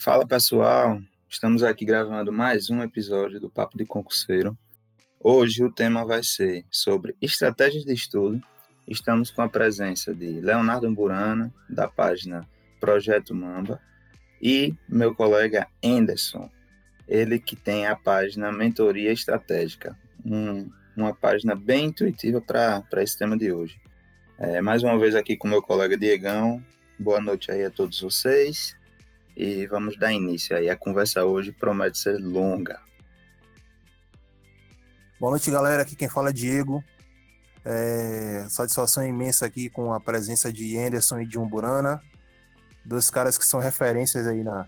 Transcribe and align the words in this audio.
Fala 0.00 0.24
pessoal, 0.24 1.02
estamos 1.28 1.64
aqui 1.64 1.84
gravando 1.84 2.32
mais 2.32 2.70
um 2.70 2.80
episódio 2.84 3.40
do 3.40 3.50
Papo 3.50 3.76
de 3.76 3.84
Concurseiro. 3.84 4.56
Hoje 5.18 5.64
o 5.64 5.72
tema 5.72 6.04
vai 6.04 6.22
ser 6.22 6.64
sobre 6.70 7.16
estratégias 7.20 7.84
de 7.84 7.94
estudo. 7.94 8.40
Estamos 8.86 9.28
com 9.32 9.42
a 9.42 9.48
presença 9.48 10.14
de 10.14 10.40
Leonardo 10.40 10.86
Amburana, 10.86 11.52
da 11.68 11.88
página 11.88 12.48
Projeto 12.78 13.34
Mamba, 13.34 13.82
e 14.40 14.72
meu 14.88 15.16
colega 15.16 15.66
Anderson, 15.84 16.48
ele 17.08 17.40
que 17.40 17.56
tem 17.56 17.88
a 17.88 17.96
página 17.96 18.52
Mentoria 18.52 19.10
Estratégica, 19.10 19.98
um, 20.24 20.70
uma 20.96 21.12
página 21.12 21.56
bem 21.56 21.86
intuitiva 21.86 22.40
para 22.40 23.02
esse 23.02 23.18
tema 23.18 23.36
de 23.36 23.50
hoje. 23.50 23.80
É, 24.38 24.60
mais 24.60 24.84
uma 24.84 24.96
vez 24.96 25.16
aqui 25.16 25.36
com 25.36 25.48
meu 25.48 25.60
colega 25.60 25.96
Diegão. 25.96 26.64
Boa 26.96 27.20
noite 27.20 27.50
aí 27.50 27.64
a 27.64 27.70
todos 27.70 28.00
vocês 28.00 28.77
e 29.38 29.68
vamos 29.68 29.96
dar 29.96 30.12
início 30.12 30.56
aí. 30.56 30.68
A 30.68 30.76
conversa 30.76 31.24
hoje 31.24 31.52
promete 31.52 31.96
ser 31.96 32.18
longa. 32.18 32.80
Boa 35.20 35.30
noite, 35.30 35.48
galera. 35.48 35.82
Aqui 35.82 35.94
quem 35.94 36.08
fala 36.08 36.30
é 36.30 36.32
Diego. 36.32 36.82
É, 37.64 38.44
satisfação 38.48 39.06
imensa 39.06 39.46
aqui 39.46 39.70
com 39.70 39.94
a 39.94 40.00
presença 40.00 40.52
de 40.52 40.76
Anderson 40.76 41.20
e 41.20 41.26
de 41.26 41.38
Umburana, 41.38 42.02
dois 42.84 43.10
caras 43.10 43.36
que 43.36 43.44
são 43.44 43.60
referências 43.60 44.26
aí 44.26 44.42
na, 44.42 44.66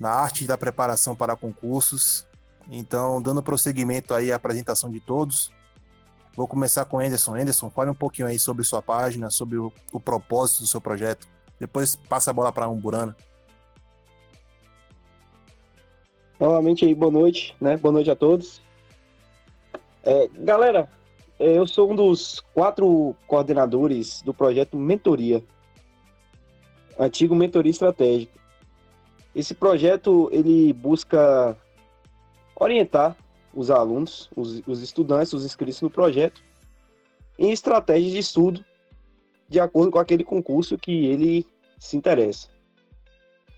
na 0.00 0.10
arte 0.10 0.46
da 0.46 0.58
preparação 0.58 1.14
para 1.14 1.36
concursos. 1.36 2.26
Então, 2.68 3.22
dando 3.22 3.40
prosseguimento 3.40 4.14
aí 4.14 4.32
à 4.32 4.36
apresentação 4.36 4.90
de 4.90 4.98
todos, 4.98 5.52
vou 6.34 6.48
começar 6.48 6.84
com 6.86 6.98
Anderson. 6.98 7.36
Anderson, 7.36 7.70
fale 7.70 7.90
um 7.90 7.94
pouquinho 7.94 8.26
aí 8.26 8.38
sobre 8.38 8.64
sua 8.64 8.82
página, 8.82 9.30
sobre 9.30 9.58
o, 9.58 9.72
o 9.92 10.00
propósito 10.00 10.62
do 10.62 10.66
seu 10.66 10.80
projeto. 10.80 11.28
Depois 11.60 11.94
passa 11.94 12.30
a 12.30 12.34
bola 12.34 12.52
para 12.52 12.68
Umburana. 12.68 13.14
Novamente 16.38 16.84
aí, 16.84 16.94
boa 16.94 17.10
noite, 17.10 17.56
né? 17.58 17.78
Boa 17.78 17.92
noite 17.92 18.10
a 18.10 18.14
todos. 18.14 18.60
É, 20.04 20.28
galera, 20.34 20.86
é, 21.38 21.56
eu 21.56 21.66
sou 21.66 21.90
um 21.90 21.96
dos 21.96 22.40
quatro 22.52 23.16
coordenadores 23.26 24.20
do 24.20 24.34
projeto 24.34 24.76
Mentoria, 24.76 25.42
antigo 26.98 27.34
Mentoria 27.34 27.70
Estratégica. 27.70 28.38
Esse 29.34 29.54
projeto 29.54 30.28
ele 30.30 30.74
busca 30.74 31.56
orientar 32.54 33.16
os 33.54 33.70
alunos, 33.70 34.30
os, 34.36 34.62
os 34.66 34.82
estudantes, 34.82 35.32
os 35.32 35.44
inscritos 35.44 35.80
no 35.80 35.88
projeto, 35.88 36.42
em 37.38 37.50
estratégias 37.50 38.12
de 38.12 38.18
estudo 38.18 38.64
de 39.48 39.58
acordo 39.58 39.90
com 39.90 39.98
aquele 39.98 40.24
concurso 40.24 40.76
que 40.76 41.06
ele 41.06 41.46
se 41.78 41.96
interessa. 41.96 42.48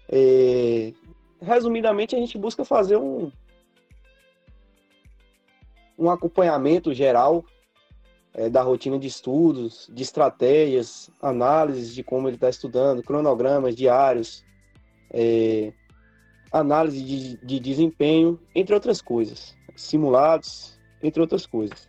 É, 0.08 0.92
resumidamente, 1.40 2.16
a 2.16 2.18
gente 2.18 2.36
busca 2.38 2.64
fazer 2.64 2.96
um, 2.96 3.30
um 5.98 6.10
acompanhamento 6.10 6.92
geral 6.92 7.44
é, 8.34 8.48
da 8.48 8.62
rotina 8.62 8.98
de 8.98 9.06
estudos, 9.06 9.90
de 9.92 10.02
estratégias, 10.02 11.10
análises 11.20 11.94
de 11.94 12.02
como 12.02 12.28
ele 12.28 12.36
está 12.36 12.48
estudando, 12.48 13.02
cronogramas 13.02 13.74
diários, 13.74 14.44
é, 15.10 15.72
análise 16.52 17.02
de, 17.02 17.36
de 17.44 17.60
desempenho, 17.60 18.38
entre 18.54 18.74
outras 18.74 19.00
coisas, 19.00 19.56
simulados, 19.76 20.78
entre 21.02 21.20
outras 21.20 21.46
coisas. 21.46 21.88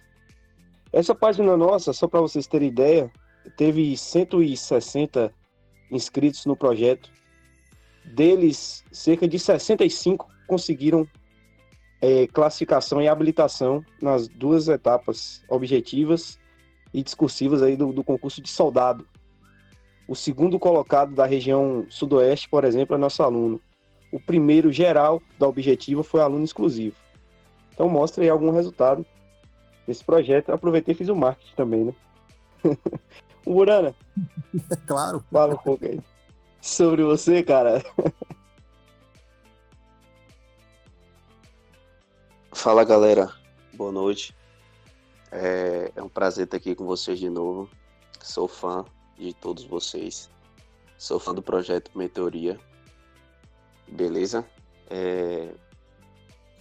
Essa 0.92 1.14
página 1.14 1.56
nossa, 1.56 1.94
só 1.94 2.08
para 2.08 2.22
vocês 2.22 2.48
terem 2.48 2.70
ideia, 2.70 3.12
teve 3.56 3.96
160 3.96 5.32
inscritos 5.92 6.46
no 6.46 6.56
projeto 6.56 7.12
deles, 8.10 8.84
cerca 8.92 9.28
de 9.28 9.38
65 9.38 10.28
conseguiram 10.48 11.08
é, 12.02 12.28
classificação 12.28 13.02
e 13.02 13.08
habilitação 13.08 13.84
nas 14.02 14.28
duas 14.28 14.68
etapas 14.68 15.44
objetivas 15.48 16.40
e 16.94 17.04
discursivas 17.04 17.62
aí 17.62 17.76
do, 17.76 17.94
do, 17.94 18.04
concurso 18.04 18.42
de 18.42 18.50
soldado. 18.50 19.08
O 20.08 20.16
segundo 20.16 20.58
colocado 20.58 21.14
da 21.14 21.26
região 21.26 21.86
sudoeste, 21.90 22.50
por 22.50 22.64
exemplo, 22.64 22.96
é 22.96 22.98
nosso 22.98 23.22
aluno. 23.22 23.62
O 24.12 24.20
primeiro 24.20 24.72
geral 24.72 25.22
da 25.38 25.48
objetiva 25.48 26.04
foi 26.04 26.22
aluno 26.22 26.44
exclusivo. 26.44 26.96
Então 27.72 27.88
mostra 27.88 28.24
aí 28.24 28.30
algum 28.30 28.50
resultado 28.50 29.06
desse 29.86 30.04
projeto. 30.04 30.50
Eu 30.50 30.56
aproveitei 30.56 30.94
e 30.94 30.98
fiz 30.98 31.10
o 31.10 31.16
marketing 31.16 31.56
também, 31.56 31.84
né? 31.86 31.94
o 33.46 33.54
Burana. 33.54 33.94
Claro. 34.88 35.24
Fala 35.32 35.54
um 35.54 35.58
pouco 35.58 35.86
aí 35.86 36.00
sobre 36.62 37.04
você, 37.04 37.44
cara. 37.44 37.84
Fala 42.52 42.84
galera, 42.84 43.34
boa 43.74 43.92
noite. 43.92 44.36
É, 45.32 45.92
é, 45.96 46.04
um 46.04 46.10
prazer 46.10 46.46
estar 46.46 46.58
aqui 46.58 46.76
com 46.76 46.86
vocês 46.86 47.18
de 47.20 47.30
novo. 47.30 47.70
Sou 48.22 48.48
fã 48.48 48.84
de 49.18 49.34
todos 49.34 49.64
vocês. 49.64 50.30
Sou 50.98 51.20
fã 51.20 51.34
do 51.34 51.42
projeto 51.42 51.92
Mentoria. 51.96 52.60
Beleza? 53.88 54.46
É, 54.90 55.54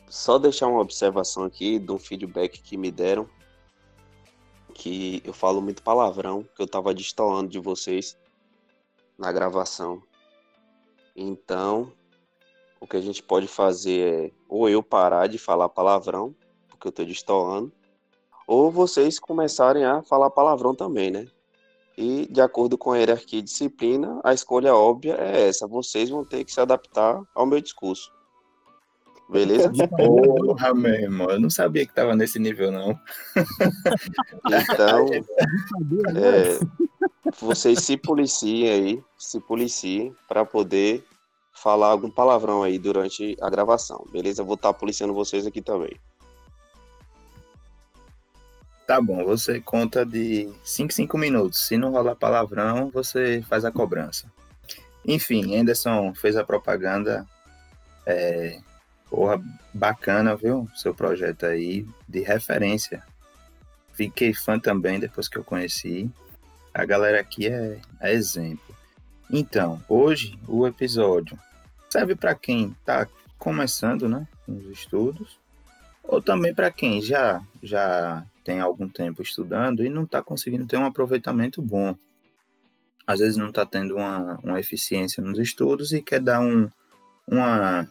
só 0.08 0.38
deixar 0.38 0.68
uma 0.68 0.80
observação 0.80 1.42
aqui 1.44 1.78
de 1.78 1.90
um 1.90 1.98
feedback 1.98 2.62
que 2.62 2.76
me 2.76 2.90
deram. 2.90 3.28
Que 4.74 5.20
eu 5.24 5.32
falo 5.32 5.60
muito 5.60 5.82
palavrão, 5.82 6.44
que 6.54 6.62
eu 6.62 6.68
tava 6.68 6.94
destoando 6.94 7.50
de 7.50 7.58
vocês 7.58 8.16
na 9.18 9.32
gravação. 9.32 10.02
Então, 11.16 11.92
o 12.80 12.86
que 12.86 12.96
a 12.96 13.00
gente 13.00 13.22
pode 13.22 13.48
fazer 13.48 14.26
é 14.26 14.30
ou 14.48 14.68
eu 14.68 14.82
parar 14.82 15.26
de 15.26 15.38
falar 15.38 15.68
palavrão, 15.68 16.34
porque 16.68 16.86
eu 16.86 16.90
estou 16.90 17.04
destoando, 17.04 17.72
ou 18.46 18.70
vocês 18.70 19.18
começarem 19.18 19.84
a 19.84 20.02
falar 20.02 20.30
palavrão 20.30 20.74
também, 20.74 21.10
né? 21.10 21.26
E 21.96 22.28
de 22.30 22.40
acordo 22.40 22.78
com 22.78 22.92
a 22.92 22.98
hierarquia 22.98 23.40
e 23.40 23.42
disciplina, 23.42 24.20
a 24.22 24.32
escolha 24.32 24.74
óbvia 24.74 25.14
é 25.14 25.48
essa. 25.48 25.66
Vocês 25.66 26.08
vão 26.08 26.24
ter 26.24 26.44
que 26.44 26.52
se 26.52 26.60
adaptar 26.60 27.20
ao 27.34 27.44
meu 27.44 27.60
discurso. 27.60 28.12
Beleza? 29.28 29.70
Porra, 29.98 30.72
meu 30.72 30.94
irmão, 30.94 31.28
eu 31.28 31.40
não 31.40 31.50
sabia 31.50 31.84
que 31.84 31.92
tava 31.92 32.14
nesse 32.14 32.38
nível, 32.38 32.70
não. 32.70 32.98
Então, 34.46 35.08
é, 36.16 36.58
vocês 37.40 37.80
se 37.80 37.96
policiem 37.96 38.68
aí, 38.70 39.04
se 39.18 39.40
policiem 39.40 40.14
para 40.26 40.44
poder 40.44 41.04
falar 41.52 41.88
algum 41.88 42.10
palavrão 42.10 42.62
aí 42.62 42.78
durante 42.78 43.36
a 43.40 43.50
gravação, 43.50 44.06
beleza? 44.10 44.42
Vou 44.42 44.54
estar 44.54 44.72
tá 44.72 44.78
policiando 44.78 45.12
vocês 45.12 45.46
aqui 45.46 45.60
também. 45.60 45.98
Tá 48.86 49.00
bom, 49.00 49.22
você 49.24 49.60
conta 49.60 50.06
de 50.06 50.50
5 50.64 50.92
5 50.94 51.18
minutos. 51.18 51.66
Se 51.66 51.76
não 51.76 51.90
rolar 51.90 52.16
palavrão, 52.16 52.90
você 52.90 53.44
faz 53.46 53.64
a 53.64 53.70
cobrança. 53.70 54.32
Enfim, 55.04 55.58
Anderson 55.58 56.14
fez 56.14 56.36
a 56.36 56.44
propaganda. 56.44 57.26
É, 58.06 58.58
porra, 59.10 59.42
bacana, 59.74 60.34
viu? 60.34 60.66
Seu 60.74 60.94
projeto 60.94 61.44
aí 61.44 61.86
de 62.08 62.20
referência. 62.20 63.02
Fiquei 63.92 64.32
fã 64.32 64.58
também 64.58 64.98
depois 64.98 65.28
que 65.28 65.36
eu 65.36 65.44
conheci. 65.44 66.10
A 66.78 66.84
galera 66.84 67.18
aqui 67.18 67.48
é, 67.48 67.80
é 68.00 68.12
exemplo. 68.12 68.72
Então, 69.28 69.82
hoje 69.88 70.38
o 70.46 70.64
episódio 70.64 71.36
serve 71.90 72.14
para 72.14 72.36
quem 72.36 72.68
está 72.68 73.04
começando, 73.36 74.08
né, 74.08 74.28
os 74.46 74.64
estudos, 74.66 75.40
ou 76.04 76.22
também 76.22 76.54
para 76.54 76.70
quem 76.70 77.02
já 77.02 77.42
já 77.60 78.24
tem 78.44 78.60
algum 78.60 78.88
tempo 78.88 79.22
estudando 79.22 79.84
e 79.84 79.88
não 79.88 80.04
está 80.04 80.22
conseguindo 80.22 80.66
ter 80.66 80.76
um 80.76 80.84
aproveitamento 80.84 81.60
bom. 81.60 81.96
Às 83.04 83.18
vezes 83.18 83.36
não 83.36 83.48
está 83.48 83.66
tendo 83.66 83.96
uma, 83.96 84.38
uma 84.40 84.60
eficiência 84.60 85.20
nos 85.20 85.40
estudos 85.40 85.92
e 85.92 86.00
quer 86.00 86.20
dar 86.20 86.38
um, 86.38 86.70
uma, 87.26 87.90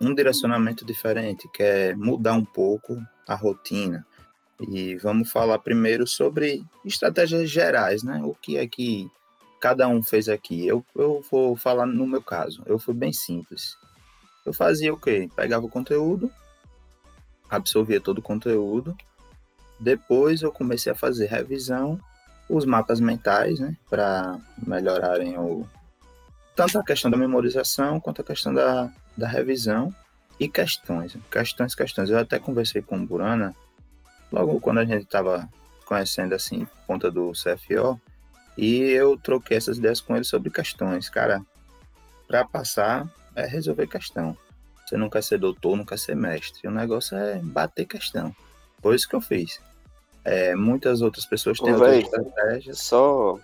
um 0.00 0.12
direcionamento 0.12 0.84
diferente, 0.84 1.48
quer 1.54 1.96
mudar 1.96 2.32
um 2.32 2.44
pouco 2.44 3.00
a 3.28 3.36
rotina. 3.36 4.04
E 4.60 4.96
vamos 4.96 5.30
falar 5.30 5.58
primeiro 5.58 6.06
sobre 6.06 6.64
estratégias 6.84 7.50
gerais, 7.50 8.02
né? 8.02 8.20
O 8.22 8.34
que 8.34 8.56
é 8.56 8.66
que 8.66 9.10
cada 9.60 9.88
um 9.88 10.02
fez 10.02 10.28
aqui? 10.28 10.66
Eu, 10.66 10.84
eu 10.94 11.24
vou 11.30 11.56
falar 11.56 11.86
no 11.86 12.06
meu 12.06 12.22
caso. 12.22 12.62
Eu 12.66 12.78
fui 12.78 12.94
bem 12.94 13.12
simples. 13.12 13.76
Eu 14.44 14.52
fazia 14.52 14.92
o 14.92 14.98
quê? 14.98 15.28
Pegava 15.34 15.64
o 15.64 15.70
conteúdo, 15.70 16.30
absorvia 17.48 18.00
todo 18.00 18.18
o 18.18 18.22
conteúdo. 18.22 18.96
Depois 19.78 20.42
eu 20.42 20.52
comecei 20.52 20.92
a 20.92 20.96
fazer 20.96 21.26
revisão, 21.26 22.00
os 22.48 22.64
mapas 22.64 23.00
mentais, 23.00 23.58
né? 23.58 23.76
Para 23.88 24.38
melhorarem 24.64 25.38
o, 25.38 25.66
tanto 26.54 26.78
a 26.78 26.84
questão 26.84 27.10
da 27.10 27.16
memorização 27.16 27.98
quanto 27.98 28.20
a 28.20 28.24
questão 28.24 28.52
da, 28.52 28.90
da 29.16 29.26
revisão 29.26 29.94
e 30.38 30.48
questões. 30.48 31.16
Questões, 31.30 31.74
questões. 31.74 32.10
Eu 32.10 32.18
até 32.18 32.38
conversei 32.38 32.82
com 32.82 32.96
o 32.96 33.06
Burana 33.06 33.54
logo 34.32 34.60
quando 34.60 34.78
a 34.78 34.84
gente 34.84 35.04
estava 35.04 35.48
conhecendo 35.84 36.34
assim, 36.34 36.66
ponta 36.86 37.10
do 37.10 37.32
CFO, 37.32 38.00
e 38.56 38.80
eu 38.80 39.16
troquei 39.16 39.56
essas 39.56 39.78
ideias 39.78 40.00
com 40.00 40.16
ele 40.16 40.24
sobre 40.24 40.50
questões. 40.50 41.08
Cara, 41.08 41.44
para 42.26 42.44
passar 42.44 43.08
é 43.34 43.46
resolver 43.46 43.86
questão. 43.86 44.36
Você 44.84 44.96
não 44.96 45.08
quer 45.08 45.22
ser 45.22 45.38
doutor, 45.38 45.76
não 45.76 45.84
quer 45.84 45.98
ser 45.98 46.16
mestre. 46.16 46.66
O 46.66 46.70
negócio 46.70 47.16
é 47.16 47.38
bater 47.38 47.86
questão. 47.86 48.34
Foi 48.80 48.94
isso 48.94 49.08
que 49.08 49.16
eu 49.16 49.20
fiz. 49.20 49.60
É, 50.24 50.54
muitas 50.54 51.00
outras 51.00 51.24
pessoas 51.24 51.58
têm 51.58 51.70
Ô, 51.70 51.74
outras 51.74 51.90
véi, 51.90 52.02
estratégias. 52.02 52.78
Só 52.80 53.38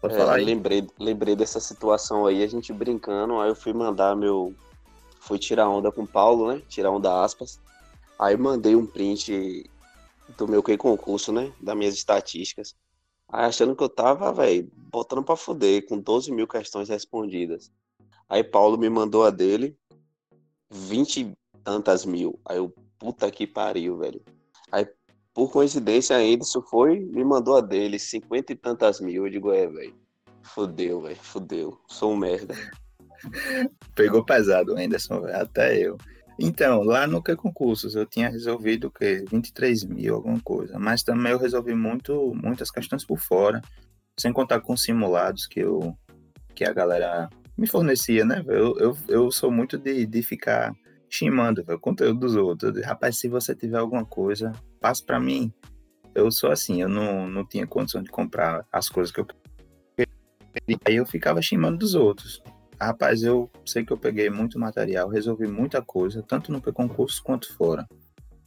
Pode 0.00 0.14
é, 0.14 0.16
falar 0.16 0.34
aí. 0.34 0.44
lembrei, 0.44 0.86
lembrei 0.98 1.34
dessa 1.34 1.58
situação 1.58 2.26
aí, 2.26 2.42
a 2.42 2.46
gente 2.46 2.72
brincando, 2.72 3.40
aí 3.40 3.48
eu 3.48 3.56
fui 3.56 3.72
mandar 3.72 4.14
meu. 4.14 4.54
Fui 5.20 5.38
tirar 5.38 5.68
onda 5.68 5.90
com 5.90 6.02
o 6.02 6.06
Paulo, 6.06 6.52
né? 6.52 6.62
Tirar 6.68 6.90
onda 6.90 7.22
aspas. 7.22 7.60
Aí 8.18 8.36
mandei 8.36 8.74
um 8.76 8.86
print 8.86 9.68
do 10.36 10.46
meu 10.46 10.62
concurso, 10.62 11.32
né? 11.32 11.52
Das 11.60 11.76
minhas 11.76 11.94
estatísticas. 11.94 12.74
Aí 13.28 13.44
achando 13.44 13.76
que 13.76 13.82
eu 13.82 13.88
tava, 13.88 14.32
velho, 14.32 14.70
botando 14.74 15.22
pra 15.22 15.36
fuder, 15.36 15.86
com 15.86 15.98
12 15.98 16.32
mil 16.32 16.46
questões 16.46 16.88
respondidas. 16.88 17.70
Aí 18.28 18.42
Paulo 18.42 18.78
me 18.78 18.88
mandou 18.88 19.24
a 19.24 19.30
dele, 19.30 19.76
20 20.70 21.20
e 21.20 21.36
tantas 21.62 22.04
mil. 22.04 22.38
Aí 22.44 22.56
eu, 22.56 22.72
puta 22.98 23.30
que 23.30 23.46
pariu, 23.46 23.98
velho. 23.98 24.22
Aí, 24.72 24.86
por 25.34 25.50
coincidência 25.50 26.16
ainda, 26.16 26.42
isso 26.42 26.62
foi, 26.62 27.00
me 27.00 27.24
mandou 27.24 27.56
a 27.56 27.60
dele, 27.60 27.98
50 27.98 28.52
e 28.52 28.56
tantas 28.56 29.00
mil. 29.00 29.26
Eu 29.26 29.30
digo, 29.30 29.52
é, 29.52 29.66
velho. 29.66 29.94
Fudeu, 30.42 31.02
velho, 31.02 31.16
fudeu. 31.16 31.78
Sou 31.86 32.12
um 32.12 32.16
merda. 32.16 32.54
Pegou 33.94 34.24
pesado, 34.24 34.72
Anderson, 34.72 35.20
velho, 35.20 35.36
até 35.36 35.78
eu. 35.78 35.98
Então, 36.38 36.82
lá 36.82 37.06
no 37.06 37.22
que 37.22 37.34
concursos 37.34 37.96
eu 37.96 38.06
tinha 38.06 38.28
resolvido 38.28 38.86
o 38.86 38.90
quê? 38.90 39.24
23 39.28 39.84
mil, 39.84 40.14
alguma 40.14 40.40
coisa. 40.40 40.78
Mas 40.78 41.02
também 41.02 41.32
eu 41.32 41.38
resolvi 41.38 41.74
muito, 41.74 42.32
muitas 42.34 42.70
questões 42.70 43.04
por 43.04 43.18
fora, 43.18 43.60
sem 44.18 44.32
contar 44.32 44.60
com 44.60 44.76
simulados 44.76 45.46
que 45.46 45.60
eu 45.60 45.96
que 46.54 46.64
a 46.64 46.72
galera 46.72 47.28
me 47.56 47.66
fornecia, 47.66 48.24
né? 48.24 48.42
Eu, 48.46 48.76
eu, 48.78 48.96
eu 49.08 49.30
sou 49.30 49.50
muito 49.50 49.78
de, 49.78 50.06
de 50.06 50.22
ficar 50.22 50.72
chimando 51.08 51.64
o 51.68 51.78
conteúdo 51.78 52.20
dos 52.20 52.36
outros. 52.36 52.72
Digo, 52.72 52.86
Rapaz, 52.86 53.18
se 53.18 53.28
você 53.28 53.54
tiver 53.54 53.78
alguma 53.78 54.04
coisa, 54.04 54.52
passe 54.80 55.04
para 55.04 55.18
mim. 55.18 55.52
Eu 56.14 56.30
sou 56.30 56.50
assim, 56.50 56.82
eu 56.82 56.88
não, 56.88 57.28
não 57.28 57.44
tinha 57.44 57.66
condição 57.66 58.02
de 58.02 58.10
comprar 58.10 58.64
as 58.72 58.88
coisas 58.88 59.12
que 59.12 59.20
eu 59.20 59.26
queria. 59.26 60.78
Aí 60.84 60.96
eu 60.96 61.06
ficava 61.06 61.40
chimando 61.40 61.78
dos 61.78 61.94
outros. 61.94 62.42
Rapaz, 62.80 63.24
eu 63.24 63.50
sei 63.66 63.84
que 63.84 63.92
eu 63.92 63.98
peguei 63.98 64.30
muito 64.30 64.58
material, 64.58 65.08
resolvi 65.08 65.48
muita 65.48 65.82
coisa, 65.82 66.22
tanto 66.22 66.52
no 66.52 66.62
concurso 66.62 67.22
quanto 67.22 67.52
fora. 67.56 67.88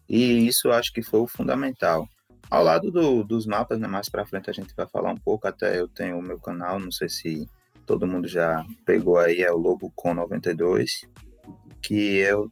E 0.07 0.47
isso 0.47 0.69
eu 0.69 0.73
acho 0.73 0.93
que 0.93 1.01
foi 1.01 1.19
o 1.19 1.27
fundamental. 1.27 2.07
Ao 2.49 2.63
lado 2.63 2.91
do, 2.91 3.23
dos 3.23 3.45
mapas, 3.45 3.79
né, 3.79 3.87
mais 3.87 4.09
para 4.09 4.25
frente 4.25 4.49
a 4.49 4.53
gente 4.53 4.73
vai 4.75 4.87
falar 4.87 5.11
um 5.11 5.17
pouco, 5.17 5.47
até 5.47 5.79
eu 5.79 5.87
tenho 5.87 6.17
o 6.17 6.21
meu 6.21 6.39
canal, 6.39 6.79
não 6.79 6.91
sei 6.91 7.09
se 7.09 7.49
todo 7.85 8.07
mundo 8.07 8.27
já 8.27 8.65
pegou 8.85 9.17
aí, 9.17 9.41
é 9.41 9.51
o 9.51 9.57
Lobo 9.57 9.91
Com 9.95 10.13
92, 10.13 11.07
que 11.81 12.17
eu 12.17 12.49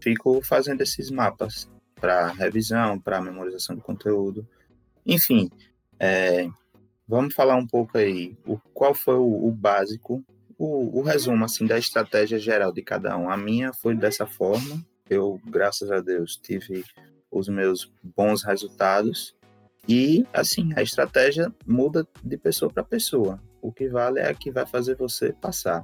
fico 0.00 0.42
fazendo 0.42 0.80
esses 0.80 1.10
mapas 1.10 1.68
para 1.94 2.28
revisão, 2.28 2.98
para 2.98 3.20
memorização 3.20 3.76
de 3.76 3.82
conteúdo. 3.82 4.46
Enfim, 5.06 5.48
é, 5.98 6.48
vamos 7.06 7.34
falar 7.34 7.56
um 7.56 7.66
pouco 7.66 7.98
aí, 7.98 8.36
o, 8.46 8.58
qual 8.72 8.94
foi 8.94 9.16
o, 9.16 9.46
o 9.46 9.52
básico 9.52 10.24
o, 10.60 10.98
o, 10.98 11.02
resumo 11.02 11.42
assim 11.42 11.64
da 11.64 11.78
estratégia 11.78 12.38
geral 12.38 12.70
de 12.70 12.82
cada 12.82 13.16
um. 13.16 13.30
A 13.30 13.36
minha 13.36 13.72
foi 13.72 13.96
dessa 13.96 14.26
forma. 14.26 14.84
Eu, 15.08 15.40
graças 15.46 15.90
a 15.90 16.00
Deus, 16.00 16.36
tive 16.36 16.84
os 17.30 17.48
meus 17.48 17.90
bons 18.14 18.44
resultados. 18.44 19.34
E 19.88 20.26
assim, 20.34 20.70
a 20.76 20.82
estratégia 20.82 21.50
muda 21.66 22.06
de 22.22 22.36
pessoa 22.36 22.70
para 22.70 22.84
pessoa. 22.84 23.42
O 23.62 23.72
que 23.72 23.88
vale 23.88 24.20
é 24.20 24.28
a 24.28 24.34
que 24.34 24.50
vai 24.50 24.66
fazer 24.66 24.96
você 24.96 25.32
passar. 25.32 25.82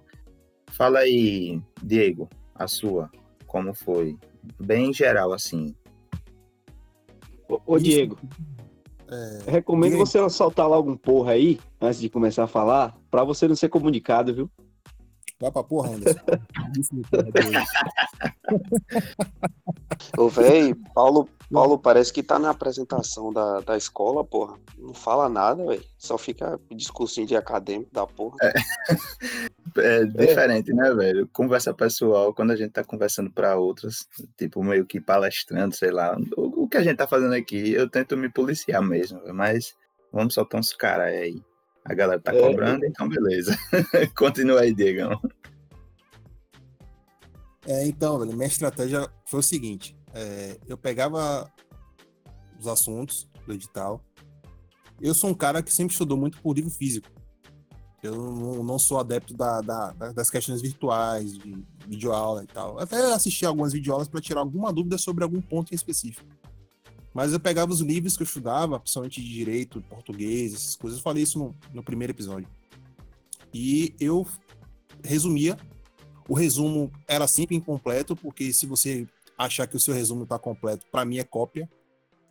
Fala 0.67 0.99
aí, 0.99 1.59
Diego, 1.83 2.29
a 2.55 2.69
sua, 2.69 3.11
como 3.47 3.73
foi? 3.73 4.19
Bem 4.61 4.93
geral 4.93 5.33
assim. 5.33 5.75
Ô, 7.49 7.63
ô 7.65 7.79
Diego, 7.79 8.19
é, 9.09 9.51
recomendo 9.51 9.93
Diego. 9.93 10.07
você 10.07 10.29
soltar 10.29 10.69
logo 10.69 10.91
um 10.91 10.97
porra 10.99 11.33
aí, 11.33 11.59
antes 11.81 11.99
de 11.99 12.11
começar 12.11 12.45
a 12.45 12.49
falar, 12.49 12.95
para 13.11 13.25
você 13.25 13.49
não 13.49 13.57
ser 13.57 13.71
comunicado, 13.71 14.35
viu? 14.35 14.51
Vai 15.39 15.51
pra 15.51 15.63
porra, 15.63 15.91
Anderson. 15.91 16.21
Ô, 20.17 20.29
véi, 20.31 20.75
Paulo, 20.95 21.29
Paulo 21.53 21.79
parece 21.79 22.11
que 22.13 22.23
tá 22.23 22.39
na 22.39 22.51
apresentação 22.51 23.31
da, 23.33 23.61
da 23.61 23.77
escola, 23.77 24.25
porra. 24.25 24.59
Não 24.79 24.95
fala 24.95 25.29
nada, 25.29 25.65
velho. 25.67 25.85
Só 25.99 26.17
fica 26.17 26.59
discursinho 26.71 27.27
de 27.27 27.37
acadêmico 27.37 27.93
da 27.93 28.07
porra. 28.07 28.37
É, 28.43 28.55
é 29.99 30.05
diferente, 30.05 30.71
é. 30.71 30.75
né, 30.75 30.95
velho? 30.95 31.29
Conversa 31.33 31.75
pessoal, 31.75 32.33
quando 32.33 32.53
a 32.53 32.57
gente 32.57 32.73
tá 32.73 32.83
conversando 32.83 33.31
pra 33.31 33.57
outras, 33.57 34.09
tipo, 34.39 34.65
meio 34.65 34.87
que 34.87 35.01
palestrando, 35.01 35.75
sei 35.75 35.91
lá. 35.91 36.17
O, 36.35 36.65
o 36.65 36.69
que 36.69 36.79
a 36.79 36.83
gente 36.83 36.97
tá 36.97 37.07
fazendo 37.07 37.35
aqui, 37.35 37.73
eu 37.73 37.89
tento 37.91 38.17
me 38.17 38.31
policiar 38.31 38.83
mesmo, 38.83 39.21
mas 39.35 39.77
vamos 40.11 40.33
soltar 40.33 40.59
uns 40.59 40.73
caras 40.73 41.13
aí. 41.13 41.43
A 41.89 41.95
galera 41.95 42.21
tá 42.21 42.35
é. 42.35 42.41
cobrando, 42.41 42.85
então 42.85 43.09
beleza. 43.09 43.57
Continua 44.17 44.61
aí, 44.63 44.75
Diegão. 44.75 45.21
É, 47.67 47.87
então, 47.87 48.19
velho, 48.19 48.33
minha 48.33 48.47
estratégia 48.47 49.09
foi 49.25 49.41
o 49.41 49.43
seguinte: 49.43 49.97
é, 50.13 50.59
eu 50.67 50.77
pegava 50.77 51.51
os 52.59 52.67
assuntos 52.67 53.29
do 53.47 53.53
edital. 53.53 54.05
Eu 55.01 55.15
sou 55.15 55.31
um 55.31 55.35
cara 55.35 55.63
que 55.63 55.73
sempre 55.73 55.93
estudou 55.93 56.17
muito 56.17 56.41
por 56.41 56.57
livro 56.57 56.71
físico. 56.71 57.09
Eu 58.03 58.15
não, 58.15 58.65
não 58.65 58.79
sou 58.79 58.99
adepto 58.99 59.35
da, 59.35 59.61
da, 59.61 59.93
das 60.13 60.31
questões 60.31 60.63
virtuais, 60.63 61.33
de 61.33 61.65
videoaula 61.87 62.45
e 62.45 62.47
tal. 62.47 62.79
Até 62.79 63.13
assisti 63.13 63.45
algumas 63.45 63.73
videoaulas 63.73 64.09
para 64.09 64.21
tirar 64.21 64.41
alguma 64.41 64.73
dúvida 64.73 64.99
sobre 64.99 65.25
algum 65.25 65.41
ponto 65.41 65.73
em 65.73 65.75
específico. 65.75 66.27
Mas 67.17 67.33
eu 67.33 67.41
pegava 67.41 67.73
os 67.73 67.81
livros 67.81 68.15
que 68.15 68.23
eu 68.23 68.27
estudava, 68.27 68.79
principalmente 68.79 69.23
de 69.23 69.33
direito, 69.33 69.81
português, 69.89 70.53
essas 70.53 70.77
coisas. 70.77 70.99
Eu 70.99 71.03
falei 71.03 71.23
isso 71.23 71.39
no, 71.39 71.57
no 71.73 71.83
primeiro 71.83 72.13
episódio. 72.13 72.47
E 73.55 73.95
eu 73.99 74.27
resumia. 75.03 75.57
O 76.29 76.35
resumo 76.35 76.93
era 77.09 77.27
sempre 77.27 77.57
incompleto, 77.57 78.15
porque 78.15 78.53
se 78.53 78.67
você 78.67 79.09
achar 79.39 79.67
que 79.67 79.75
o 79.75 79.81
seu 79.81 79.95
resumo 79.95 80.25
está 80.25 80.39
completo, 80.39 80.85
para 80.93 81.07
mim 81.07 81.17
é 81.17 81.25
cópia. 81.25 81.67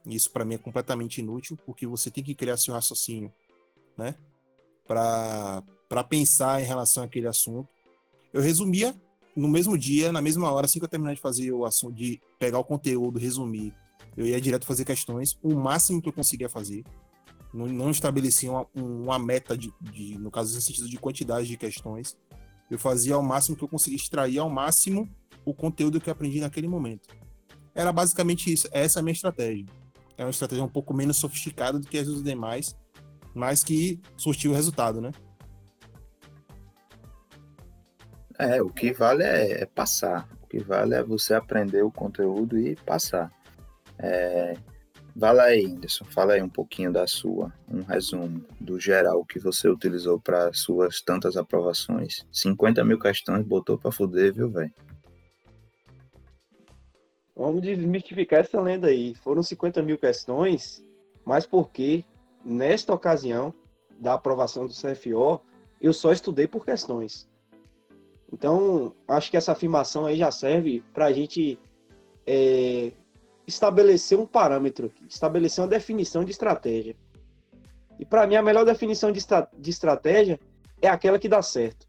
Isso 0.05 0.29
para 0.29 0.45
mim 0.45 0.53
é 0.53 0.59
completamente 0.59 1.19
inútil, 1.19 1.57
porque 1.65 1.87
você 1.87 2.11
tem 2.11 2.23
que 2.23 2.35
criar 2.35 2.55
seu 2.55 2.71
raciocínio, 2.71 3.33
né? 3.97 4.13
Para 4.87 5.63
pensar 6.07 6.61
em 6.61 6.65
relação 6.65 7.03
àquele 7.03 7.27
assunto. 7.27 7.67
Eu 8.31 8.39
resumia 8.39 8.95
no 9.35 9.47
mesmo 9.47 9.75
dia, 9.79 10.11
na 10.11 10.21
mesma 10.21 10.51
hora, 10.51 10.65
assim 10.65 10.77
que 10.77 10.85
eu 10.85 10.89
terminar 10.89 11.15
de 11.15 11.21
fazer 11.21 11.51
o 11.51 11.65
assunto, 11.65 11.95
de 11.95 12.21
pegar 12.37 12.59
o 12.59 12.63
conteúdo, 12.63 13.17
resumir 13.17 13.73
eu 14.15 14.25
ia 14.25 14.39
direto 14.39 14.65
fazer 14.65 14.85
questões, 14.85 15.37
o 15.41 15.55
máximo 15.55 16.01
que 16.01 16.09
eu 16.09 16.13
conseguia 16.13 16.49
fazer. 16.49 16.83
Não, 17.53 17.67
não 17.67 17.91
estabelecia 17.91 18.51
uma, 18.51 18.67
uma 18.73 19.19
meta, 19.19 19.57
de, 19.57 19.73
de, 19.79 20.17
no 20.17 20.29
caso, 20.31 20.53
no 20.55 20.61
sentido 20.61 20.89
de 20.89 20.97
quantidade 20.97 21.47
de 21.47 21.57
questões. 21.57 22.17
Eu 22.69 22.79
fazia 22.79 23.15
ao 23.15 23.23
máximo 23.23 23.55
que 23.55 23.63
eu 23.63 23.67
conseguia 23.67 23.97
extrair 23.97 24.39
ao 24.39 24.49
máximo 24.49 25.09
o 25.45 25.53
conteúdo 25.53 26.01
que 26.01 26.09
eu 26.09 26.11
aprendi 26.11 26.39
naquele 26.39 26.67
momento. 26.67 27.07
Era 27.73 27.91
basicamente 27.91 28.51
isso. 28.51 28.67
Essa 28.71 28.99
é 28.99 29.01
a 29.01 29.03
minha 29.03 29.13
estratégia. 29.13 29.65
É 30.17 30.23
uma 30.23 30.31
estratégia 30.31 30.63
um 30.63 30.69
pouco 30.69 30.93
menos 30.93 31.17
sofisticada 31.17 31.77
do 31.77 31.87
que 31.87 31.97
as 31.97 32.07
dos 32.07 32.23
demais, 32.23 32.75
mas 33.33 33.63
que 33.63 34.01
surtiu 34.15 34.51
o 34.51 34.55
resultado, 34.55 35.01
né? 35.01 35.11
É, 38.37 38.61
o 38.61 38.69
que 38.69 38.91
vale 38.93 39.23
é, 39.23 39.63
é 39.63 39.65
passar. 39.65 40.27
O 40.43 40.47
que 40.47 40.59
vale 40.59 40.95
é 40.95 41.03
você 41.03 41.33
aprender 41.33 41.83
o 41.83 41.91
conteúdo 41.91 42.57
e 42.57 42.75
passar. 42.77 43.31
É, 43.97 44.55
vai 45.15 45.39
aí, 45.39 45.65
Anderson, 45.65 46.05
fala 46.05 46.33
aí 46.33 46.41
um 46.41 46.49
pouquinho 46.49 46.91
da 46.91 47.07
sua, 47.07 47.53
um 47.67 47.83
resumo 47.83 48.43
do 48.59 48.79
geral 48.79 49.23
que 49.25 49.39
você 49.39 49.69
utilizou 49.69 50.19
para 50.19 50.51
suas 50.53 51.01
tantas 51.01 51.37
aprovações. 51.37 52.25
50 52.31 52.83
mil 52.83 52.99
questões, 52.99 53.45
botou 53.45 53.77
para 53.77 53.91
fuder, 53.91 54.33
viu, 54.33 54.49
velho? 54.49 54.73
Vamos 57.35 57.61
desmistificar 57.61 58.41
essa 58.41 58.61
lenda 58.61 58.87
aí. 58.87 59.13
Foram 59.15 59.43
50 59.43 59.81
mil 59.81 59.97
questões, 59.97 60.83
mas 61.25 61.45
porque 61.45 62.05
nesta 62.43 62.93
ocasião 62.93 63.53
da 63.99 64.13
aprovação 64.13 64.65
do 64.65 64.73
CFO, 64.73 65.41
eu 65.81 65.93
só 65.93 66.11
estudei 66.11 66.47
por 66.47 66.65
questões. 66.65 67.27
Então, 68.31 68.93
acho 69.07 69.31
que 69.31 69.37
essa 69.37 69.51
afirmação 69.51 70.05
aí 70.05 70.17
já 70.17 70.31
serve 70.31 70.83
para 70.93 71.05
a 71.05 71.13
gente 71.13 71.59
é, 72.25 72.91
estabelecer 73.47 74.19
um 74.19 74.25
parâmetro, 74.25 74.91
estabelecer 75.07 75.63
uma 75.63 75.69
definição 75.69 76.23
de 76.23 76.31
estratégia. 76.31 76.95
E 77.99 78.05
para 78.05 78.27
mim, 78.27 78.35
a 78.35 78.41
melhor 78.41 78.65
definição 78.65 79.11
de, 79.11 79.19
estra 79.19 79.47
de 79.57 79.69
estratégia 79.69 80.39
é 80.81 80.87
aquela 80.87 81.19
que 81.19 81.29
dá 81.29 81.41
certo. 81.41 81.87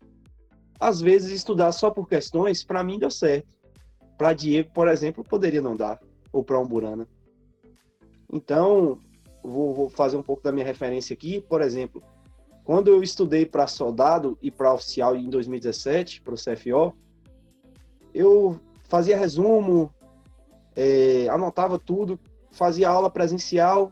Às 0.79 1.01
vezes, 1.01 1.33
estudar 1.33 1.73
só 1.73 1.91
por 1.91 2.09
questões, 2.09 2.63
para 2.63 2.85
mim, 2.85 2.99
deu 2.99 3.11
certo. 3.11 3.49
Para 4.17 4.33
Diego, 4.33 4.71
por 4.73 4.89
exemplo, 4.89 5.25
poderia 5.25 5.61
não 5.61 5.77
dar, 5.77 6.01
ou 6.33 6.45
para 6.45 6.59
um 6.59 6.67
Burana. 6.67 7.09
Então, 8.33 8.99
vou, 9.43 9.75
vou 9.75 9.89
fazer 9.89 10.17
um 10.17 10.23
pouco 10.23 10.43
da 10.43 10.53
minha 10.53 10.65
referência 10.65 11.15
aqui. 11.15 11.41
Por 11.41 11.63
exemplo, 11.63 12.03
quando 12.65 12.89
eu 12.89 13.03
estudei 13.03 13.47
para 13.47 13.67
soldado 13.67 14.39
e 14.43 14.51
para 14.51 14.75
oficial 14.75 15.17
em 15.17 15.29
2017, 15.29 16.21
para 16.21 16.35
o 16.35 16.37
CFO, 16.37 16.97
eu 18.13 18.61
fazia 18.89 19.17
resumo, 19.17 19.93
é, 20.77 21.27
anotava 21.29 21.79
tudo, 21.79 22.21
fazia 22.53 22.89
aula 22.89 23.11
presencial, 23.11 23.91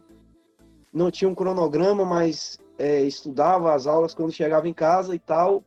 não 0.92 1.10
tinha 1.10 1.28
um 1.28 1.34
cronograma, 1.34 2.04
mas 2.04 2.58
é, 2.78 3.02
estudava 3.02 3.74
as 3.74 3.86
aulas 3.86 4.14
quando 4.14 4.30
chegava 4.32 4.68
em 4.68 4.74
casa 4.74 5.14
e 5.14 5.18
tal. 5.18 5.64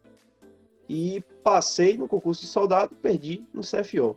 E 0.87 1.21
passei 1.43 1.97
no 1.97 2.07
concurso 2.07 2.41
de 2.41 2.47
soldado, 2.47 2.95
perdi 2.95 3.45
no 3.53 3.61
CFO. 3.61 4.15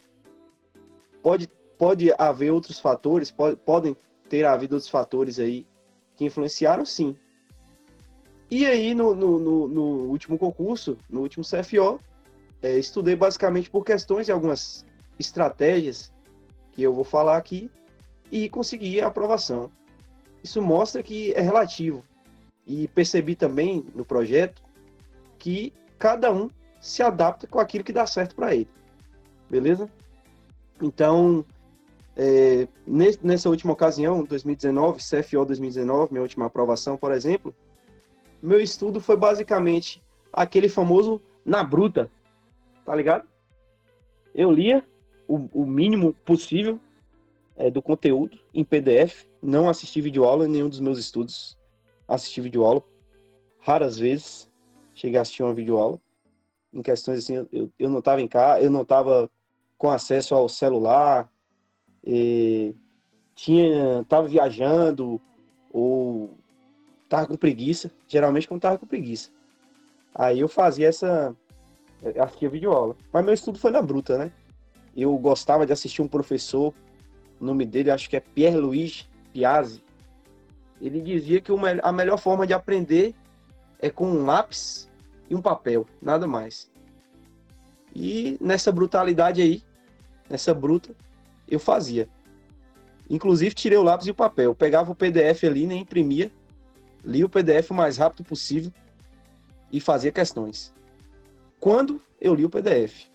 Pode, 1.20 1.48
pode 1.76 2.12
haver 2.16 2.52
outros 2.52 2.78
fatores, 2.78 3.30
pode, 3.30 3.56
podem 3.56 3.96
ter 4.28 4.44
havido 4.44 4.76
outros 4.76 4.90
fatores 4.90 5.40
aí 5.40 5.66
que 6.14 6.24
influenciaram, 6.24 6.84
sim. 6.84 7.16
E 8.48 8.66
aí, 8.66 8.94
no, 8.94 9.14
no, 9.14 9.38
no, 9.38 9.68
no 9.68 9.82
último 10.10 10.38
concurso, 10.38 10.96
no 11.08 11.22
último 11.22 11.44
CFO, 11.44 11.98
é, 12.62 12.78
estudei 12.78 13.16
basicamente 13.16 13.70
por 13.70 13.84
questões 13.84 14.28
e 14.28 14.32
algumas 14.32 14.84
estratégias 15.18 16.12
que 16.80 16.86
eu 16.86 16.94
vou 16.94 17.04
falar 17.04 17.36
aqui 17.36 17.70
e 18.32 18.48
consegui 18.48 19.02
a 19.02 19.08
aprovação. 19.08 19.70
Isso 20.42 20.62
mostra 20.62 21.02
que 21.02 21.30
é 21.34 21.40
relativo. 21.42 22.02
E 22.66 22.88
percebi 22.88 23.36
também 23.36 23.84
no 23.94 24.02
projeto 24.02 24.62
que 25.38 25.74
cada 25.98 26.32
um 26.32 26.48
se 26.80 27.02
adapta 27.02 27.46
com 27.46 27.60
aquilo 27.60 27.84
que 27.84 27.92
dá 27.92 28.06
certo 28.06 28.34
para 28.34 28.54
ele. 28.54 28.68
Beleza? 29.50 29.90
Então, 30.80 31.44
é, 32.16 32.66
nessa 32.86 33.50
última 33.50 33.74
ocasião, 33.74 34.24
2019, 34.24 35.02
CFO 35.02 35.44
2019, 35.44 36.12
minha 36.12 36.22
última 36.22 36.46
aprovação, 36.46 36.96
por 36.96 37.12
exemplo, 37.12 37.54
meu 38.42 38.58
estudo 38.58 39.02
foi 39.02 39.18
basicamente 39.18 40.02
aquele 40.32 40.70
famoso 40.70 41.20
na 41.44 41.62
bruta, 41.62 42.10
tá 42.86 42.94
ligado? 42.94 43.28
Eu 44.34 44.50
lia 44.50 44.82
o, 45.30 45.62
o 45.62 45.64
mínimo 45.64 46.12
possível 46.24 46.80
é, 47.56 47.70
do 47.70 47.80
conteúdo 47.80 48.36
em 48.52 48.64
PDF, 48.64 49.26
não 49.40 49.68
assisti 49.68 50.00
videoaula 50.00 50.46
em 50.46 50.50
nenhum 50.50 50.68
dos 50.68 50.80
meus 50.80 50.98
estudos, 50.98 51.56
assisti 52.08 52.40
videoaula 52.40 52.82
raras 53.60 53.96
vezes, 53.96 54.50
cheguei 54.92 55.18
a 55.18 55.22
assistir 55.22 55.44
uma 55.44 55.54
videoaula, 55.54 56.00
em 56.74 56.82
questões 56.82 57.20
assim, 57.20 57.46
eu, 57.52 57.70
eu 57.78 57.88
não 57.88 58.00
estava 58.00 58.20
em 58.20 58.26
casa, 58.26 58.60
eu 58.60 58.70
não 58.70 58.82
estava 58.82 59.30
com 59.78 59.88
acesso 59.88 60.34
ao 60.34 60.48
celular, 60.48 61.30
e 62.04 62.74
tinha, 63.34 64.04
tava 64.08 64.26
viajando 64.26 65.20
ou 65.72 66.36
tava 67.08 67.28
com 67.28 67.36
preguiça, 67.36 67.90
geralmente 68.08 68.48
quando 68.48 68.62
tava 68.62 68.78
com 68.78 68.86
preguiça. 68.86 69.30
Aí 70.12 70.40
eu 70.40 70.48
fazia 70.48 70.88
essa 70.88 71.36
assistia 72.18 72.48
videoaula. 72.48 72.96
Mas 73.12 73.24
meu 73.24 73.34
estudo 73.34 73.58
foi 73.58 73.70
na 73.70 73.82
bruta, 73.82 74.18
né? 74.18 74.32
Eu 74.96 75.16
gostava 75.18 75.66
de 75.66 75.72
assistir 75.72 76.02
um 76.02 76.08
professor, 76.08 76.74
o 77.40 77.44
nome 77.44 77.64
dele 77.64 77.90
acho 77.90 78.08
que 78.08 78.16
é 78.16 78.20
Pierre 78.20 78.56
Louis 78.56 79.08
Piazzi. 79.32 79.82
Ele 80.80 81.00
dizia 81.00 81.40
que 81.40 81.52
a 81.82 81.92
melhor 81.92 82.18
forma 82.18 82.46
de 82.46 82.52
aprender 82.52 83.14
é 83.78 83.90
com 83.90 84.06
um 84.06 84.24
lápis 84.24 84.90
e 85.28 85.34
um 85.34 85.42
papel, 85.42 85.86
nada 86.00 86.26
mais. 86.26 86.70
E 87.94 88.36
nessa 88.40 88.70
brutalidade 88.72 89.42
aí, 89.42 89.62
nessa 90.28 90.54
bruta, 90.54 90.94
eu 91.48 91.58
fazia. 91.58 92.08
Inclusive, 93.08 93.54
tirei 93.54 93.76
o 93.76 93.82
lápis 93.82 94.06
e 94.06 94.10
o 94.10 94.14
papel. 94.14 94.54
pegava 94.54 94.92
o 94.92 94.94
PDF 94.94 95.44
ali, 95.44 95.66
nem 95.66 95.82
imprimia, 95.82 96.30
lia 97.04 97.26
o 97.26 97.28
PDF 97.28 97.70
o 97.70 97.74
mais 97.74 97.96
rápido 97.96 98.24
possível 98.24 98.72
e 99.72 99.80
fazia 99.80 100.12
questões. 100.12 100.72
Quando 101.58 102.00
eu 102.20 102.34
li 102.34 102.44
o 102.44 102.50
PDF. 102.50 103.10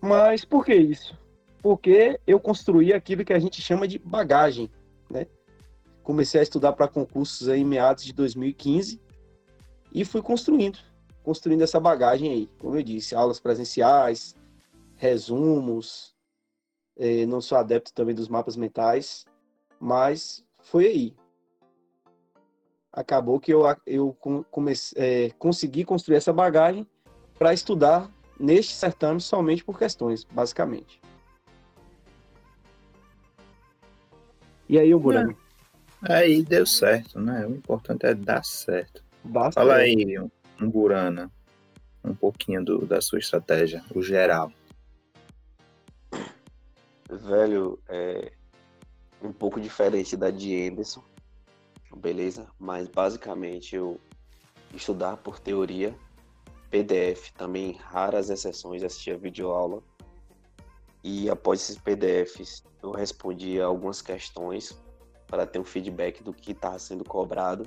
Mas 0.00 0.44
por 0.44 0.64
que 0.64 0.74
isso? 0.74 1.18
Porque 1.62 2.18
eu 2.26 2.40
construí 2.40 2.92
aquilo 2.92 3.24
que 3.24 3.32
a 3.32 3.38
gente 3.38 3.60
chama 3.60 3.86
de 3.86 3.98
bagagem. 3.98 4.70
Né? 5.10 5.26
Comecei 6.02 6.40
a 6.40 6.42
estudar 6.42 6.72
para 6.72 6.88
concursos 6.88 7.48
aí 7.48 7.60
em 7.60 7.64
meados 7.64 8.04
de 8.04 8.12
2015 8.12 9.00
e 9.92 10.04
fui 10.04 10.22
construindo, 10.22 10.78
construindo 11.22 11.62
essa 11.62 11.78
bagagem 11.78 12.32
aí. 12.32 12.50
Como 12.58 12.76
eu 12.76 12.82
disse, 12.82 13.14
aulas 13.14 13.40
presenciais, 13.40 14.34
resumos, 14.96 16.14
é, 16.96 17.26
não 17.26 17.40
sou 17.40 17.58
adepto 17.58 17.92
também 17.92 18.14
dos 18.14 18.28
mapas 18.28 18.56
mentais, 18.56 19.26
mas 19.78 20.44
foi 20.62 20.86
aí. 20.86 21.16
Acabou 22.92 23.38
que 23.38 23.52
eu, 23.52 23.62
eu 23.86 24.16
comecei, 24.50 25.02
é, 25.02 25.30
consegui 25.38 25.84
construir 25.84 26.16
essa 26.16 26.32
bagagem 26.32 26.86
para 27.38 27.54
estudar 27.54 28.10
neste 28.40 28.72
certame 28.72 29.20
somente 29.20 29.62
por 29.62 29.78
questões, 29.78 30.24
basicamente. 30.24 31.00
E 34.68 34.78
aí, 34.78 34.94
o 34.94 34.98
Burano? 34.98 35.36
É, 36.08 36.14
aí 36.14 36.42
deu 36.42 36.64
certo, 36.64 37.20
né? 37.20 37.46
O 37.46 37.50
importante 37.50 38.06
é 38.06 38.14
dar 38.14 38.44
certo. 38.44 39.04
Dá 39.22 39.52
Fala 39.52 39.76
certo. 39.76 39.98
aí, 39.98 40.18
um, 40.18 40.30
um 40.60 40.70
Burana, 40.70 41.30
um 42.02 42.14
pouquinho 42.14 42.64
do, 42.64 42.86
da 42.86 43.00
sua 43.00 43.18
estratégia, 43.18 43.84
o 43.94 44.02
geral. 44.02 44.50
Velho, 47.10 47.78
é 47.88 48.32
um 49.22 49.32
pouco 49.32 49.60
diferente 49.60 50.16
da 50.16 50.30
de 50.30 50.68
Anderson, 50.68 51.02
beleza? 51.96 52.46
Mas 52.58 52.88
basicamente 52.88 53.76
eu 53.76 54.00
estudar 54.72 55.16
por 55.18 55.38
teoria, 55.38 55.94
PDF, 56.70 57.32
também 57.32 57.72
raras 57.72 58.30
exceções 58.30 58.82
assistia 58.82 59.18
videoaula. 59.18 59.82
E 61.02 61.28
após 61.28 61.60
esses 61.60 61.78
PDFs, 61.78 62.62
eu 62.82 62.92
respondia 62.92 63.64
algumas 63.64 64.00
questões 64.00 64.78
para 65.26 65.46
ter 65.46 65.58
um 65.58 65.64
feedback 65.64 66.22
do 66.22 66.32
que 66.32 66.52
estava 66.52 66.78
sendo 66.78 67.04
cobrado 67.04 67.66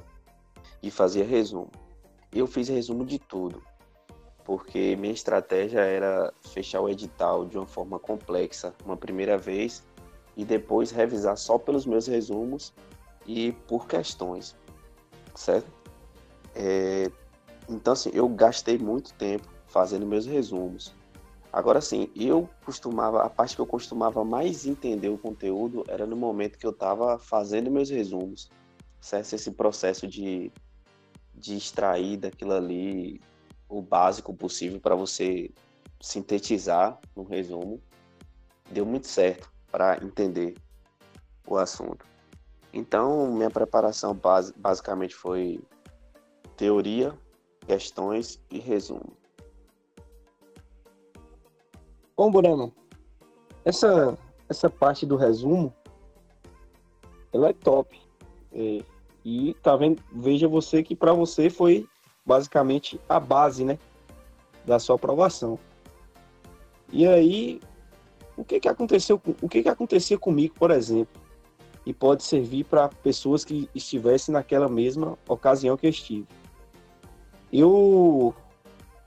e 0.82 0.90
fazia 0.90 1.24
resumo. 1.24 1.72
Eu 2.32 2.48
fiz 2.48 2.68
resumo 2.68 3.06
de 3.06 3.20
tudo, 3.20 3.62
porque 4.44 4.96
minha 4.96 5.14
estratégia 5.14 5.80
era 5.82 6.34
fechar 6.50 6.82
o 6.82 6.90
edital 6.90 7.46
de 7.46 7.58
uma 7.58 7.66
forma 7.66 8.00
complexa 8.00 8.74
uma 8.86 8.98
primeira 8.98 9.38
vez 9.38 9.84
e 10.36 10.44
depois 10.44 10.92
revisar 10.92 11.38
só 11.38 11.58
pelos 11.58 11.86
meus 11.86 12.08
resumos 12.08 12.74
e 13.26 13.52
por 13.68 13.88
questões, 13.88 14.56
certo? 15.36 15.72
É, 16.56 17.10
então, 17.70 17.94
assim, 17.94 18.12
eu 18.14 18.28
gastei 18.30 18.78
muito 18.78 19.14
tempo 19.14 19.48
fazendo 19.68 20.06
meus 20.06 20.26
resumos. 20.26 20.94
Agora, 21.52 21.82
sim, 21.82 22.10
eu 22.16 22.50
costumava, 22.66 23.24
a 23.24 23.30
parte 23.30 23.56
que 23.56 23.62
eu 23.62 23.68
costumava 23.68 24.24
mais 24.26 24.66
entender 24.66 25.10
o 25.10 25.18
conteúdo 25.18 25.84
era 25.88 26.06
no 26.06 26.16
momento 26.16 26.58
que 26.58 26.66
eu 26.66 26.72
estava 26.72 27.20
fazendo 27.20 27.70
meus 27.70 27.90
resumos, 27.90 28.50
certo? 29.00 29.34
Esse 29.34 29.52
processo 29.52 30.08
de, 30.08 30.52
de 31.36 31.56
extrair 31.56 32.18
daquilo 32.18 32.54
ali 32.54 33.22
o 33.70 33.82
básico 33.82 34.34
possível 34.34 34.80
para 34.80 34.96
você 34.96 35.52
sintetizar 36.02 37.00
no 37.16 37.24
resumo, 37.24 37.80
deu 38.72 38.86
muito 38.86 39.08
certo 39.08 39.52
para 39.72 40.04
entender 40.04 40.56
o 41.48 41.58
assunto. 41.58 42.06
Então, 42.74 43.32
minha 43.32 43.50
preparação 43.50 44.14
base, 44.14 44.54
basicamente 44.58 45.16
foi 45.16 45.60
teoria, 46.58 47.18
questões 47.66 48.42
e 48.50 48.60
resumo. 48.60 49.14
Bom, 52.16 52.30
Burano, 52.30 52.72
essa, 53.66 54.18
essa 54.48 54.70
parte 54.70 55.06
do 55.06 55.16
resumo, 55.16 55.74
ela 57.32 57.50
é 57.50 57.54
top. 57.54 58.00
É, 58.52 58.84
e 59.26 59.56
tá 59.64 59.76
vendo, 59.76 60.02
veja 60.12 60.48
você 60.48 60.84
que 60.84 60.96
para 60.96 61.14
você 61.14 61.50
foi 61.50 61.88
basicamente 62.26 63.00
a 63.10 63.20
base, 63.20 63.64
né, 63.64 63.80
da 64.66 64.78
sua 64.80 64.96
aprovação. 64.96 65.58
E 66.92 67.08
aí, 67.08 67.60
o 68.38 68.44
que 68.44 68.60
que 68.60 68.68
aconteceu, 68.68 69.20
o 69.42 69.50
que 69.50 69.64
que 69.64 69.70
acontecia 69.70 70.18
comigo, 70.18 70.54
por 70.54 70.70
exemplo, 70.70 71.22
e 71.86 71.94
pode 71.94 72.24
servir 72.24 72.66
para 72.66 72.90
pessoas 72.90 73.44
que 73.44 73.70
estivessem 73.74 74.34
naquela 74.34 74.70
mesma 74.70 75.18
ocasião 75.28 75.76
que 75.76 75.88
eu 75.88 75.90
estive. 75.90 76.28
Eu 77.56 78.34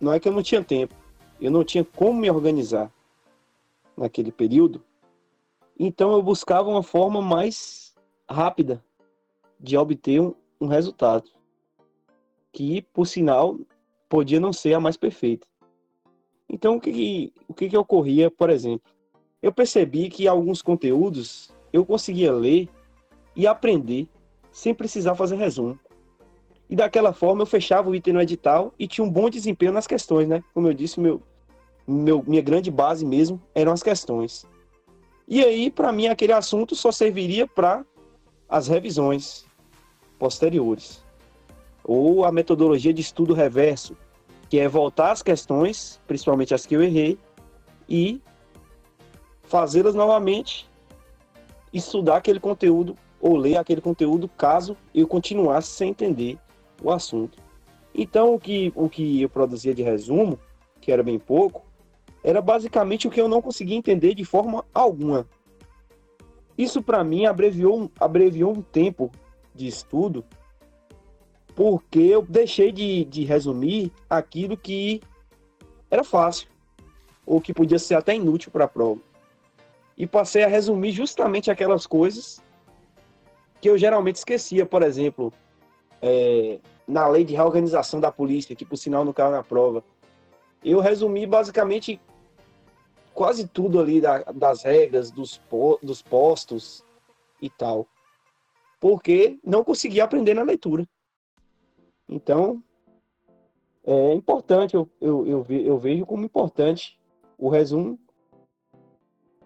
não 0.00 0.12
é 0.12 0.20
que 0.20 0.28
eu 0.28 0.32
não 0.32 0.40
tinha 0.40 0.62
tempo, 0.62 0.94
eu 1.40 1.50
não 1.50 1.64
tinha 1.64 1.84
como 1.84 2.20
me 2.20 2.30
organizar 2.30 2.92
naquele 3.96 4.30
período. 4.30 4.84
Então 5.76 6.12
eu 6.12 6.22
buscava 6.22 6.68
uma 6.68 6.82
forma 6.84 7.20
mais 7.20 7.92
rápida 8.30 8.80
de 9.58 9.76
obter 9.76 10.20
um, 10.20 10.32
um 10.60 10.68
resultado 10.68 11.28
que, 12.52 12.82
por 12.92 13.04
sinal, 13.04 13.58
podia 14.08 14.38
não 14.38 14.52
ser 14.52 14.74
a 14.74 14.80
mais 14.80 14.96
perfeita. 14.96 15.44
Então, 16.48 16.76
o 16.76 16.80
que, 16.80 17.32
o 17.48 17.52
que, 17.52 17.68
que 17.68 17.76
ocorria, 17.76 18.30
por 18.30 18.48
exemplo? 18.48 18.88
Eu 19.42 19.52
percebi 19.52 20.08
que 20.08 20.28
alguns 20.28 20.62
conteúdos 20.62 21.50
eu 21.72 21.84
conseguia 21.84 22.32
ler 22.32 22.68
e 23.34 23.44
aprender 23.44 24.08
sem 24.52 24.72
precisar 24.72 25.16
fazer 25.16 25.34
resumo. 25.34 25.78
E 26.68 26.74
daquela 26.74 27.12
forma 27.12 27.42
eu 27.42 27.46
fechava 27.46 27.88
o 27.88 27.94
item 27.94 28.14
no 28.14 28.20
edital 28.20 28.74
e 28.78 28.88
tinha 28.88 29.04
um 29.04 29.10
bom 29.10 29.30
desempenho 29.30 29.72
nas 29.72 29.86
questões, 29.86 30.26
né? 30.26 30.42
Como 30.52 30.66
eu 30.66 30.74
disse, 30.74 30.98
meu, 30.98 31.22
meu, 31.86 32.24
minha 32.26 32.42
grande 32.42 32.70
base 32.70 33.06
mesmo 33.06 33.40
eram 33.54 33.72
as 33.72 33.82
questões. 33.82 34.44
E 35.28 35.44
aí, 35.44 35.70
para 35.70 35.92
mim, 35.92 36.08
aquele 36.08 36.32
assunto 36.32 36.74
só 36.74 36.90
serviria 36.90 37.46
para 37.46 37.84
as 38.48 38.66
revisões 38.66 39.46
posteriores. 40.18 41.04
Ou 41.84 42.24
a 42.24 42.32
metodologia 42.32 42.92
de 42.92 43.00
estudo 43.00 43.32
reverso, 43.32 43.96
que 44.48 44.58
é 44.58 44.68
voltar 44.68 45.12
às 45.12 45.22
questões, 45.22 46.00
principalmente 46.06 46.54
as 46.54 46.66
que 46.66 46.74
eu 46.74 46.82
errei, 46.82 47.18
e 47.88 48.20
fazê-las 49.44 49.94
novamente, 49.94 50.68
estudar 51.72 52.16
aquele 52.16 52.40
conteúdo 52.40 52.96
ou 53.20 53.36
ler 53.36 53.56
aquele 53.56 53.80
conteúdo 53.80 54.28
caso 54.28 54.76
eu 54.92 55.06
continuasse 55.06 55.70
sem 55.70 55.90
entender 55.90 56.38
o 56.82 56.90
assunto. 56.90 57.38
Então, 57.94 58.34
o 58.34 58.38
que, 58.38 58.72
o 58.74 58.88
que 58.88 59.22
eu 59.22 59.28
produzia 59.28 59.74
de 59.74 59.82
resumo, 59.82 60.38
que 60.80 60.92
era 60.92 61.02
bem 61.02 61.18
pouco, 61.18 61.64
era 62.22 62.42
basicamente 62.42 63.06
o 63.06 63.10
que 63.10 63.20
eu 63.20 63.28
não 63.28 63.40
conseguia 63.40 63.76
entender 63.76 64.14
de 64.14 64.24
forma 64.24 64.64
alguma. 64.74 65.26
Isso, 66.58 66.82
para 66.82 67.04
mim, 67.04 67.26
abreviou, 67.26 67.90
abreviou 67.98 68.52
um 68.52 68.62
tempo 68.62 69.10
de 69.54 69.66
estudo, 69.66 70.24
porque 71.54 72.00
eu 72.00 72.22
deixei 72.22 72.72
de, 72.72 73.04
de 73.04 73.24
resumir 73.24 73.92
aquilo 74.10 74.56
que 74.56 75.00
era 75.90 76.04
fácil, 76.04 76.48
ou 77.24 77.40
que 77.40 77.54
podia 77.54 77.78
ser 77.78 77.94
até 77.94 78.14
inútil 78.14 78.50
para 78.50 78.64
a 78.64 78.68
prova. 78.68 79.00
E 79.96 80.06
passei 80.06 80.44
a 80.44 80.48
resumir 80.48 80.92
justamente 80.92 81.50
aquelas 81.50 81.86
coisas 81.86 82.42
que 83.60 83.70
eu 83.70 83.78
geralmente 83.78 84.16
esquecia, 84.16 84.66
por 84.66 84.82
exemplo, 84.82 85.32
é, 86.02 86.58
na 86.86 87.06
lei 87.08 87.24
de 87.24 87.34
reorganização 87.34 88.00
da 88.00 88.12
polícia, 88.12 88.54
que 88.54 88.64
por 88.64 88.76
sinal 88.76 89.04
não 89.04 89.12
caiu 89.12 89.30
na 89.30 89.42
prova. 89.42 89.84
Eu 90.64 90.80
resumi 90.80 91.26
basicamente 91.26 92.00
quase 93.14 93.48
tudo 93.48 93.80
ali 93.80 94.00
da, 94.00 94.22
das 94.24 94.62
regras, 94.62 95.10
dos, 95.10 95.40
dos 95.82 96.02
postos 96.02 96.84
e 97.40 97.48
tal. 97.48 97.86
Porque 98.78 99.38
não 99.42 99.64
consegui 99.64 100.00
aprender 100.00 100.34
na 100.34 100.42
leitura. 100.42 100.86
Então, 102.08 102.62
é 103.84 104.12
importante, 104.12 104.74
eu, 104.74 104.88
eu, 105.00 105.26
eu, 105.26 105.46
eu 105.48 105.78
vejo 105.78 106.04
como 106.04 106.24
importante 106.24 106.98
o 107.38 107.48
resumo 107.48 107.98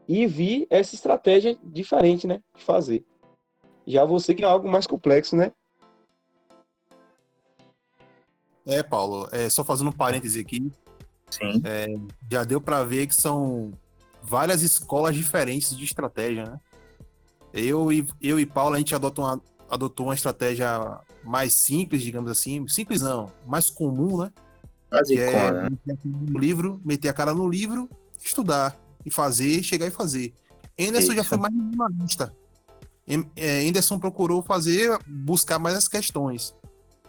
e 0.09 0.27
vi 0.27 0.67
essa 0.69 0.95
estratégia 0.95 1.57
diferente, 1.63 2.27
né, 2.27 2.43
de 2.57 2.65
fazer. 2.65 3.05
Já 3.87 4.05
você 4.05 4.35
que 4.35 4.43
é 4.43 4.47
algo 4.47 4.69
mais 4.69 4.87
complexo, 4.87 5.37
né? 5.37 5.53
É, 8.67 8.83
Paulo, 8.83 9.29
é, 9.33 9.49
só 9.49 9.65
fazendo 9.65 9.91
um 9.91 9.93
parêntese 9.93 10.41
aqui. 10.41 10.71
Sim. 11.31 11.63
É, 11.65 11.87
já 12.31 12.45
deu 12.45 12.61
para 12.61 12.83
ver 12.85 13.07
que 13.07 13.15
são 13.15 13.73
várias 14.23 14.63
escolas 14.63 15.15
diferentes 15.15 15.77
de 15.77 15.85
estratégia, 15.85 16.45
né? 16.45 16.61
Eu 17.53 17.93
e, 17.93 18.07
eu 18.21 18.39
e 18.39 18.47
Paulo, 18.47 18.75
a 18.75 18.79
gente 18.79 18.95
adotou 18.95 19.25
uma, 19.25 19.43
adotou 19.69 20.07
uma 20.07 20.15
estratégia 20.15 21.01
mais 21.25 21.53
simples, 21.53 22.03
digamos 22.03 22.31
assim. 22.31 22.67
Simples 22.69 23.03
não, 23.03 23.31
mais 23.47 23.71
comum, 23.71 24.19
né? 24.19 24.33
Quase 24.89 25.15
que 25.15 25.21
é 25.21 25.53
né? 25.53 25.69
meter 25.71 25.99
no 26.05 26.39
livro, 26.39 26.81
meter 26.85 27.09
a 27.09 27.13
cara 27.13 27.35
no 27.35 27.49
livro, 27.49 27.89
estudar 28.23 28.79
e 29.05 29.11
fazer, 29.11 29.63
chegar 29.63 29.87
e 29.87 29.91
fazer. 29.91 30.35
Anderson 30.79 31.15
já 31.15 31.21
Isso. 31.21 31.29
foi 31.29 31.39
mais 31.39 31.55
minimalista. 31.55 32.35
É, 33.37 33.69
Anderson 33.69 33.99
procurou 33.99 34.43
fazer, 34.43 34.97
buscar 35.07 35.59
mais 35.59 35.77
as 35.77 35.89
questões. 35.89 36.55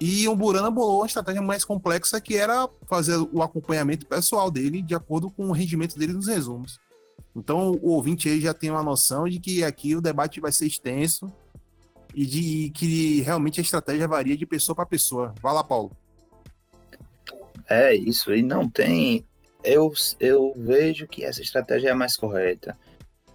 E 0.03 0.27
o 0.27 0.35
Burana 0.35 0.71
bolou 0.71 1.01
uma 1.01 1.05
estratégia 1.05 1.43
mais 1.43 1.63
complexa 1.63 2.19
que 2.19 2.35
era 2.35 2.67
fazer 2.87 3.17
o 3.31 3.43
acompanhamento 3.43 4.07
pessoal 4.07 4.49
dele 4.49 4.81
de 4.81 4.95
acordo 4.95 5.29
com 5.29 5.47
o 5.47 5.51
rendimento 5.51 5.95
dele 5.95 6.13
nos 6.13 6.25
resumos. 6.25 6.79
Então 7.35 7.73
o 7.73 7.89
ouvinte 7.91 8.27
aí 8.27 8.41
já 8.41 8.51
tem 8.51 8.71
uma 8.71 8.81
noção 8.81 9.29
de 9.29 9.39
que 9.39 9.63
aqui 9.63 9.95
o 9.95 10.01
debate 10.01 10.41
vai 10.41 10.51
ser 10.51 10.65
extenso 10.65 11.31
e 12.15 12.25
de 12.25 12.71
que 12.71 13.21
realmente 13.21 13.59
a 13.59 13.63
estratégia 13.63 14.07
varia 14.07 14.35
de 14.35 14.43
pessoa 14.43 14.75
para 14.75 14.87
pessoa. 14.87 15.35
Vai 15.39 15.53
lá, 15.53 15.63
Paulo. 15.63 15.95
É 17.69 17.93
isso, 17.93 18.33
e 18.33 18.41
não 18.41 18.67
tem. 18.67 19.23
Eu, 19.63 19.93
eu 20.19 20.51
vejo 20.57 21.07
que 21.07 21.23
essa 21.23 21.43
estratégia 21.43 21.89
é 21.89 21.91
a 21.91 21.95
mais 21.95 22.17
correta. 22.17 22.75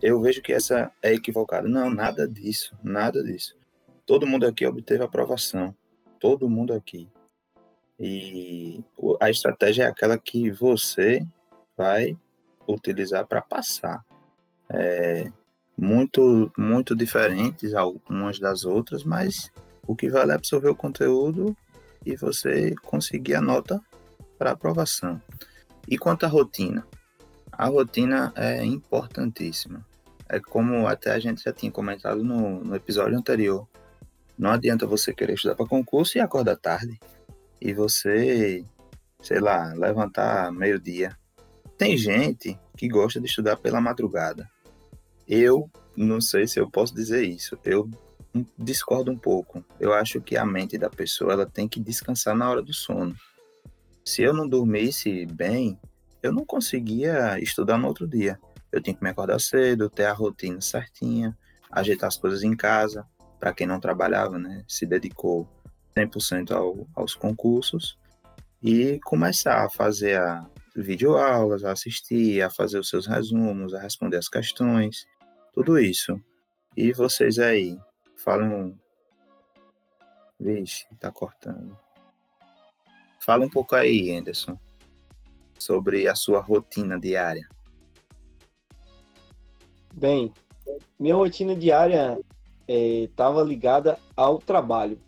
Eu 0.02 0.20
vejo 0.20 0.42
que 0.42 0.52
essa 0.52 0.90
é 1.00 1.14
equivocada. 1.14 1.68
Não, 1.68 1.88
nada 1.88 2.26
disso, 2.26 2.74
nada 2.82 3.22
disso. 3.22 3.54
Todo 4.04 4.26
mundo 4.26 4.44
aqui 4.46 4.66
obteve 4.66 5.04
aprovação. 5.04 5.72
Todo 6.26 6.50
mundo 6.50 6.72
aqui. 6.72 7.08
E 8.00 8.82
a 9.20 9.30
estratégia 9.30 9.84
é 9.84 9.86
aquela 9.86 10.18
que 10.18 10.50
você 10.50 11.24
vai 11.76 12.18
utilizar 12.66 13.24
para 13.28 13.40
passar. 13.40 14.04
É 14.68 15.30
muito, 15.78 16.50
muito 16.58 16.96
diferentes 16.96 17.74
algumas 17.74 18.40
das 18.40 18.64
outras, 18.64 19.04
mas 19.04 19.52
o 19.86 19.94
que 19.94 20.10
vale 20.10 20.32
é 20.32 20.34
absorver 20.34 20.68
o 20.68 20.74
conteúdo 20.74 21.56
e 22.04 22.16
você 22.16 22.74
conseguir 22.82 23.36
a 23.36 23.40
nota 23.40 23.80
para 24.36 24.50
aprovação. 24.50 25.22
E 25.86 25.96
quanto 25.96 26.26
à 26.26 26.28
rotina? 26.28 26.84
A 27.52 27.68
rotina 27.68 28.32
é 28.34 28.64
importantíssima. 28.64 29.86
É 30.28 30.40
como 30.40 30.88
até 30.88 31.12
a 31.12 31.20
gente 31.20 31.44
já 31.44 31.52
tinha 31.52 31.70
comentado 31.70 32.24
no, 32.24 32.64
no 32.64 32.74
episódio 32.74 33.16
anterior. 33.16 33.68
Não 34.38 34.50
adianta 34.50 34.86
você 34.86 35.12
querer 35.12 35.34
estudar 35.34 35.54
para 35.54 35.66
concurso 35.66 36.18
e 36.18 36.20
acordar 36.20 36.56
tarde. 36.56 36.98
E 37.60 37.72
você, 37.72 38.64
sei 39.20 39.40
lá, 39.40 39.72
levantar 39.72 40.52
meio-dia. 40.52 41.16
Tem 41.78 41.96
gente 41.96 42.58
que 42.76 42.88
gosta 42.88 43.20
de 43.20 43.26
estudar 43.26 43.56
pela 43.56 43.80
madrugada. 43.80 44.48
Eu 45.26 45.70
não 45.96 46.20
sei 46.20 46.46
se 46.46 46.60
eu 46.60 46.70
posso 46.70 46.94
dizer 46.94 47.22
isso. 47.22 47.58
Eu 47.64 47.90
discordo 48.58 49.10
um 49.10 49.16
pouco. 49.16 49.64
Eu 49.80 49.94
acho 49.94 50.20
que 50.20 50.36
a 50.36 50.44
mente 50.44 50.76
da 50.76 50.90
pessoa 50.90 51.32
ela 51.32 51.46
tem 51.46 51.66
que 51.66 51.80
descansar 51.80 52.36
na 52.36 52.50
hora 52.50 52.62
do 52.62 52.72
sono 52.72 53.16
se 54.06 54.22
eu 54.22 54.32
não 54.32 54.48
dormisse 54.48 55.26
bem, 55.26 55.78
eu 56.22 56.32
não 56.32 56.44
conseguia 56.44 57.40
estudar 57.40 57.76
no 57.76 57.88
outro 57.88 58.06
dia. 58.06 58.38
Eu 58.70 58.80
tinha 58.80 58.94
que 58.94 59.02
me 59.02 59.10
acordar 59.10 59.40
cedo, 59.40 59.90
ter 59.90 60.04
a 60.04 60.12
rotina 60.12 60.60
certinha, 60.60 61.36
ajeitar 61.70 62.06
as 62.06 62.16
coisas 62.16 62.44
em 62.44 62.54
casa. 62.54 63.04
Para 63.38 63.52
quem 63.52 63.66
não 63.66 63.80
trabalhava, 63.80 64.38
né, 64.38 64.64
se 64.66 64.86
dedicou 64.86 65.48
100% 65.96 66.50
ao, 66.52 66.86
aos 66.94 67.14
concursos 67.14 67.98
e 68.62 68.98
começar 69.04 69.64
a 69.64 69.70
fazer 69.70 70.18
a 70.18 70.48
videoaulas, 70.74 71.64
a 71.64 71.72
assistir, 71.72 72.42
a 72.42 72.50
fazer 72.50 72.78
os 72.78 72.88
seus 72.88 73.06
resumos, 73.06 73.74
a 73.74 73.80
responder 73.80 74.16
as 74.16 74.28
questões, 74.28 75.06
tudo 75.52 75.78
isso. 75.78 76.20
E 76.76 76.92
vocês 76.92 77.38
aí, 77.38 77.78
falam. 78.16 78.78
Vixe, 80.38 80.86
tá 81.00 81.10
cortando. 81.10 81.78
Fala 83.20 83.46
um 83.46 83.48
pouco 83.48 83.74
aí, 83.74 84.14
Anderson, 84.14 84.58
sobre 85.58 86.06
a 86.06 86.14
sua 86.14 86.40
rotina 86.40 87.00
diária. 87.00 87.48
Bem, 89.94 90.30
minha 91.00 91.14
rotina 91.14 91.56
diária 91.56 92.18
estava 92.68 93.42
ligada 93.42 93.98
ao 94.16 94.38
trabalho. 94.38 94.98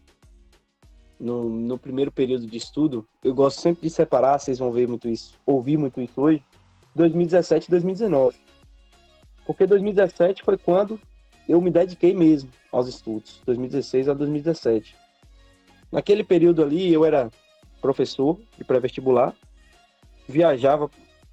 No, 1.19 1.49
no 1.49 1.77
primeiro 1.77 2.13
período 2.13 2.47
de 2.47 2.57
estudo, 2.57 3.07
eu 3.25 3.35
gosto 3.35 3.61
sempre 3.61 3.83
de 3.83 3.91
separar, 3.91 4.39
vocês 4.39 4.59
vão 4.59 4.71
ver 4.71 4.87
muito 4.87 5.09
isso, 5.09 5.35
ouvir 5.45 5.77
muito 5.77 6.01
isso 6.01 6.21
hoje, 6.21 6.43
2017 6.95 7.67
e 7.67 7.71
2019. 7.71 8.37
Porque 9.45 9.67
2017 9.67 10.45
foi 10.45 10.57
quando 10.57 11.01
eu 11.49 11.61
me 11.61 11.71
dediquei 11.71 12.15
mesmo 12.15 12.51
aos 12.71 12.87
estudos, 12.87 13.41
2016 13.45 14.09
a 14.09 14.15
2017. 14.15 14.95
Naquele 15.91 16.23
período 16.23 16.63
ali, 16.63 16.93
eu 16.93 17.05
era 17.05 17.31
professor 17.81 18.39
de 18.57 18.63
pré-vestibular, 18.63 19.35
viajava 20.29 20.89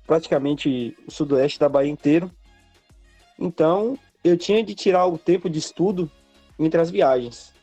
praticamente 0.08 0.98
o 1.08 1.12
sudoeste 1.12 1.60
da 1.60 1.70
Bahia 1.70 1.92
inteiro, 1.92 2.32
então, 3.38 3.98
eu 4.26 4.36
tinha 4.36 4.64
de 4.64 4.74
tirar 4.74 5.06
o 5.06 5.20
tempo 5.20 5.48
de 5.48 5.60
estudo 5.60 6.10
entre 6.58 6.82
as 6.82 6.90
viagens. 6.90 7.54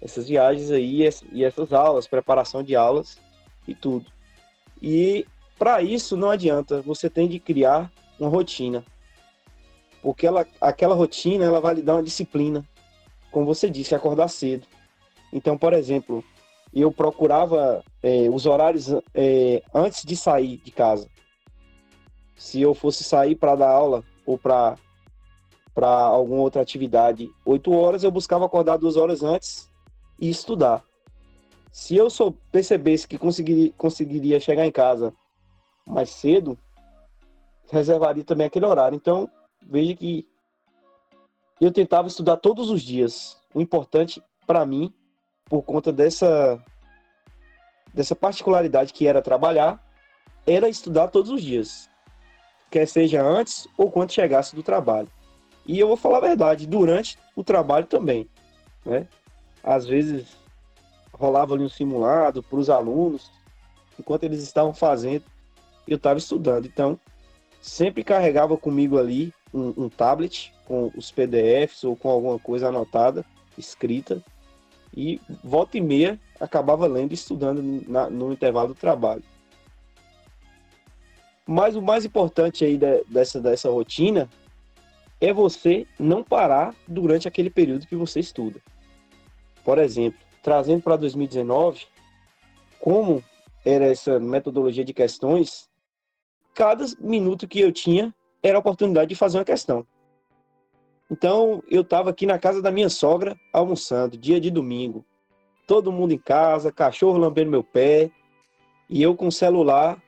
Essas 0.00 0.28
viagens 0.28 0.70
aí 0.70 1.08
e 1.32 1.44
essas 1.44 1.72
aulas, 1.72 2.06
preparação 2.06 2.62
de 2.62 2.76
aulas 2.76 3.18
e 3.66 3.74
tudo. 3.74 4.06
E 4.80 5.26
para 5.58 5.82
isso 5.82 6.16
não 6.16 6.30
adianta, 6.30 6.80
você 6.82 7.10
tem 7.10 7.26
de 7.26 7.40
criar 7.40 7.90
uma 8.18 8.30
rotina. 8.30 8.84
Porque 10.00 10.24
ela, 10.24 10.46
aquela 10.60 10.94
rotina 10.94 11.44
ela 11.44 11.60
vai 11.60 11.74
lhe 11.74 11.82
dar 11.82 11.94
uma 11.94 12.02
disciplina. 12.02 12.64
Como 13.32 13.44
você 13.44 13.68
disse, 13.68 13.92
acordar 13.92 14.28
cedo. 14.28 14.66
Então, 15.32 15.58
por 15.58 15.72
exemplo, 15.72 16.22
eu 16.72 16.92
procurava 16.92 17.82
é, 18.00 18.28
os 18.30 18.46
horários 18.46 18.88
é, 19.12 19.62
antes 19.74 20.04
de 20.04 20.14
sair 20.14 20.58
de 20.58 20.70
casa. 20.70 21.08
Se 22.36 22.60
eu 22.60 22.72
fosse 22.72 23.02
sair 23.02 23.34
para 23.34 23.56
dar 23.56 23.70
aula 23.70 24.04
ou 24.24 24.38
para 24.38 24.76
para 25.74 25.88
alguma 25.88 26.42
outra 26.42 26.62
atividade 26.62 27.30
8 27.44 27.72
horas, 27.72 28.04
eu 28.04 28.10
buscava 28.10 28.44
acordar 28.44 28.76
duas 28.76 28.96
horas 28.96 29.22
antes 29.22 29.70
e 30.18 30.28
estudar. 30.28 30.84
Se 31.70 31.96
eu 31.96 32.10
só 32.10 32.32
percebesse 32.50 33.08
que 33.08 33.16
conseguiria, 33.16 33.72
conseguiria 33.78 34.38
chegar 34.38 34.66
em 34.66 34.70
casa 34.70 35.14
mais 35.86 36.10
cedo, 36.10 36.58
reservaria 37.70 38.22
também 38.22 38.46
aquele 38.46 38.66
horário. 38.66 38.94
Então, 38.94 39.28
veja 39.62 39.94
que 39.94 40.26
eu 41.60 41.72
tentava 41.72 42.08
estudar 42.08 42.36
todos 42.36 42.68
os 42.68 42.82
dias. 42.82 43.38
O 43.54 43.60
importante 43.60 44.22
para 44.46 44.66
mim, 44.66 44.92
por 45.46 45.62
conta 45.62 45.92
dessa 45.92 46.62
dessa 47.94 48.16
particularidade 48.16 48.92
que 48.92 49.06
era 49.06 49.20
trabalhar, 49.20 49.82
era 50.46 50.68
estudar 50.68 51.08
todos 51.08 51.30
os 51.30 51.42
dias, 51.42 51.90
quer 52.70 52.86
seja 52.86 53.22
antes 53.22 53.68
ou 53.76 53.90
quando 53.90 54.12
chegasse 54.12 54.56
do 54.56 54.62
trabalho. 54.62 55.08
E 55.66 55.78
eu 55.78 55.86
vou 55.86 55.96
falar 55.96 56.18
a 56.18 56.22
verdade, 56.22 56.66
durante 56.66 57.18
o 57.36 57.44
trabalho 57.44 57.86
também, 57.86 58.28
né? 58.84 59.06
Às 59.62 59.86
vezes 59.86 60.36
rolava 61.12 61.54
ali 61.54 61.62
um 61.62 61.68
simulado 61.68 62.42
para 62.42 62.58
os 62.58 62.68
alunos, 62.68 63.30
enquanto 63.98 64.24
eles 64.24 64.42
estavam 64.42 64.74
fazendo, 64.74 65.24
eu 65.86 65.96
estava 65.96 66.18
estudando. 66.18 66.66
Então, 66.66 66.98
sempre 67.60 68.02
carregava 68.02 68.56
comigo 68.56 68.98
ali 68.98 69.32
um, 69.54 69.84
um, 69.84 69.88
tablet 69.88 70.52
com 70.66 70.90
os 70.96 71.12
PDFs 71.12 71.84
ou 71.84 71.94
com 71.94 72.08
alguma 72.08 72.38
coisa 72.38 72.68
anotada, 72.68 73.24
escrita, 73.56 74.22
e 74.94 75.20
volta 75.42 75.78
e 75.78 75.80
meia 75.80 76.20
acabava 76.40 76.86
lendo 76.86 77.12
e 77.12 77.14
estudando 77.14 77.62
na, 77.88 78.10
no 78.10 78.32
intervalo 78.32 78.68
do 78.68 78.74
trabalho. 78.74 79.22
Mas 81.46 81.76
o 81.76 81.82
mais 81.82 82.04
importante 82.04 82.64
aí 82.64 82.76
de, 82.76 83.04
dessa, 83.04 83.40
dessa 83.40 83.70
rotina 83.70 84.28
é 85.22 85.32
você 85.32 85.86
não 86.00 86.24
parar 86.24 86.74
durante 86.88 87.28
aquele 87.28 87.48
período 87.48 87.86
que 87.86 87.94
você 87.94 88.18
estuda. 88.18 88.60
Por 89.64 89.78
exemplo, 89.78 90.18
trazendo 90.42 90.82
para 90.82 90.96
2019, 90.96 91.86
como 92.80 93.22
era 93.64 93.84
essa 93.84 94.18
metodologia 94.18 94.84
de 94.84 94.92
questões, 94.92 95.70
cada 96.52 96.84
minuto 96.98 97.46
que 97.46 97.60
eu 97.60 97.70
tinha 97.70 98.12
era 98.42 98.58
a 98.58 98.60
oportunidade 98.60 99.10
de 99.10 99.14
fazer 99.14 99.38
uma 99.38 99.44
questão. 99.44 99.86
Então, 101.08 101.62
eu 101.70 101.82
estava 101.82 102.10
aqui 102.10 102.26
na 102.26 102.38
casa 102.38 102.60
da 102.60 102.72
minha 102.72 102.88
sogra, 102.88 103.38
almoçando, 103.52 104.16
dia 104.16 104.40
de 104.40 104.50
domingo. 104.50 105.04
Todo 105.68 105.92
mundo 105.92 106.12
em 106.12 106.18
casa, 106.18 106.72
cachorro 106.72 107.16
lambendo 107.16 107.50
meu 107.50 107.62
pé, 107.62 108.10
e 108.90 109.00
eu 109.00 109.14
com 109.14 109.28
o 109.28 109.32
celular 109.32 110.02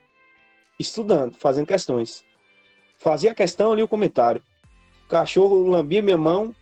estudando, 0.77 1.37
fazendo 1.37 1.67
questões. 1.67 2.25
Fazia 2.97 3.31
a 3.31 3.35
questão 3.35 3.71
ali 3.71 3.81
o 3.81 3.87
comentário. 3.87 4.43
O 5.05 5.07
cachorro 5.07 5.67
lambia 5.67 6.01
minha 6.01 6.17
mão, 6.17 6.53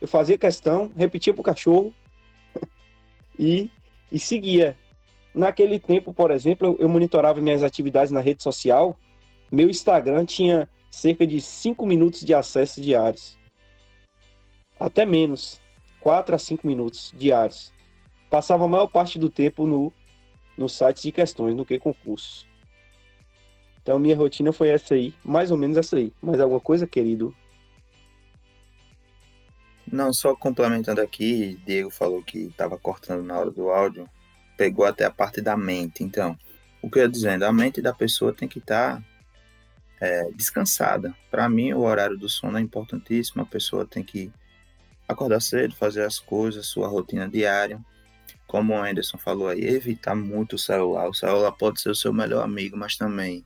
eu 0.00 0.06
fazia 0.06 0.38
questão, 0.38 0.90
repetia 0.96 1.34
para 1.34 1.40
o 1.40 1.44
cachorro 1.44 1.92
e, 3.38 3.70
e 4.10 4.18
seguia. 4.18 4.76
Naquele 5.34 5.78
tempo, 5.78 6.12
por 6.14 6.30
exemplo, 6.30 6.76
eu 6.78 6.88
monitorava 6.88 7.40
minhas 7.40 7.62
atividades 7.62 8.12
na 8.12 8.20
rede 8.20 8.42
social. 8.42 8.96
Meu 9.50 9.68
Instagram 9.68 10.24
tinha 10.24 10.68
cerca 10.90 11.26
de 11.26 11.40
5 11.40 11.84
minutos 11.86 12.20
de 12.20 12.34
acesso 12.34 12.80
diários. 12.80 13.38
Até 14.78 15.04
menos, 15.04 15.60
4 16.00 16.34
a 16.34 16.38
5 16.38 16.66
minutos 16.66 17.12
diários. 17.16 17.72
Passava 18.28 18.64
a 18.64 18.68
maior 18.68 18.86
parte 18.86 19.18
do 19.18 19.28
tempo 19.28 19.66
no, 19.66 19.92
no 20.56 20.68
site 20.68 21.02
de 21.02 21.12
questões, 21.12 21.54
no 21.54 21.66
que 21.66 21.78
concurso. 21.78 22.46
Então 23.82 23.98
minha 23.98 24.16
rotina 24.16 24.52
foi 24.52 24.68
essa 24.68 24.94
aí, 24.94 25.14
mais 25.24 25.50
ou 25.50 25.56
menos 25.56 25.76
essa 25.76 25.96
aí. 25.96 26.12
Mais 26.22 26.40
alguma 26.40 26.60
coisa, 26.60 26.86
querido? 26.86 27.34
Não, 29.92 30.12
só 30.12 30.36
complementando 30.36 31.00
aqui, 31.00 31.60
Diego 31.66 31.90
falou 31.90 32.22
que 32.22 32.38
estava 32.46 32.78
cortando 32.78 33.24
na 33.24 33.38
hora 33.38 33.50
do 33.50 33.70
áudio, 33.70 34.08
pegou 34.56 34.84
até 34.84 35.04
a 35.04 35.10
parte 35.10 35.40
da 35.40 35.56
mente. 35.56 36.04
Então, 36.04 36.38
o 36.80 36.88
que 36.88 36.98
eu 36.98 37.02
ia 37.02 37.08
dizendo, 37.08 37.44
a 37.44 37.52
mente 37.52 37.82
da 37.82 37.92
pessoa 37.92 38.32
tem 38.32 38.48
que 38.48 38.58
estar 38.58 38.96
tá, 38.96 39.04
é, 40.00 40.30
descansada. 40.32 41.14
Para 41.30 41.48
mim, 41.48 41.72
o 41.72 41.80
horário 41.80 42.16
do 42.16 42.28
sono 42.28 42.58
é 42.58 42.60
importantíssimo, 42.60 43.42
a 43.42 43.46
pessoa 43.46 43.84
tem 43.84 44.02
que 44.04 44.32
acordar 45.08 45.40
cedo, 45.40 45.74
fazer 45.74 46.04
as 46.04 46.18
coisas, 46.18 46.66
sua 46.66 46.86
rotina 46.86 47.28
diária. 47.28 47.80
Como 48.46 48.74
o 48.74 48.82
Anderson 48.82 49.18
falou 49.18 49.48
aí, 49.48 49.64
evitar 49.64 50.14
muito 50.14 50.54
o 50.54 50.58
celular. 50.58 51.08
O 51.08 51.14
celular 51.14 51.52
pode 51.52 51.80
ser 51.80 51.90
o 51.90 51.94
seu 51.94 52.12
melhor 52.12 52.44
amigo, 52.44 52.76
mas 52.76 52.96
também 52.96 53.44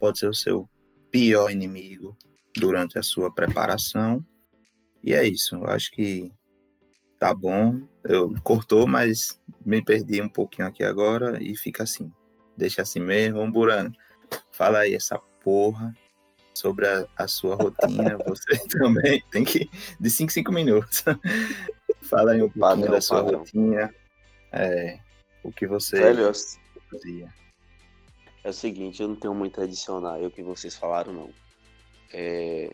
pode 0.00 0.18
ser 0.18 0.28
o 0.28 0.34
seu 0.34 0.68
pior 1.10 1.50
inimigo 1.50 2.16
durante 2.56 2.98
a 2.98 3.02
sua 3.02 3.32
preparação. 3.32 4.24
E 5.02 5.12
é 5.14 5.26
isso, 5.26 5.56
eu 5.56 5.66
acho 5.66 5.90
que 5.90 6.32
tá 7.18 7.34
bom. 7.34 7.80
Eu 8.04 8.34
cortou, 8.42 8.86
mas 8.86 9.40
me 9.64 9.82
perdi 9.82 10.20
um 10.20 10.28
pouquinho 10.28 10.66
aqui 10.68 10.82
agora 10.82 11.42
e 11.42 11.56
fica 11.56 11.82
assim. 11.82 12.12
Deixa 12.56 12.82
assim 12.82 13.00
mesmo. 13.00 13.38
Vamos, 13.38 13.52
Burano. 13.52 13.92
Fala 14.50 14.80
aí 14.80 14.94
essa 14.94 15.18
porra 15.42 15.94
sobre 16.54 16.86
a, 16.86 17.06
a 17.16 17.28
sua 17.28 17.56
rotina. 17.56 18.18
Você 18.26 18.58
também 18.68 19.22
tem 19.30 19.44
que. 19.44 19.70
De 20.00 20.10
5 20.10 20.32
5 20.32 20.52
minutos. 20.52 21.04
Fala 22.02 22.32
aí 22.32 22.42
um 22.42 22.50
pouquinho 22.50 22.60
padrão, 22.60 22.90
da 22.90 23.00
sua 23.00 23.22
padrão. 23.22 23.38
rotina. 23.40 23.94
É, 24.50 24.98
o 25.42 25.50
que 25.50 25.66
você 25.66 25.98
Velho, 25.98 26.32
fazia. 26.90 27.32
É 28.44 28.50
o 28.50 28.52
seguinte, 28.52 29.00
eu 29.00 29.08
não 29.08 29.16
tenho 29.16 29.34
muito 29.34 29.60
a 29.60 29.64
adicionar 29.64 30.18
o 30.18 30.30
que 30.30 30.42
vocês 30.42 30.76
falaram, 30.76 31.12
não. 31.12 31.30
É, 32.12 32.70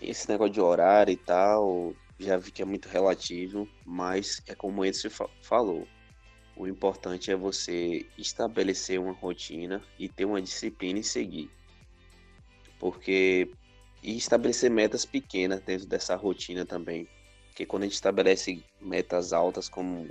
esse 0.00 0.28
negócio 0.28 0.54
de 0.54 0.60
horário 0.60 1.12
e 1.12 1.16
tal, 1.16 1.94
já 2.18 2.36
vi 2.36 2.50
que 2.50 2.62
é 2.62 2.64
muito 2.64 2.88
relativo, 2.88 3.68
mas 3.84 4.40
é 4.46 4.54
como 4.54 4.84
Edson 4.84 5.08
falou. 5.42 5.86
O 6.56 6.68
importante 6.68 7.30
é 7.30 7.36
você 7.36 8.06
estabelecer 8.16 9.00
uma 9.00 9.12
rotina 9.12 9.82
e 9.98 10.08
ter 10.08 10.24
uma 10.24 10.40
disciplina 10.40 11.00
e 11.00 11.04
seguir. 11.04 11.50
Porque 12.78 13.50
e 14.02 14.16
estabelecer 14.16 14.70
metas 14.70 15.04
pequenas 15.04 15.60
dentro 15.60 15.86
dessa 15.86 16.14
rotina 16.14 16.64
também. 16.64 17.08
Porque 17.46 17.64
quando 17.64 17.84
a 17.84 17.86
gente 17.86 17.94
estabelece 17.94 18.62
metas 18.80 19.32
altas 19.32 19.68
como 19.68 20.08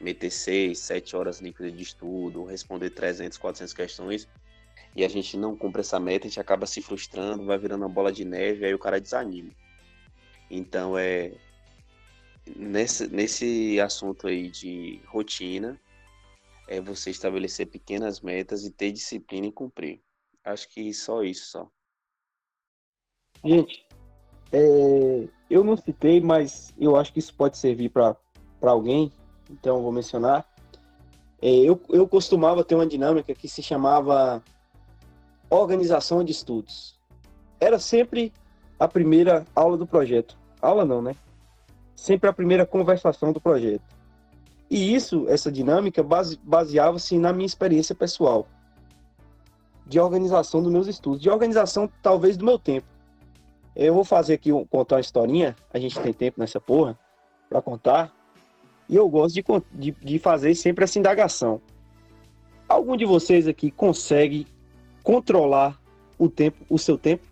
meter 0.00 0.30
6, 0.30 0.78
7 0.78 1.14
horas 1.14 1.40
líquidas 1.40 1.76
de 1.76 1.82
estudo, 1.82 2.44
responder 2.44 2.90
300, 2.90 3.38
400 3.38 3.74
questões, 3.74 4.28
e 4.94 5.04
a 5.04 5.08
gente 5.08 5.36
não 5.36 5.56
cumpre 5.56 5.80
essa 5.80 5.98
meta, 5.98 6.26
a 6.26 6.28
gente 6.28 6.40
acaba 6.40 6.66
se 6.66 6.80
frustrando, 6.80 7.44
vai 7.44 7.58
virando 7.58 7.82
uma 7.82 7.88
bola 7.88 8.12
de 8.12 8.24
neve, 8.24 8.64
aí 8.64 8.74
o 8.74 8.78
cara 8.78 9.00
desanima. 9.00 9.50
Então 10.50 10.96
é 10.96 11.32
nesse, 12.56 13.08
nesse 13.08 13.80
assunto 13.80 14.26
aí 14.26 14.48
de 14.48 15.00
rotina, 15.06 15.80
é 16.68 16.80
você 16.80 17.10
estabelecer 17.10 17.66
pequenas 17.66 18.20
metas 18.20 18.64
e 18.64 18.70
ter 18.70 18.92
disciplina 18.92 19.46
e 19.46 19.52
cumprir. 19.52 20.00
Acho 20.44 20.68
que 20.68 20.92
só 20.92 21.22
isso 21.22 21.50
só. 21.50 21.70
Gente, 23.44 23.86
é, 24.52 25.28
eu 25.50 25.64
não 25.64 25.76
citei, 25.76 26.20
mas 26.20 26.72
eu 26.78 26.96
acho 26.96 27.12
que 27.12 27.18
isso 27.18 27.34
pode 27.34 27.58
servir 27.58 27.90
para 27.90 28.16
alguém 28.62 29.12
então 29.50 29.82
vou 29.82 29.92
mencionar. 29.92 30.46
É, 31.40 31.48
eu, 31.48 31.80
eu 31.90 32.08
costumava 32.08 32.64
ter 32.64 32.74
uma 32.74 32.86
dinâmica 32.86 33.34
que 33.34 33.48
se 33.48 33.62
chamava 33.62 34.42
organização 35.58 36.24
de 36.24 36.32
estudos. 36.32 36.98
Era 37.60 37.78
sempre 37.78 38.32
a 38.78 38.88
primeira 38.88 39.46
aula 39.54 39.76
do 39.76 39.86
projeto. 39.86 40.36
Aula 40.60 40.84
não, 40.84 41.00
né? 41.00 41.14
Sempre 41.94 42.28
a 42.28 42.32
primeira 42.32 42.66
conversação 42.66 43.32
do 43.32 43.40
projeto. 43.40 43.82
E 44.70 44.94
isso, 44.94 45.26
essa 45.28 45.52
dinâmica, 45.52 46.02
base, 46.02 46.38
baseava-se 46.42 47.18
na 47.18 47.32
minha 47.32 47.46
experiência 47.46 47.94
pessoal 47.94 48.46
de 49.86 50.00
organização 50.00 50.62
dos 50.62 50.72
meus 50.72 50.86
estudos, 50.86 51.20
de 51.20 51.28
organização 51.28 51.88
talvez 52.02 52.36
do 52.36 52.44
meu 52.44 52.58
tempo. 52.58 52.86
Eu 53.76 53.92
vou 53.92 54.04
fazer 54.04 54.34
aqui 54.34 54.50
contar 54.70 54.96
uma 54.96 55.00
historinha, 55.00 55.54
a 55.72 55.78
gente 55.78 55.98
tem 56.00 56.12
tempo 56.12 56.40
nessa 56.40 56.60
porra 56.60 56.98
para 57.48 57.60
contar. 57.60 58.12
E 58.88 58.96
eu 58.96 59.08
gosto 59.08 59.34
de, 59.34 59.44
de, 59.72 59.90
de 59.92 60.18
fazer 60.18 60.54
sempre 60.54 60.84
essa 60.84 60.98
indagação. 60.98 61.60
Algum 62.68 62.96
de 62.96 63.04
vocês 63.04 63.46
aqui 63.46 63.70
consegue 63.70 64.46
controlar 65.04 65.78
o 66.18 66.28
tempo, 66.28 66.64
o 66.68 66.78
seu 66.78 66.98
tempo? 66.98 67.22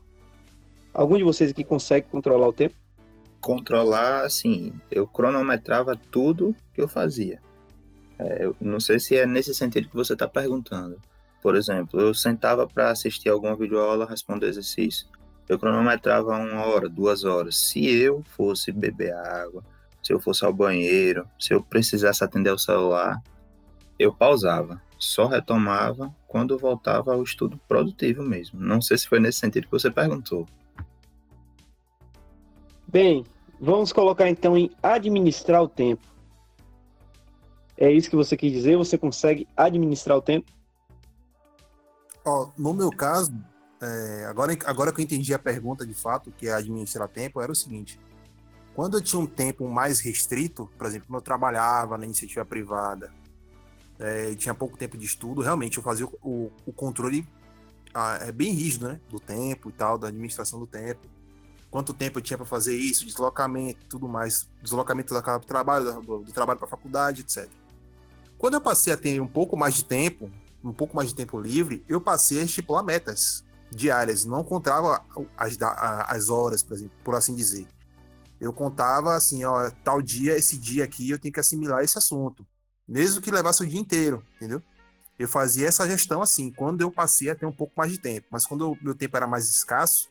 Algum 0.95 1.17
de 1.17 1.25
vocês 1.25 1.51
aqui 1.51 1.65
consegue 1.65 2.07
controlar 2.09 2.47
o 2.47 2.53
tempo? 2.53 2.75
Controlar, 3.41 4.25
assim, 4.25 4.73
eu 4.91 5.07
cronometrava 5.07 5.97
tudo 5.97 6.55
que 6.75 6.81
eu 6.81 6.87
fazia. 6.87 7.41
É, 8.19 8.45
eu 8.45 8.55
não 8.61 8.79
sei 8.79 9.01
se 9.01 9.17
é 9.17 9.27
nesse 9.27 9.55
sentido 9.55 9.89
que 9.89 9.97
você 9.97 10.13
está 10.13 10.29
perguntando. 10.29 11.01
Por 11.41 11.57
exemplo, 11.57 11.99
eu 11.99 12.15
sentava 12.15 12.69
para 12.69 12.91
assistir 12.91 13.31
alguma 13.31 13.57
videoaula, 13.57 14.07
responder 14.07 14.47
exercício. 14.47 15.09
Eu 15.49 15.59
cronometrava 15.59 16.37
uma 16.37 16.67
hora, 16.67 16.89
duas 16.89 17.25
horas. 17.25 17.57
Se 17.57 17.85
eu 17.85 18.23
fosse 18.37 18.71
beber 18.71 19.13
água, 19.15 19.65
se 20.03 20.13
eu 20.13 20.21
fosse 20.21 20.45
ao 20.45 20.53
banheiro, 20.53 21.27
se 21.41 21.53
eu 21.53 21.63
precisasse 21.63 22.23
atender 22.23 22.53
o 22.53 22.59
celular, 22.59 23.21
eu 23.99 24.13
pausava, 24.13 24.81
só 25.03 25.27
retomava 25.27 26.15
quando 26.29 26.57
voltava 26.57 27.13
ao 27.13 27.25
estudo 27.25 27.59
produtivo 27.67 28.23
mesmo. 28.23 28.61
Não 28.61 28.81
sei 28.81 28.97
se 28.97 29.09
foi 29.09 29.19
nesse 29.19 29.41
sentido 29.41 29.65
que 29.65 29.73
você 29.73 29.91
perguntou. 29.91 30.47
Bem, 32.87 33.25
vamos 33.61 33.93
colocar 33.93 34.29
então 34.29 34.57
em 34.57 34.71
administrar 34.81 35.61
o 35.61 35.69
tempo. 35.69 36.07
É 37.77 37.91
isso 37.91 38.09
que 38.09 38.15
você 38.15 38.37
quis 38.37 38.53
dizer? 38.53 38.77
Você 38.77 38.97
consegue 38.97 39.49
administrar 39.57 40.17
o 40.17 40.23
tempo? 40.23 40.53
Ó, 42.25 42.51
no 42.57 42.73
meu 42.73 42.91
caso, 42.91 43.35
é, 43.81 44.27
agora, 44.27 44.57
agora 44.67 44.93
que 44.93 45.01
eu 45.01 45.05
entendi 45.05 45.35
a 45.35 45.39
pergunta 45.39 45.85
de 45.85 45.95
fato, 45.95 46.31
que 46.31 46.47
é 46.47 46.53
administrar 46.53 47.09
tempo, 47.09 47.41
era 47.41 47.51
o 47.51 47.57
seguinte: 47.57 47.99
quando 48.73 48.99
eu 48.99 49.03
tinha 49.03 49.21
um 49.21 49.27
tempo 49.27 49.69
mais 49.69 49.99
restrito, 49.99 50.71
por 50.79 50.87
exemplo, 50.87 51.09
quando 51.09 51.17
eu 51.17 51.25
trabalhava 51.25 51.99
na 51.99 52.05
iniciativa 52.05 52.45
privada, 52.45 53.13
é, 53.99 54.35
tinha 54.35 54.55
pouco 54.55 54.77
tempo 54.77 54.97
de 54.97 55.05
estudo, 55.05 55.41
realmente 55.41 55.77
eu 55.77 55.83
fazia 55.83 56.07
o, 56.07 56.51
o 56.67 56.73
controle 56.73 57.27
ah, 57.95 58.19
é 58.23 58.33
bem 58.33 58.53
rígido, 58.53 58.89
né? 58.89 59.01
Do 59.09 59.21
tempo 59.21 59.69
e 59.69 59.73
tal, 59.73 59.99
da 59.99 60.09
administração 60.09 60.59
do 60.59 60.67
tempo. 60.67 61.07
Quanto 61.71 61.95
tempo 61.95 62.19
eu 62.19 62.23
tinha 62.23 62.37
para 62.37 62.47
fazer 62.47 62.77
isso, 62.77 63.07
deslocamento, 63.07 63.87
tudo 63.89 64.09
mais, 64.09 64.49
deslocamento 64.63 65.15
do 65.15 65.47
trabalho, 65.47 66.01
do, 66.03 66.19
do 66.19 66.33
trabalho 66.33 66.59
para 66.59 66.69
a 66.69 66.71
faculdade, 66.71 67.23
etc. 67.23 67.49
Quando 68.37 68.55
eu 68.55 68.61
passei 68.61 68.93
a 68.93 68.97
ter 68.97 69.21
um 69.21 69.27
pouco 69.27 69.57
mais 69.57 69.75
de 69.75 69.85
tempo, 69.85 70.31
um 70.63 70.73
pouco 70.73 70.95
mais 70.95 71.09
de 71.09 71.15
tempo 71.15 71.41
livre, 71.41 71.85
eu 71.89 72.01
passei 72.01 72.41
a 72.41 72.45
estipular 72.45 72.83
metas 72.83 73.45
diárias, 73.71 74.25
não 74.25 74.45
contava 74.45 75.03
as, 75.37 75.57
as 76.09 76.29
horas, 76.29 76.63
por 76.63 76.75
exemplo, 76.75 76.93
por 77.03 77.15
assim 77.15 77.35
dizer. 77.35 77.67
Eu 78.39 78.53
contava 78.53 79.15
assim, 79.15 79.45
ó, 79.45 79.71
tal 79.83 80.03
dia, 80.03 80.37
esse 80.37 80.59
dia 80.59 80.85
aqui 80.85 81.09
eu 81.09 81.19
tenho 81.19 81.33
que 81.33 81.41
assimilar 81.41 81.83
esse 81.83 81.97
assunto, 81.97 82.47
mesmo 82.87 83.21
que 83.21 83.31
levasse 83.31 83.63
o 83.63 83.67
dia 83.67 83.81
inteiro, 83.81 84.23
entendeu? 84.37 84.63
Eu 85.19 85.29
fazia 85.29 85.69
essa 85.69 85.87
gestão 85.89 86.23
assim, 86.23 86.51
quando 86.51 86.81
eu 86.81 86.91
passei 86.91 87.31
a 87.31 87.35
ter 87.35 87.47
um 87.47 87.53
pouco 87.53 87.73
mais 87.77 87.93
de 87.93 87.99
tempo, 87.99 88.27
mas 88.31 88.47
quando 88.47 88.73
o 88.73 88.79
meu 88.81 88.95
tempo 88.95 89.17
era 89.17 89.27
mais 89.27 89.49
escasso, 89.49 90.11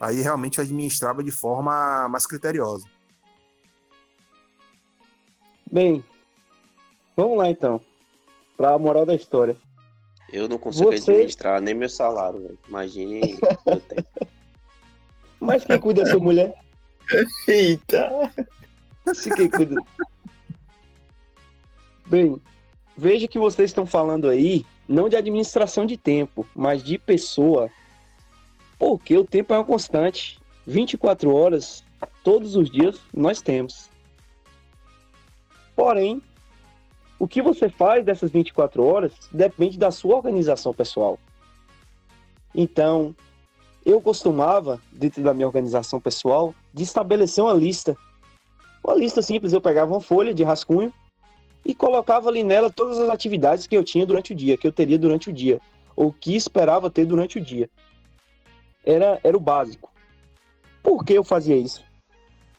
aí 0.00 0.20
realmente 0.20 0.58
eu 0.58 0.64
administrava 0.64 1.22
de 1.22 1.30
forma 1.30 2.08
mais 2.08 2.26
criteriosa. 2.26 2.86
Bem, 5.70 6.04
vamos 7.16 7.38
lá 7.38 7.50
então, 7.50 7.80
para 8.56 8.72
a 8.72 8.78
moral 8.78 9.04
da 9.04 9.14
história. 9.14 9.56
Eu 10.32 10.48
não 10.48 10.58
consigo 10.58 10.90
Você... 10.90 11.10
administrar 11.10 11.60
nem 11.60 11.74
meu 11.74 11.88
salário, 11.88 12.40
véio. 12.40 12.58
imagine 12.68 13.38
meu 13.66 13.80
tempo. 13.80 14.08
Mas 15.38 15.64
quem 15.64 15.78
cuida 15.78 16.02
da 16.02 16.10
sua 16.10 16.20
mulher? 16.20 16.54
Eita! 17.46 18.32
Se 19.14 19.30
quem 19.34 19.48
cuida. 19.48 19.76
Bem, 22.06 22.40
veja 22.96 23.26
que 23.26 23.38
vocês 23.38 23.70
estão 23.70 23.84
falando 23.84 24.28
aí 24.28 24.64
não 24.88 25.08
de 25.08 25.16
administração 25.16 25.84
de 25.84 25.96
tempo, 25.96 26.46
mas 26.54 26.82
de 26.82 26.98
pessoa. 26.98 27.68
Porque 28.78 29.16
o 29.16 29.24
tempo 29.24 29.52
é 29.52 29.58
uma 29.58 29.64
constante. 29.64 30.38
24 30.66 31.34
horas, 31.34 31.84
todos 32.22 32.56
os 32.56 32.70
dias, 32.70 33.00
nós 33.12 33.40
temos. 33.40 33.88
Porém, 35.74 36.22
o 37.18 37.26
que 37.26 37.42
você 37.42 37.68
faz 37.68 38.04
dessas 38.04 38.30
24 38.30 38.84
horas 38.84 39.12
depende 39.32 39.78
da 39.78 39.90
sua 39.90 40.16
organização 40.16 40.72
pessoal. 40.72 41.18
Então, 42.54 43.14
eu 43.84 44.00
costumava, 44.00 44.80
dentro 44.92 45.22
da 45.22 45.34
minha 45.34 45.46
organização 45.46 46.00
pessoal, 46.00 46.54
de 46.72 46.82
estabelecer 46.82 47.42
uma 47.42 47.52
lista. 47.52 47.96
Uma 48.82 48.94
lista 48.94 49.22
simples, 49.22 49.52
eu 49.52 49.60
pegava 49.60 49.92
uma 49.92 50.00
folha 50.00 50.32
de 50.32 50.44
rascunho 50.44 50.92
e 51.66 51.74
colocava 51.74 52.28
ali 52.28 52.44
nela 52.44 52.70
todas 52.70 52.96
as 52.96 53.10
atividades 53.10 53.66
que 53.66 53.76
eu 53.76 53.82
tinha 53.82 54.06
durante 54.06 54.32
o 54.32 54.36
dia, 54.36 54.56
que 54.56 54.68
eu 54.68 54.72
teria 54.72 54.96
durante 54.96 55.30
o 55.30 55.32
dia, 55.32 55.60
ou 55.96 56.12
que 56.12 56.36
esperava 56.36 56.88
ter 56.88 57.04
durante 57.04 57.38
o 57.38 57.40
dia. 57.40 57.68
Era, 58.84 59.18
era 59.24 59.36
o 59.36 59.40
básico. 59.40 59.92
Por 60.80 61.04
que 61.04 61.14
eu 61.14 61.24
fazia 61.24 61.56
isso? 61.56 61.84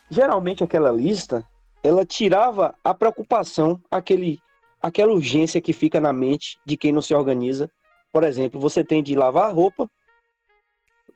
Geralmente 0.10 0.62
aquela 0.62 0.92
lista, 0.92 1.48
ela 1.82 2.06
tirava 2.06 2.76
a 2.84 2.94
preocupação, 2.94 3.82
aquele, 3.90 4.40
aquela 4.82 5.14
urgência 5.14 5.62
que 5.62 5.72
fica 5.72 6.02
na 6.02 6.12
mente 6.12 6.60
de 6.66 6.76
quem 6.76 6.92
não 6.92 7.02
se 7.02 7.14
organiza. 7.16 7.72
Por 8.12 8.26
exemplo, 8.26 8.60
você 8.60 8.84
tem 8.84 9.02
de 9.02 9.16
lavar 9.16 9.46
a 9.50 9.54
roupa, 9.54 9.90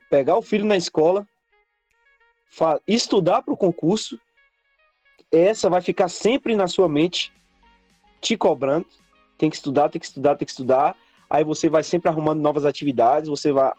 pegar 0.08 0.38
o 0.38 0.42
filho 0.42 0.64
na 0.64 0.78
escola, 0.78 1.26
estudar 2.86 3.42
para 3.42 3.52
o 3.52 3.56
concurso, 3.56 4.18
essa 5.30 5.68
vai 5.68 5.82
ficar 5.82 6.08
sempre 6.08 6.56
na 6.56 6.66
sua 6.66 6.88
mente 6.88 7.32
te 8.22 8.36
cobrando. 8.36 8.86
Tem 9.36 9.50
que 9.50 9.56
estudar, 9.56 9.90
tem 9.90 10.00
que 10.00 10.06
estudar, 10.06 10.36
tem 10.36 10.46
que 10.46 10.52
estudar. 10.52 10.96
Aí 11.28 11.44
você 11.44 11.68
vai 11.68 11.82
sempre 11.82 12.08
arrumando 12.08 12.40
novas 12.40 12.64
atividades, 12.64 13.28
você 13.28 13.52
vai 13.52 13.72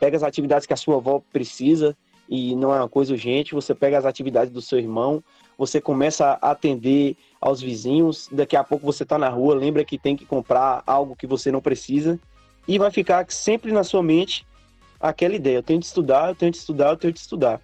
pega 0.00 0.16
as 0.16 0.22
atividades 0.22 0.66
que 0.66 0.72
a 0.72 0.76
sua 0.76 0.96
avó 0.96 1.22
precisa 1.30 1.94
e 2.26 2.56
não 2.56 2.72
é 2.74 2.78
uma 2.78 2.88
coisa 2.88 3.12
urgente, 3.12 3.54
você 3.54 3.74
pega 3.74 3.98
as 3.98 4.06
atividades 4.06 4.50
do 4.50 4.62
seu 4.62 4.78
irmão, 4.78 5.22
você 5.58 5.78
começa 5.80 6.38
a 6.40 6.52
atender 6.52 7.16
aos 7.38 7.60
vizinhos, 7.60 8.28
daqui 8.32 8.56
a 8.56 8.64
pouco 8.64 8.86
você 8.86 9.02
está 9.02 9.18
na 9.18 9.28
rua, 9.28 9.54
lembra 9.54 9.84
que 9.84 9.98
tem 9.98 10.16
que 10.16 10.24
comprar 10.24 10.82
algo 10.86 11.14
que 11.14 11.26
você 11.26 11.52
não 11.52 11.60
precisa 11.60 12.18
e 12.66 12.78
vai 12.78 12.90
ficar 12.90 13.26
sempre 13.30 13.72
na 13.72 13.84
sua 13.84 14.02
mente 14.02 14.46
aquela 14.98 15.34
ideia, 15.34 15.56
eu 15.56 15.62
tenho 15.62 15.80
de 15.80 15.86
estudar, 15.86 16.30
eu 16.30 16.34
tenho 16.34 16.52
de 16.52 16.58
estudar, 16.58 16.90
eu 16.90 16.96
tenho 16.96 17.12
de 17.12 17.20
estudar. 17.20 17.60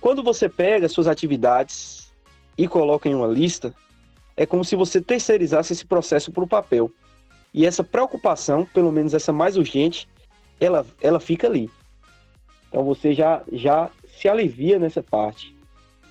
Quando 0.00 0.22
você 0.22 0.48
pega 0.48 0.88
suas 0.88 1.08
atividades 1.08 2.12
e 2.56 2.68
coloca 2.68 3.08
em 3.08 3.14
uma 3.14 3.26
lista, 3.26 3.74
é 4.38 4.46
como 4.46 4.64
se 4.64 4.76
você 4.76 5.00
terceirizasse 5.00 5.72
esse 5.72 5.84
processo 5.84 6.30
para 6.30 6.44
o 6.44 6.48
papel. 6.48 6.92
E 7.52 7.66
essa 7.66 7.82
preocupação, 7.82 8.64
pelo 8.64 8.92
menos 8.92 9.12
essa 9.12 9.32
mais 9.32 9.56
urgente, 9.56 10.08
ela, 10.60 10.86
ela 11.02 11.18
fica 11.18 11.48
ali. 11.48 11.68
Então 12.68 12.84
você 12.84 13.12
já, 13.12 13.42
já 13.50 13.90
se 14.16 14.28
alivia 14.28 14.78
nessa 14.78 15.02
parte. 15.02 15.56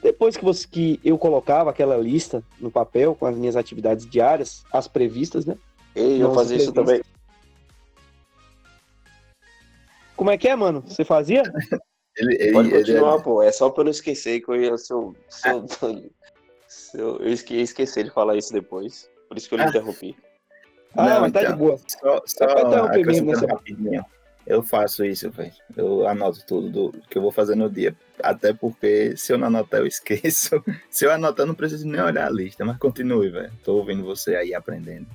Depois 0.04 0.36
que, 0.36 0.44
você, 0.44 0.68
que 0.68 1.00
eu 1.06 1.18
colocava 1.18 1.70
aquela 1.70 1.96
lista 1.96 2.44
no 2.60 2.70
papel 2.70 3.16
com 3.16 3.26
as 3.26 3.38
minhas 3.38 3.56
atividades 3.56 4.06
diárias, 4.06 4.66
as 4.74 4.90
previstas, 4.90 5.46
né? 5.46 5.58
Ei, 5.96 6.22
eu 6.22 6.34
fazia 6.34 6.58
isso 6.58 6.74
também. 6.74 7.02
Como 10.18 10.32
é 10.32 10.38
que 10.38 10.50
é, 10.50 10.56
mano? 10.56 10.84
Você 10.86 11.06
fazia? 11.06 11.44
Ele, 12.20 12.36
ele, 12.40 12.52
Pode 12.52 12.72
continuar, 12.72 13.14
ele... 13.14 13.24
pô. 13.24 13.44
É 13.44 13.52
só 13.52 13.70
pra 13.70 13.82
eu 13.82 13.86
não 13.86 13.92
esquecer 13.92 14.42
que 14.42 14.50
eu 14.50 14.60
ia. 14.60 14.76
Se 14.76 14.92
eu, 14.92 15.16
se 15.30 15.48
eu, 16.94 17.20
Eu, 17.20 17.26
eu 17.26 17.32
esqueci 17.32 18.04
de 18.04 18.10
falar 18.10 18.36
isso 18.36 18.54
depois. 18.54 19.10
Por 19.28 19.38
isso 19.38 19.48
que 19.48 19.56
eu 19.56 19.58
lhe 19.58 19.66
ah. 19.66 19.70
interrompi. 19.70 20.16
Ah, 20.96 21.10
não, 21.10 21.22
mas 21.22 21.32
tá 21.32 21.42
então, 21.42 21.52
de 21.54 21.58
boa. 21.60 21.80
Só, 21.88 22.22
só 22.26 22.46
acrescentando 22.86 23.48
rapidinho. 23.48 24.06
Eu 24.46 24.64
faço 24.64 25.04
isso, 25.04 25.30
velho. 25.30 25.52
Eu 25.76 26.08
anoto 26.08 26.46
tudo 26.48 26.70
do, 26.70 27.02
que 27.10 27.18
eu 27.18 27.22
vou 27.22 27.32
fazer 27.32 27.56
no 27.56 27.70
dia. 27.70 27.94
Até 28.24 28.54
porque 28.54 29.16
se 29.18 29.34
eu 29.34 29.38
não 29.38 29.48
anotar, 29.48 29.82
eu 29.82 29.86
esqueço. 29.86 30.64
se 30.90 31.06
eu 31.06 31.12
anotar, 31.12 31.46
não 31.46 31.54
preciso 31.54 31.86
nem 31.86 32.02
olhar 32.02 32.28
a 32.28 32.32
lista. 32.32 32.64
Mas 32.64 32.78
continue, 32.78 33.30
velho. 33.30 33.52
Tô 33.64 33.76
ouvindo 33.76 34.06
você 34.06 34.36
aí 34.38 34.56
aprendendo. 34.56 35.06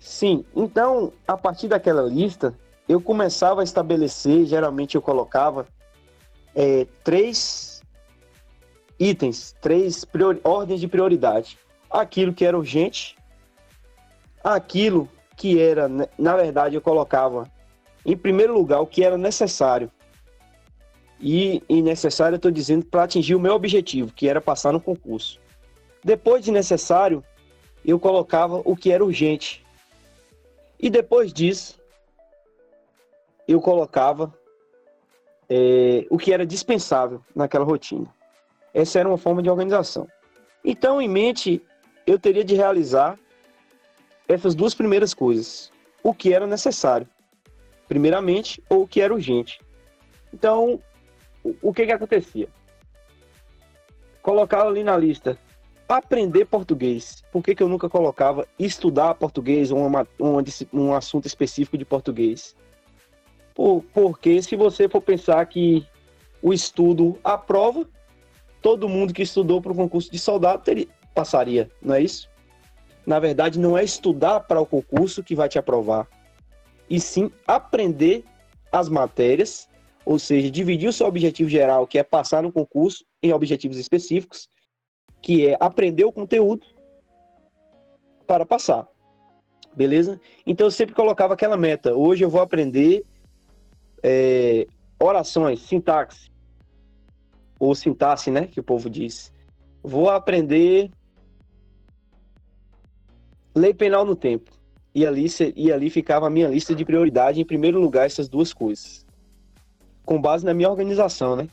Sim, 0.00 0.44
então, 0.54 1.12
a 1.26 1.36
partir 1.36 1.68
daquela 1.68 2.02
lista, 2.02 2.54
eu 2.86 3.00
começava 3.00 3.62
a 3.62 3.64
estabelecer, 3.64 4.44
geralmente 4.44 4.96
eu 4.96 5.00
colocava 5.00 5.66
é, 6.54 6.86
três 7.02 7.73
itens, 8.98 9.54
três 9.60 10.06
ordens 10.42 10.80
de 10.80 10.88
prioridade. 10.88 11.58
Aquilo 11.90 12.32
que 12.32 12.44
era 12.44 12.58
urgente, 12.58 13.16
aquilo 14.42 15.08
que 15.36 15.60
era, 15.60 15.88
na 16.18 16.36
verdade, 16.36 16.74
eu 16.76 16.80
colocava 16.80 17.50
em 18.04 18.16
primeiro 18.16 18.52
lugar 18.52 18.80
o 18.80 18.86
que 18.86 19.04
era 19.04 19.16
necessário. 19.16 19.90
E, 21.20 21.62
e 21.68 21.80
necessário 21.80 22.34
eu 22.34 22.36
estou 22.36 22.50
dizendo 22.50 22.84
para 22.84 23.04
atingir 23.04 23.34
o 23.34 23.40
meu 23.40 23.54
objetivo, 23.54 24.12
que 24.12 24.28
era 24.28 24.40
passar 24.40 24.72
no 24.72 24.80
concurso. 24.80 25.40
Depois 26.02 26.44
de 26.44 26.50
necessário, 26.50 27.24
eu 27.84 27.98
colocava 27.98 28.60
o 28.64 28.76
que 28.76 28.92
era 28.92 29.04
urgente. 29.04 29.64
E 30.78 30.90
depois 30.90 31.32
disso, 31.32 31.80
eu 33.48 33.60
colocava 33.60 34.34
é, 35.48 36.06
o 36.10 36.18
que 36.18 36.32
era 36.32 36.44
dispensável 36.44 37.22
naquela 37.34 37.64
rotina. 37.64 38.06
Essa 38.74 38.98
era 38.98 39.08
uma 39.08 39.16
forma 39.16 39.42
de 39.42 39.48
organização. 39.48 40.06
Então, 40.64 41.00
em 41.00 41.08
mente, 41.08 41.62
eu 42.06 42.18
teria 42.18 42.44
de 42.44 42.54
realizar 42.54 43.18
essas 44.28 44.54
duas 44.54 44.74
primeiras 44.74 45.14
coisas: 45.14 45.70
o 46.02 46.12
que 46.12 46.34
era 46.34 46.46
necessário, 46.46 47.08
primeiramente, 47.88 48.62
ou 48.68 48.82
o 48.82 48.88
que 48.88 49.00
era 49.00 49.14
urgente. 49.14 49.60
Então, 50.32 50.80
o 51.62 51.72
que 51.72 51.86
que 51.86 51.92
acontecia? 51.92 52.48
Colocava 54.20 54.68
ali 54.68 54.82
na 54.82 54.96
lista 54.96 55.38
aprender 55.88 56.46
português. 56.46 57.22
Por 57.30 57.42
que, 57.42 57.54
que 57.54 57.62
eu 57.62 57.68
nunca 57.68 57.88
colocava 57.88 58.46
estudar 58.58 59.14
português 59.14 59.70
ou 59.70 59.78
uma, 59.78 60.06
uma, 60.18 60.42
um 60.72 60.94
assunto 60.94 61.26
específico 61.26 61.76
de 61.76 61.84
português? 61.84 62.56
Por, 63.54 63.84
porque 63.92 64.42
se 64.42 64.56
você 64.56 64.88
for 64.88 65.00
pensar 65.00 65.44
que 65.46 65.86
o 66.42 66.52
estudo 66.52 67.18
aprova, 67.22 67.86
todo 68.64 68.88
mundo 68.88 69.12
que 69.12 69.20
estudou 69.20 69.60
para 69.60 69.72
o 69.72 69.74
concurso 69.74 70.10
de 70.10 70.18
soldado 70.18 70.62
teria, 70.62 70.88
passaria, 71.14 71.70
não 71.82 71.94
é 71.94 72.00
isso? 72.00 72.30
Na 73.04 73.20
verdade, 73.20 73.58
não 73.58 73.76
é 73.76 73.84
estudar 73.84 74.40
para 74.40 74.58
o 74.58 74.64
concurso 74.64 75.22
que 75.22 75.34
vai 75.34 75.50
te 75.50 75.58
aprovar, 75.58 76.08
e 76.88 76.98
sim 76.98 77.30
aprender 77.46 78.24
as 78.72 78.88
matérias, 78.88 79.68
ou 80.02 80.18
seja, 80.18 80.50
dividir 80.50 80.88
o 80.88 80.94
seu 80.94 81.06
objetivo 81.06 81.50
geral, 81.50 81.86
que 81.86 81.98
é 81.98 82.02
passar 82.02 82.42
no 82.42 82.50
concurso, 82.50 83.04
em 83.22 83.34
objetivos 83.34 83.76
específicos, 83.76 84.48
que 85.20 85.46
é 85.46 85.58
aprender 85.60 86.06
o 86.06 86.12
conteúdo 86.12 86.66
para 88.26 88.46
passar. 88.46 88.88
Beleza? 89.76 90.18
Então 90.46 90.68
eu 90.68 90.70
sempre 90.70 90.94
colocava 90.94 91.34
aquela 91.34 91.58
meta. 91.58 91.94
Hoje 91.94 92.24
eu 92.24 92.30
vou 92.30 92.40
aprender 92.40 93.04
é, 94.02 94.66
orações, 94.98 95.60
sintaxe, 95.60 96.30
ou 97.58 97.74
sintaxe, 97.74 98.30
né, 98.30 98.46
que 98.46 98.60
o 98.60 98.62
povo 98.64 98.88
diz. 98.90 99.32
Vou 99.82 100.10
aprender 100.10 100.90
lei 103.54 103.72
penal 103.72 104.04
no 104.04 104.16
tempo. 104.16 104.50
E 104.94 105.04
ali, 105.04 105.26
e 105.56 105.72
ali 105.72 105.90
ficava 105.90 106.26
a 106.26 106.30
minha 106.30 106.48
lista 106.48 106.74
de 106.74 106.84
prioridade, 106.84 107.40
em 107.40 107.44
primeiro 107.44 107.80
lugar, 107.80 108.06
essas 108.06 108.28
duas 108.28 108.52
coisas. 108.52 109.04
Com 110.04 110.20
base 110.20 110.44
na 110.44 110.54
minha 110.54 110.70
organização, 110.70 111.34
né? 111.34 111.48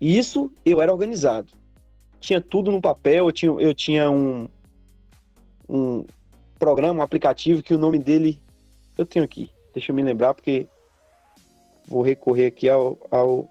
E 0.00 0.18
isso 0.18 0.50
eu 0.64 0.82
era 0.82 0.92
organizado. 0.92 1.52
Tinha 2.18 2.40
tudo 2.40 2.72
no 2.72 2.80
papel, 2.80 3.26
eu 3.26 3.32
tinha, 3.32 3.52
eu 3.52 3.74
tinha 3.74 4.10
um, 4.10 4.48
um 5.68 6.04
programa, 6.58 7.00
um 7.00 7.02
aplicativo 7.02 7.62
que 7.62 7.74
o 7.74 7.78
nome 7.78 7.98
dele 7.98 8.40
eu 8.96 9.06
tenho 9.06 9.24
aqui. 9.24 9.50
Deixa 9.72 9.90
eu 9.90 9.96
me 9.96 10.02
lembrar, 10.02 10.34
porque 10.34 10.66
vou 11.86 12.02
recorrer 12.02 12.46
aqui 12.46 12.68
ao. 12.68 12.98
ao... 13.10 13.48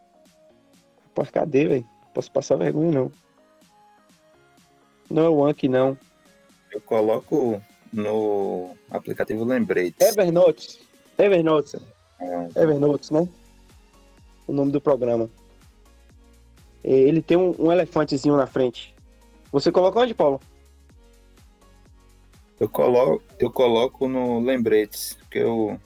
Rapaz, 1.12 1.30
cadê, 1.30 1.68
velho? 1.68 1.86
Posso 2.14 2.32
passar 2.32 2.56
vergonha, 2.56 2.92
não. 2.92 3.12
Não 5.10 5.26
é 5.26 5.30
o 5.30 5.46
Anki, 5.46 5.68
não. 5.68 5.98
Eu 6.72 6.80
coloco 6.82 7.62
no 7.92 8.76
aplicativo 8.90 9.44
Lembrete. 9.44 10.02
Evernote. 10.02 10.82
Evernote. 11.18 11.78
É. 12.20 12.62
Evernote, 12.62 13.14
né? 13.14 13.28
O 14.48 14.54
nome 14.54 14.72
do 14.72 14.80
programa. 14.80 15.30
Ele 16.84 17.22
tem 17.22 17.38
um, 17.38 17.54
um 17.60 17.72
elefantezinho 17.72 18.38
na 18.38 18.48
frente. 18.48 18.96
Você 19.52 19.70
coloca 19.70 20.00
onde, 20.00 20.14
Paulo? 20.14 20.40
Eu 22.58 22.70
coloco, 22.70 23.22
eu 23.38 23.52
coloco 23.52 24.08
no 24.08 24.40
Lembretes, 24.40 25.16
porque 25.20 25.40
eu, 25.40 25.78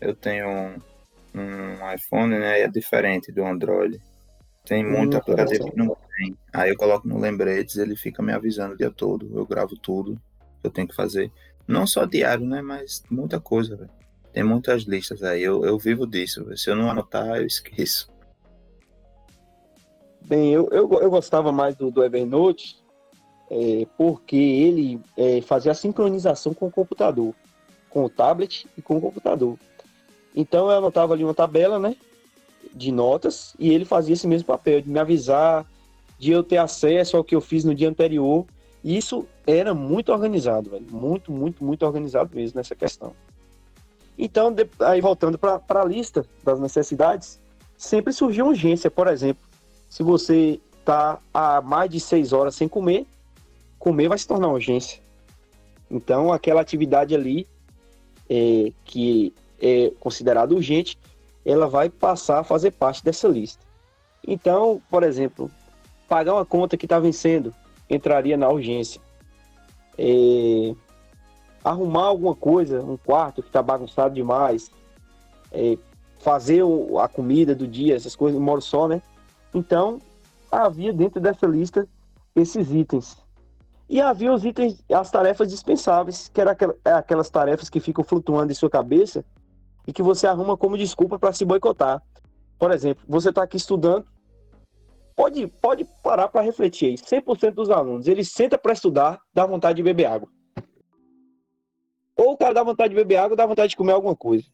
eu 0.00 0.14
tenho 0.14 0.48
um, 0.48 1.40
um 1.40 1.92
iPhone, 1.92 2.38
né? 2.38 2.60
E 2.60 2.62
é 2.62 2.68
diferente 2.68 3.32
do 3.32 3.44
Android. 3.44 4.00
Tem 4.64 4.84
muito 4.84 5.14
hum, 5.14 5.18
aplicativo 5.18 5.70
que 5.70 5.76
não 5.76 5.96
tem. 6.16 6.36
Aí 6.52 6.70
eu 6.70 6.76
coloco 6.76 7.06
no 7.06 7.18
Lembretes, 7.18 7.76
ele 7.76 7.96
fica 7.96 8.22
me 8.22 8.32
avisando 8.32 8.74
o 8.74 8.76
dia 8.76 8.90
todo. 8.90 9.30
Eu 9.34 9.46
gravo 9.46 9.76
tudo 9.76 10.20
que 10.60 10.66
eu 10.66 10.70
tenho 10.70 10.88
que 10.88 10.94
fazer. 10.94 11.30
Não 11.66 11.86
só 11.86 12.04
diário, 12.04 12.46
né? 12.46 12.62
Mas 12.62 13.02
muita 13.10 13.38
coisa, 13.38 13.76
velho. 13.76 13.90
Tem 14.32 14.42
muitas 14.42 14.82
listas 14.82 15.22
aí. 15.22 15.42
Eu, 15.42 15.64
eu 15.64 15.78
vivo 15.78 16.06
disso. 16.06 16.44
Véio. 16.44 16.56
Se 16.56 16.70
eu 16.70 16.76
não 16.76 16.90
anotar, 16.90 17.36
eu 17.36 17.46
esqueço. 17.46 18.10
Bem, 20.22 20.52
eu, 20.52 20.68
eu, 20.72 20.90
eu 21.00 21.10
gostava 21.10 21.52
mais 21.52 21.76
do, 21.76 21.90
do 21.90 22.02
Evernote 22.02 22.82
é, 23.50 23.86
porque 23.96 24.36
ele 24.36 25.00
é, 25.16 25.40
fazia 25.42 25.72
a 25.72 25.74
sincronização 25.74 26.54
com 26.54 26.66
o 26.66 26.70
computador, 26.70 27.34
com 27.90 28.04
o 28.04 28.08
tablet 28.08 28.66
e 28.76 28.82
com 28.82 28.96
o 28.96 29.00
computador. 29.00 29.58
Então 30.34 30.70
eu 30.70 30.78
anotava 30.78 31.12
ali 31.12 31.22
uma 31.22 31.34
tabela, 31.34 31.78
né, 31.78 31.94
de 32.74 32.90
notas 32.90 33.54
e 33.58 33.72
ele 33.72 33.84
fazia 33.84 34.14
esse 34.14 34.26
mesmo 34.26 34.46
papel 34.46 34.80
de 34.80 34.88
me 34.88 34.98
avisar, 34.98 35.64
de 36.18 36.32
eu 36.32 36.42
ter 36.42 36.58
acesso 36.58 37.16
ao 37.16 37.24
que 37.24 37.34
eu 37.34 37.40
fiz 37.40 37.64
no 37.64 37.74
dia 37.74 37.88
anterior. 37.88 38.44
E 38.82 38.96
isso 38.96 39.26
era 39.46 39.72
muito 39.72 40.12
organizado, 40.12 40.70
velho, 40.70 40.86
muito, 40.90 41.32
muito, 41.32 41.64
muito 41.64 41.86
organizado 41.86 42.34
mesmo 42.34 42.56
nessa 42.56 42.74
questão. 42.74 43.12
Então, 44.18 44.52
de, 44.52 44.68
aí 44.80 45.00
voltando 45.00 45.38
para 45.38 45.60
a 45.68 45.84
lista 45.84 46.24
das 46.42 46.60
necessidades, 46.60 47.40
sempre 47.76 48.12
surgiu 48.12 48.46
urgência, 48.46 48.90
por 48.90 49.08
exemplo 49.08 49.54
se 49.94 50.02
você 50.02 50.60
está 50.80 51.20
há 51.32 51.60
mais 51.60 51.88
de 51.88 52.00
seis 52.00 52.32
horas 52.32 52.56
sem 52.56 52.66
comer, 52.66 53.06
comer 53.78 54.08
vai 54.08 54.18
se 54.18 54.26
tornar 54.26 54.48
urgência. 54.48 55.00
Então, 55.88 56.32
aquela 56.32 56.60
atividade 56.60 57.14
ali 57.14 57.46
é, 58.28 58.72
que 58.84 59.32
é 59.62 59.92
considerada 60.00 60.52
urgente, 60.52 60.98
ela 61.44 61.66
vai 61.68 61.90
passar 61.90 62.40
a 62.40 62.44
fazer 62.44 62.70
parte 62.72 63.04
dessa 63.04 63.28
lista. 63.28 63.64
Então, 64.26 64.80
por 64.90 65.02
exemplo, 65.02 65.50
pagar 66.08 66.34
uma 66.34 66.46
conta 66.46 66.76
que 66.76 66.86
está 66.86 66.98
vencendo 66.98 67.54
entraria 67.88 68.36
na 68.36 68.48
urgência. 68.48 69.00
É, 69.98 70.74
arrumar 71.62 72.04
alguma 72.04 72.34
coisa, 72.34 72.82
um 72.82 72.96
quarto 72.96 73.42
que 73.42 73.48
está 73.48 73.62
bagunçado 73.62 74.14
demais, 74.14 74.70
é, 75.52 75.76
fazer 76.18 76.62
a 77.00 77.08
comida 77.08 77.54
do 77.54 77.68
dia, 77.68 77.94
essas 77.94 78.16
coisas, 78.16 78.40
moro 78.40 78.62
só, 78.62 78.88
né? 78.88 79.02
Então, 79.52 80.00
havia 80.50 80.92
dentro 80.92 81.20
dessa 81.20 81.46
lista 81.46 81.86
esses 82.34 82.72
itens. 82.72 83.16
E 83.88 84.00
havia 84.00 84.32
os 84.32 84.44
itens, 84.44 84.82
as 84.90 85.10
tarefas 85.10 85.48
dispensáveis, 85.48 86.30
que 86.32 86.40
eram 86.40 86.56
é 86.84 86.92
aquelas 86.92 87.28
tarefas 87.28 87.68
que 87.68 87.78
ficam 87.78 88.02
flutuando 88.02 88.50
em 88.50 88.54
sua 88.54 88.70
cabeça 88.70 89.24
e 89.86 89.92
que 89.92 90.02
você 90.02 90.26
arruma 90.26 90.56
como 90.56 90.78
desculpa 90.78 91.18
para 91.18 91.32
se 91.32 91.44
boicotar. 91.44 92.02
Por 92.58 92.70
exemplo, 92.70 93.04
você 93.08 93.30
está 93.30 93.42
aqui 93.42 93.56
estudando, 93.56 94.06
pode, 95.14 95.46
pode 95.46 95.84
parar 96.02 96.28
para 96.28 96.40
refletir 96.40 96.90
aí. 96.90 96.94
100% 96.94 97.52
dos 97.52 97.70
alunos, 97.70 98.06
eles 98.06 98.30
sentam 98.30 98.58
para 98.58 98.72
estudar, 98.72 99.20
dá 99.32 99.44
vontade 99.46 99.76
de 99.76 99.82
beber 99.82 100.06
água. 100.06 100.28
Ou 102.16 102.32
o 102.32 102.36
cara 102.36 102.54
dá 102.54 102.62
vontade 102.62 102.90
de 102.90 102.94
beber 102.94 103.16
água, 103.16 103.36
dá 103.36 103.44
vontade 103.44 103.70
de 103.70 103.76
comer 103.76 103.92
alguma 103.92 104.14
coisa. 104.14 104.44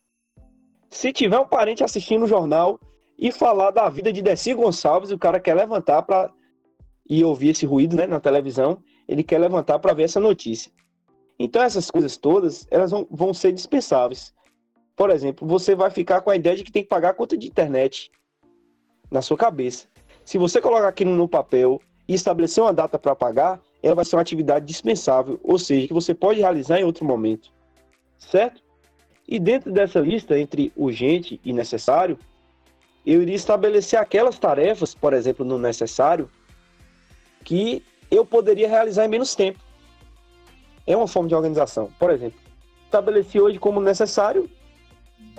Se 0.90 1.12
tiver 1.12 1.38
um 1.38 1.46
parente 1.46 1.84
assistindo 1.84 2.24
o 2.24 2.28
jornal, 2.28 2.80
e 3.20 3.30
falar 3.30 3.70
da 3.70 3.86
vida 3.90 4.10
de 4.10 4.22
Desi 4.22 4.54
Gonçalves. 4.54 5.10
O 5.10 5.18
cara 5.18 5.38
quer 5.38 5.54
levantar 5.54 6.02
para 6.02 6.32
e 7.08 7.22
ouvir 7.22 7.50
esse 7.50 7.66
ruído 7.66 7.94
né, 7.94 8.06
na 8.06 8.18
televisão. 8.18 8.82
Ele 9.06 9.22
quer 9.22 9.38
levantar 9.38 9.78
para 9.78 9.92
ver 9.92 10.04
essa 10.04 10.18
notícia. 10.18 10.72
Então, 11.38 11.62
essas 11.62 11.90
coisas 11.90 12.16
todas, 12.16 12.66
elas 12.70 12.90
vão, 12.90 13.06
vão 13.10 13.34
ser 13.34 13.52
dispensáveis. 13.52 14.32
Por 15.00 15.08
exemplo, 15.08 15.48
você 15.48 15.74
vai 15.74 15.88
ficar 15.88 16.20
com 16.20 16.28
a 16.28 16.36
ideia 16.36 16.54
de 16.54 16.62
que 16.62 16.70
tem 16.70 16.82
que 16.82 16.88
pagar 16.90 17.08
a 17.08 17.14
conta 17.14 17.34
de 17.34 17.46
internet 17.46 18.10
na 19.10 19.22
sua 19.22 19.34
cabeça. 19.34 19.86
Se 20.26 20.36
você 20.36 20.60
colocar 20.60 20.88
aquilo 20.88 21.12
no 21.12 21.26
papel 21.26 21.80
e 22.06 22.12
estabelecer 22.12 22.62
uma 22.62 22.70
data 22.70 22.98
para 22.98 23.16
pagar, 23.16 23.58
ela 23.82 23.94
vai 23.94 24.04
ser 24.04 24.16
uma 24.16 24.20
atividade 24.20 24.66
dispensável, 24.66 25.40
ou 25.42 25.58
seja, 25.58 25.88
que 25.88 25.94
você 25.94 26.12
pode 26.12 26.40
realizar 26.40 26.78
em 26.78 26.84
outro 26.84 27.06
momento. 27.06 27.50
Certo? 28.18 28.60
E 29.26 29.40
dentro 29.40 29.72
dessa 29.72 30.00
lista 30.00 30.38
entre 30.38 30.70
urgente 30.76 31.40
e 31.42 31.50
necessário, 31.50 32.18
eu 33.06 33.22
iria 33.22 33.36
estabelecer 33.36 33.98
aquelas 33.98 34.38
tarefas, 34.38 34.94
por 34.94 35.14
exemplo, 35.14 35.46
no 35.46 35.56
necessário, 35.56 36.28
que 37.42 37.82
eu 38.10 38.26
poderia 38.26 38.68
realizar 38.68 39.06
em 39.06 39.08
menos 39.08 39.34
tempo. 39.34 39.60
É 40.86 40.94
uma 40.94 41.08
forma 41.08 41.26
de 41.26 41.34
organização. 41.34 41.90
Por 41.98 42.10
exemplo, 42.10 42.38
estabeleci 42.84 43.40
hoje 43.40 43.58
como 43.58 43.80
necessário 43.80 44.46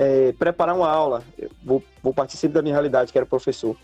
é, 0.02 0.32
preparar 0.32 0.76
uma 0.76 0.90
aula. 0.90 1.24
Vou, 1.64 1.84
vou 2.02 2.12
participar 2.12 2.54
da 2.54 2.62
minha 2.64 2.74
realidade, 2.74 3.12
que 3.12 3.18
era 3.20 3.26
professor. 3.26 3.78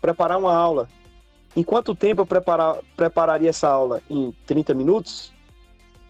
Preparar 0.00 0.38
uma 0.38 0.54
aula. 0.54 0.88
Em 1.56 1.64
quanto 1.64 1.96
tempo 1.96 2.22
eu 2.22 2.26
preparar, 2.26 2.78
prepararia 2.96 3.50
essa 3.50 3.68
aula? 3.68 4.00
Em 4.08 4.30
30 4.46 4.72
minutos? 4.72 5.32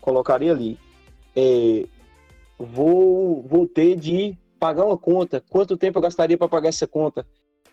Colocaria 0.03 0.53
ali. 0.53 0.79
É, 1.35 1.87
vou, 2.59 3.43
vou 3.43 3.67
ter 3.67 3.97
de 3.97 4.37
pagar 4.61 4.85
uma 4.85 4.99
conta, 4.99 5.43
quanto 5.49 5.79
tempo 5.79 5.99
eu 5.99 6.03
gastaria 6.03 6.37
para 6.37 6.49
pagar 6.49 6.69
essa 6.69 6.87
conta? 6.87 7.27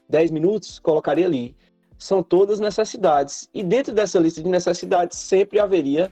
10 0.07 0.31
minutos? 0.31 0.79
Colocaria 0.79 1.25
ali. 1.25 1.57
São 1.97 2.23
todas 2.23 2.61
necessidades. 2.61 3.49
E 3.53 3.61
dentro 3.61 3.93
dessa 3.93 4.17
lista 4.17 4.41
de 4.41 4.47
necessidades 4.47 5.17
sempre 5.17 5.59
haveria 5.59 6.09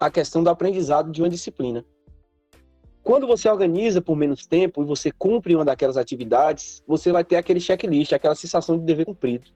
a 0.00 0.10
questão 0.10 0.42
do 0.42 0.48
aprendizado 0.48 1.12
de 1.12 1.20
uma 1.20 1.28
disciplina. 1.28 1.84
Quando 3.02 3.26
você 3.26 3.48
organiza 3.48 4.00
por 4.00 4.16
menos 4.16 4.46
tempo 4.46 4.82
e 4.82 4.86
você 4.86 5.10
cumpre 5.10 5.54
uma 5.54 5.64
daquelas 5.64 5.96
atividades, 5.96 6.82
você 6.86 7.10
vai 7.10 7.24
ter 7.24 7.36
aquele 7.36 7.60
checklist, 7.60 8.12
aquela 8.12 8.34
sensação 8.34 8.78
de 8.78 8.84
dever 8.84 9.06
cumprido. 9.06 9.50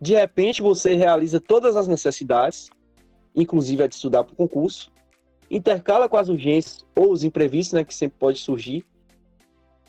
De 0.00 0.14
repente, 0.14 0.60
você 0.60 0.94
realiza 0.94 1.40
todas 1.40 1.76
as 1.76 1.86
necessidades, 1.86 2.68
inclusive 3.34 3.84
a 3.84 3.86
de 3.86 3.94
estudar 3.94 4.24
para 4.24 4.32
o 4.32 4.36
concurso, 4.36 4.90
intercala 5.48 6.08
com 6.08 6.16
as 6.16 6.28
urgências 6.28 6.84
ou 6.96 7.12
os 7.12 7.22
imprevistos, 7.22 7.74
né, 7.74 7.84
que 7.84 7.94
sempre 7.94 8.18
pode 8.18 8.38
surgir, 8.40 8.84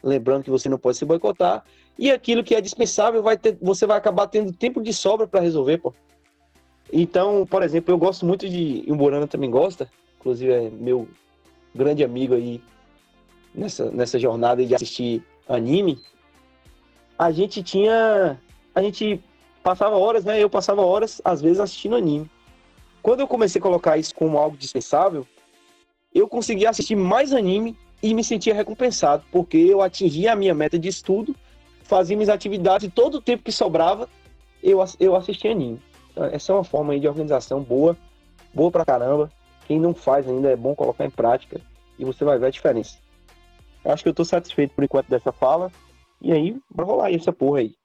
lembrando 0.03 0.43
que 0.43 0.51
você 0.51 0.69
não 0.69 0.77
pode 0.77 0.97
se 0.97 1.05
boicotar, 1.05 1.63
e 1.97 2.11
aquilo 2.11 2.43
que 2.43 2.53
é 2.53 2.61
dispensável 2.61 3.23
vai 3.23 3.37
ter, 3.37 3.57
você 3.61 3.85
vai 3.87 3.97
acabar 3.97 4.27
tendo 4.27 4.53
tempo 4.53 4.81
de 4.81 4.93
sobra 4.93 5.27
para 5.27 5.39
resolver, 5.39 5.79
pô. 5.79 5.93
Então, 6.91 7.45
por 7.47 7.63
exemplo, 7.63 7.91
eu 7.91 7.97
gosto 7.97 8.25
muito 8.25 8.47
de, 8.47 8.83
e 8.85 8.91
o 8.91 8.95
Morana 8.95 9.27
também 9.27 9.49
gosta, 9.49 9.89
inclusive 10.19 10.51
é 10.51 10.69
meu 10.69 11.07
grande 11.73 12.03
amigo 12.03 12.33
aí 12.33 12.61
nessa, 13.53 13.89
nessa 13.91 14.19
jornada 14.19 14.65
de 14.65 14.73
assistir 14.73 15.23
anime. 15.47 15.99
A 17.17 17.31
gente 17.31 17.61
tinha, 17.61 18.39
a 18.73 18.81
gente 18.81 19.21
passava 19.61 19.97
horas, 19.97 20.25
né? 20.25 20.41
Eu 20.41 20.49
passava 20.49 20.81
horas, 20.81 21.21
às 21.23 21.41
vezes, 21.41 21.59
assistindo 21.59 21.95
anime. 21.95 22.29
Quando 23.01 23.19
eu 23.19 23.27
comecei 23.27 23.59
a 23.59 23.61
colocar 23.61 23.97
isso 23.97 24.15
como 24.15 24.37
algo 24.37 24.57
dispensável, 24.57 25.25
eu 26.13 26.27
consegui 26.27 26.65
assistir 26.65 26.95
mais 26.95 27.33
anime 27.33 27.75
e 28.01 28.13
me 28.13 28.23
sentia 28.23 28.53
recompensado, 28.53 29.23
porque 29.31 29.57
eu 29.57 29.81
atingia 29.81 30.33
a 30.33 30.35
minha 30.35 30.53
meta 30.53 30.77
de 30.77 30.89
estudo, 30.89 31.35
fazia 31.83 32.15
minhas 32.15 32.29
atividades 32.29 32.87
e 32.87 32.91
todo 32.91 33.15
o 33.15 33.21
tempo 33.21 33.43
que 33.43 33.51
sobrava 33.51 34.09
eu, 34.61 34.83
eu 34.99 35.15
assistia 35.15 35.51
anime. 35.51 35.81
Então, 36.11 36.25
essa 36.25 36.51
é 36.51 36.55
uma 36.55 36.63
forma 36.63 36.97
de 36.97 37.07
organização 37.07 37.61
boa, 37.61 37.97
boa 38.53 38.71
pra 38.71 38.85
caramba. 38.85 39.31
Quem 39.65 39.79
não 39.79 39.93
faz 39.93 40.27
ainda 40.27 40.49
é 40.49 40.55
bom 40.55 40.75
colocar 40.75 41.05
em 41.05 41.09
prática 41.09 41.61
e 41.97 42.05
você 42.05 42.23
vai 42.23 42.37
ver 42.37 42.47
a 42.47 42.51
diferença. 42.51 42.97
Acho 43.85 44.03
que 44.03 44.09
eu 44.09 44.13
tô 44.13 44.23
satisfeito 44.23 44.73
por 44.73 44.83
enquanto 44.83 45.09
dessa 45.09 45.31
fala. 45.31 45.71
E 46.21 46.31
aí, 46.31 46.57
vai 46.73 46.85
rolar 46.85 47.07
aí 47.07 47.15
essa 47.15 47.33
porra 47.33 47.59
aí. 47.59 47.75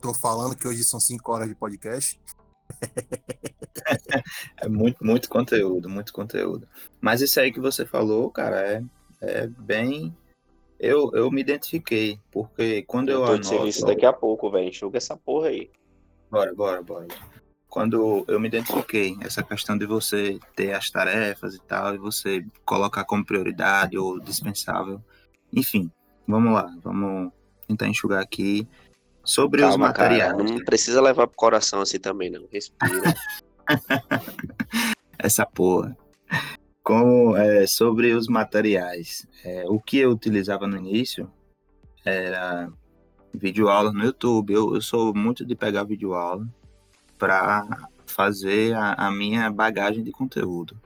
Tô 0.00 0.12
falando 0.14 0.56
que 0.56 0.66
hoje 0.66 0.82
são 0.82 0.98
5 0.98 1.32
horas 1.32 1.48
de 1.48 1.54
podcast. 1.54 2.18
é 4.56 4.68
muito, 4.68 5.04
muito 5.04 5.28
conteúdo, 5.28 5.88
muito 5.88 6.12
conteúdo. 6.12 6.66
Mas 7.00 7.20
isso 7.20 7.38
aí 7.38 7.52
que 7.52 7.60
você 7.60 7.84
falou, 7.84 8.30
cara, 8.30 8.60
é, 8.60 8.82
é 9.20 9.46
bem. 9.46 10.16
Eu, 10.78 11.10
eu 11.12 11.30
me 11.30 11.40
identifiquei, 11.42 12.18
porque 12.32 12.82
quando 12.82 13.10
eu, 13.10 13.20
eu 13.20 13.26
tô 13.26 13.32
anoto... 13.32 13.46
serviço 13.46 13.86
daqui 13.86 14.06
a 14.06 14.12
pouco, 14.12 14.50
velho. 14.50 14.68
Enxuga 14.68 14.96
essa 14.96 15.16
porra 15.16 15.48
aí. 15.48 15.70
Bora, 16.30 16.54
bora, 16.54 16.82
bora. 16.82 17.06
Quando 17.70 18.24
eu 18.26 18.40
me 18.40 18.48
identifiquei, 18.48 19.16
essa 19.20 19.44
questão 19.44 19.78
de 19.78 19.86
você 19.86 20.40
ter 20.56 20.74
as 20.74 20.90
tarefas 20.90 21.54
e 21.54 21.60
tal, 21.60 21.94
e 21.94 21.98
você 21.98 22.44
colocar 22.64 23.04
como 23.04 23.24
prioridade 23.24 23.96
ou 23.96 24.18
dispensável. 24.18 25.00
Enfim, 25.52 25.88
vamos 26.26 26.52
lá, 26.52 26.68
vamos 26.82 27.32
tentar 27.68 27.86
enxugar 27.86 28.20
aqui. 28.20 28.66
Sobre 29.22 29.60
Calma, 29.60 29.74
os 29.74 29.78
materiais. 29.78 30.32
Cara, 30.32 30.42
não 30.42 30.64
precisa 30.64 31.00
levar 31.00 31.28
pro 31.28 31.36
coração 31.36 31.80
assim 31.80 32.00
também, 32.00 32.28
não. 32.28 32.44
Respira. 32.50 33.14
Essa 35.16 35.46
porra. 35.46 35.96
Com, 36.82 37.36
é, 37.36 37.68
sobre 37.68 38.12
os 38.14 38.26
materiais. 38.26 39.28
É, 39.44 39.64
o 39.68 39.78
que 39.78 39.98
eu 39.98 40.10
utilizava 40.10 40.66
no 40.66 40.76
início 40.76 41.30
era 42.04 42.68
videoaula 43.32 43.92
no 43.92 44.02
YouTube. 44.02 44.52
Eu, 44.52 44.74
eu 44.74 44.82
sou 44.82 45.14
muito 45.14 45.44
de 45.44 45.54
pegar 45.54 45.84
videoaula 45.84 46.48
para 47.20 47.86
fazer 48.06 48.74
a, 48.74 48.94
a 48.94 49.10
minha 49.10 49.50
bagagem 49.50 50.02
de 50.02 50.10
conteúdo. 50.10 50.80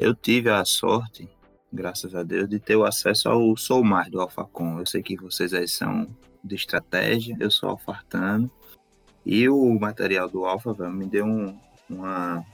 Eu 0.00 0.14
tive 0.14 0.48
a 0.50 0.64
sorte, 0.64 1.28
graças 1.70 2.14
a 2.14 2.22
Deus, 2.22 2.48
de 2.48 2.58
ter 2.58 2.74
o 2.74 2.84
acesso 2.84 3.28
ao 3.28 3.54
Sou 3.56 3.84
Mais 3.84 4.10
do 4.10 4.20
Alphacom. 4.20 4.80
Eu 4.80 4.86
sei 4.86 5.02
que 5.02 5.16
vocês 5.16 5.52
aí 5.52 5.68
são 5.68 6.08
de 6.42 6.54
estratégia, 6.54 7.36
eu 7.38 7.50
sou 7.50 7.68
alfartano. 7.68 8.50
E 9.24 9.48
o 9.48 9.78
material 9.78 10.28
do 10.28 10.44
Alfa, 10.44 10.72
velho, 10.72 10.90
me 10.90 11.06
deu 11.06 11.24
um, 11.24 11.58
uma. 11.88 12.44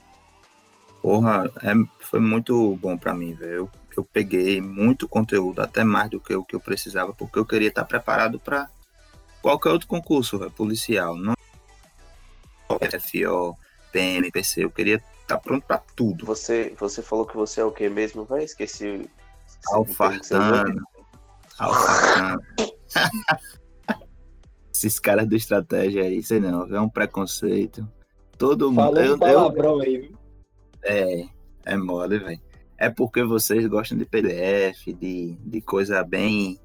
Porra, 1.01 1.51
é, 1.63 1.73
foi 2.01 2.21
muito 2.21 2.77
bom 2.77 2.97
para 2.99 3.15
mim, 3.15 3.33
velho. 3.33 3.53
Eu, 3.53 3.71
eu 3.97 4.05
peguei 4.05 4.61
muito 4.61 5.09
conteúdo, 5.09 5.61
até 5.61 5.83
mais 5.83 6.11
do 6.11 6.21
que 6.21 6.35
o 6.35 6.45
que 6.45 6.55
eu 6.55 6.61
precisava, 6.61 7.13
porque 7.13 7.39
eu 7.39 7.47
queria 7.47 7.69
estar 7.69 7.85
preparado 7.85 8.39
para 8.39 8.69
qualquer 9.41 9.71
outro 9.71 9.89
concurso 9.89 10.39
véio, 10.39 10.51
policial. 10.51 11.17
Não 11.17 11.35
FO, 12.79 13.57
PM, 13.93 14.31
PC, 14.31 14.65
eu 14.65 14.71
queria 14.71 15.03
estar 15.23 15.39
pronto 15.39 15.67
para 15.67 15.79
tudo. 15.79 16.27
Você, 16.27 16.75
você 16.79 17.03
falou 17.03 17.27
que 17.27 17.37
você 17.37 17.61
é 17.61 17.65
o 17.65 17.73
que 17.73 17.89
mesmo, 17.89 18.25
vai? 18.25 18.45
Esqueci. 18.45 19.09
Alfartano. 19.73 20.83
Alfartano. 21.59 22.43
Esses 24.73 24.99
caras 24.99 25.29
do 25.29 25.37
estratégia 25.37 26.05
aí, 26.05 26.23
sei 26.23 26.41
não, 26.41 26.65
é 26.75 26.81
um 26.81 26.89
preconceito. 26.89 27.87
Todo 28.39 28.73
mundo. 28.73 28.95
Falou 28.95 29.15
um 29.15 29.19
palavrão 29.19 29.75
eu, 29.75 29.81
aí, 29.83 29.99
viu? 29.99 30.19
É, 30.83 31.27
é 31.67 31.77
mole, 31.77 32.19
velho. 32.19 32.41
É 32.79 32.89
porque 32.89 33.23
vocês 33.23 33.67
gostam 33.67 33.99
de 33.99 34.07
PDF, 34.07 34.87
de, 34.99 35.37
de 35.39 35.61
coisa 35.61 36.03
bem. 36.03 36.59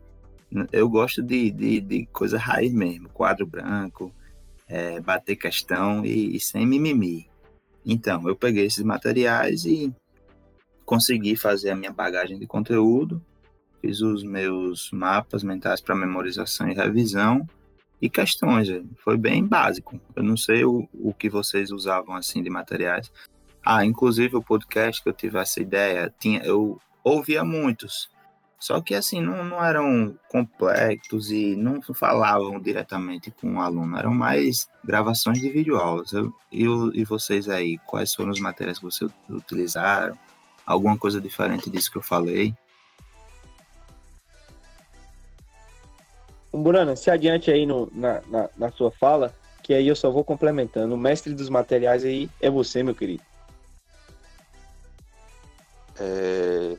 Eu 0.72 0.88
gosto 0.88 1.22
de, 1.22 1.52
de, 1.52 1.82
de 1.82 2.06
coisa 2.06 2.38
raiz 2.38 2.74
mesmo, 2.74 3.10
quadro 3.10 3.46
branco, 3.46 4.14
é, 4.68 5.00
bater 5.00 5.36
questão 5.36 6.06
e, 6.06 6.36
e 6.36 6.40
sem 6.40 6.66
mimimi. 6.66 7.30
Então, 7.86 8.28
eu 8.28 8.36
peguei 8.36 8.66
esses 8.66 8.84
materiais 8.84 9.66
e 9.66 9.94
consegui 10.86 11.36
fazer 11.36 11.72
a 11.72 11.76
minha 11.76 11.92
bagagem 11.92 12.40
de 12.40 12.48
conteúdo, 12.48 13.22
fiz 13.82 14.02
os 14.02 14.24
meus 14.24 14.90
mapas 14.92 15.44
mentais 15.44 15.82
para 15.82 15.96
memorização 15.96 16.70
e 16.70 16.74
revisão 16.74 17.48
e 18.02 18.10
questões. 18.10 18.68
Foi 18.98 19.18
bem 19.18 19.46
básico. 19.46 20.00
Eu 20.16 20.24
não 20.24 20.36
sei 20.36 20.66
o, 20.66 20.88
o 20.94 21.14
que 21.14 21.30
vocês 21.30 21.72
usavam 21.72 22.16
assim 22.16 22.42
de 22.42 22.50
materiais. 22.50 23.12
Ah, 23.64 23.86
inclusive 23.86 24.36
o 24.36 24.44
podcast 24.44 25.02
que 25.02 25.10
eu 25.10 25.14
tive 25.14 25.40
essa 25.40 25.60
ideia, 25.60 26.14
tinha, 26.20 26.44
eu 26.44 26.80
ouvia 27.04 27.44
muitos. 27.44 28.10
Só 28.60 28.82
que 28.82 28.96
assim, 28.96 29.22
não, 29.22 29.44
não 29.44 29.64
eram 29.64 30.18
complexos 30.30 31.30
e 31.30 31.56
não 31.56 31.82
falavam 31.82 32.60
diretamente 32.60 33.30
com 33.30 33.56
o 33.56 33.62
aluno, 33.62 33.98
eram 33.98 34.14
mais 34.14 34.70
gravações 34.84 35.40
de 35.40 35.50
videoaulas. 35.50 36.14
Eu, 36.14 36.34
e, 36.52 36.64
e 36.94 37.04
vocês 37.04 37.50
aí, 37.50 37.78
quais 37.80 38.14
foram 38.14 38.32
os 38.32 38.40
materiais 38.40 38.80
que 38.80 38.86
vocês 38.86 39.12
utilizaram? 39.30 40.18
Alguma 40.66 40.98
coisa 40.98 41.22
diferente 41.22 41.70
disso 41.70 41.92
que 41.92 41.98
eu 41.98 42.02
falei? 42.02 42.56
Burana, 46.52 46.96
se 46.96 47.12
adiante 47.12 47.52
aí 47.52 47.66
no, 47.66 47.92
na, 47.94 48.22
na, 48.28 48.50
na, 48.58 48.72
sua 48.72 48.90
fala, 48.90 49.34
que 49.62 49.74
aí 49.74 49.88
eu 49.88 49.96
só 49.96 50.10
vou 50.10 50.24
complementando. 50.24 50.96
O 50.96 50.98
mestre 50.98 51.34
dos 51.34 51.50
materiais 51.50 52.06
aí 52.06 52.30
é 52.42 52.50
você, 52.50 52.82
meu 52.82 52.96
querido. 52.96 53.24
É... 56.00 56.78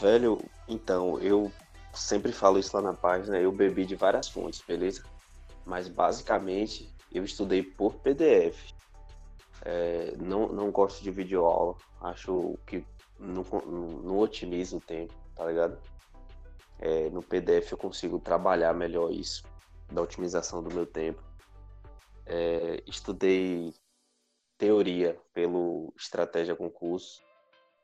Velho, 0.00 0.42
então, 0.68 1.18
eu 1.20 1.50
sempre 1.94 2.32
falo 2.32 2.58
isso 2.58 2.76
lá 2.76 2.82
na 2.82 2.94
página, 2.94 3.38
eu 3.38 3.52
bebi 3.52 3.84
de 3.84 3.94
várias 3.94 4.28
fontes, 4.28 4.62
beleza? 4.66 5.04
Mas 5.64 5.88
basicamente 5.88 6.92
eu 7.12 7.24
estudei 7.24 7.62
por 7.62 7.94
PDF. 7.96 8.74
É, 9.64 10.14
não, 10.18 10.48
não 10.48 10.70
gosto 10.70 11.02
de 11.02 11.10
videoaula, 11.10 11.74
acho 12.00 12.58
que 12.66 12.84
não, 13.18 13.42
não, 14.02 14.18
otimiza 14.18 14.76
o 14.76 14.80
tempo, 14.80 15.14
tá 15.34 15.46
ligado? 15.46 15.78
É, 16.78 17.08
no 17.08 17.22
PDF 17.22 17.72
eu 17.72 17.78
consigo 17.78 18.20
trabalhar 18.20 18.74
melhor 18.74 19.10
isso, 19.10 19.44
da 19.90 20.02
otimização 20.02 20.62
do 20.62 20.72
meu 20.72 20.86
tempo. 20.86 21.22
É, 22.26 22.82
estudei 22.86 23.72
teoria 24.58 25.18
pelo 25.32 25.92
Estratégia 25.96 26.54
Concurso. 26.54 27.22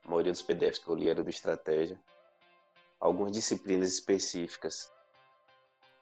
A 0.05 0.09
maioria 0.09 0.33
dos 0.33 0.43
PDFs 0.43 0.78
que 0.78 0.89
eu 0.89 0.95
li 0.95 1.09
era 1.09 1.22
do 1.22 1.30
Estratégia. 1.30 1.99
Algumas 3.03 3.32
disciplinas 3.32 3.92
específicas 3.92 4.88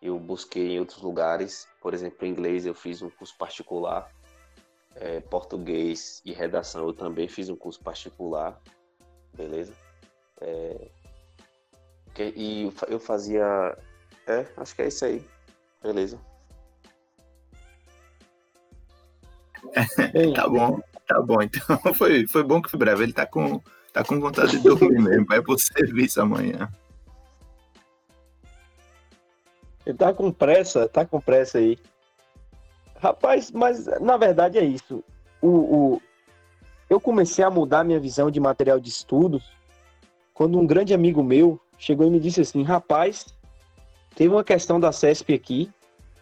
eu 0.02 0.18
busquei 0.18 0.72
em 0.72 0.80
outros 0.80 1.02
lugares. 1.02 1.66
Por 1.80 1.94
exemplo, 1.94 2.26
em 2.26 2.30
inglês 2.30 2.66
eu 2.66 2.74
fiz 2.74 3.00
um 3.02 3.08
curso 3.08 3.36
particular. 3.38 4.10
É, 4.96 5.20
português 5.20 6.20
e 6.24 6.32
redação 6.32 6.86
eu 6.86 6.92
também 6.92 7.26
fiz 7.26 7.48
um 7.48 7.56
curso 7.56 7.80
particular. 7.82 8.60
Beleza? 9.34 9.72
É, 10.42 10.90
e 12.36 12.70
eu 12.88 13.00
fazia. 13.00 13.78
É, 14.26 14.46
acho 14.58 14.74
que 14.74 14.82
é 14.82 14.88
isso 14.88 15.04
aí. 15.04 15.24
Beleza. 15.82 16.20
tá 20.34 20.48
bom, 20.48 20.80
tá 21.06 21.22
bom. 21.22 21.40
Então 21.40 21.78
foi, 21.94 22.26
foi 22.26 22.42
bom 22.42 22.60
que 22.60 22.70
foi 22.70 22.78
breve. 22.78 23.04
Ele 23.04 23.12
tá 23.12 23.26
com, 23.26 23.58
tá 23.92 24.04
com 24.04 24.20
vontade 24.20 24.52
de 24.52 24.62
dormir 24.62 25.00
mesmo. 25.00 25.24
Vai 25.26 25.40
pro 25.40 25.56
serviço 25.58 26.20
amanhã. 26.20 26.70
Tá 29.94 30.12
com 30.12 30.30
pressa, 30.30 30.88
tá 30.88 31.04
com 31.04 31.20
pressa 31.20 31.58
aí. 31.58 31.78
Rapaz, 33.00 33.50
mas 33.50 33.86
na 34.00 34.16
verdade 34.16 34.58
é 34.58 34.64
isso. 34.64 35.02
O, 35.40 35.48
o, 35.48 36.02
eu 36.88 37.00
comecei 37.00 37.44
a 37.44 37.50
mudar 37.50 37.84
minha 37.84 38.00
visão 38.00 38.30
de 38.30 38.38
material 38.38 38.78
de 38.78 38.90
estudos 38.90 39.52
quando 40.34 40.58
um 40.58 40.66
grande 40.66 40.92
amigo 40.92 41.22
meu 41.22 41.58
chegou 41.78 42.06
e 42.06 42.10
me 42.10 42.20
disse 42.20 42.40
assim: 42.40 42.62
rapaz, 42.62 43.26
teve 44.14 44.34
uma 44.34 44.44
questão 44.44 44.78
da 44.78 44.92
CESP 44.92 45.34
aqui 45.34 45.70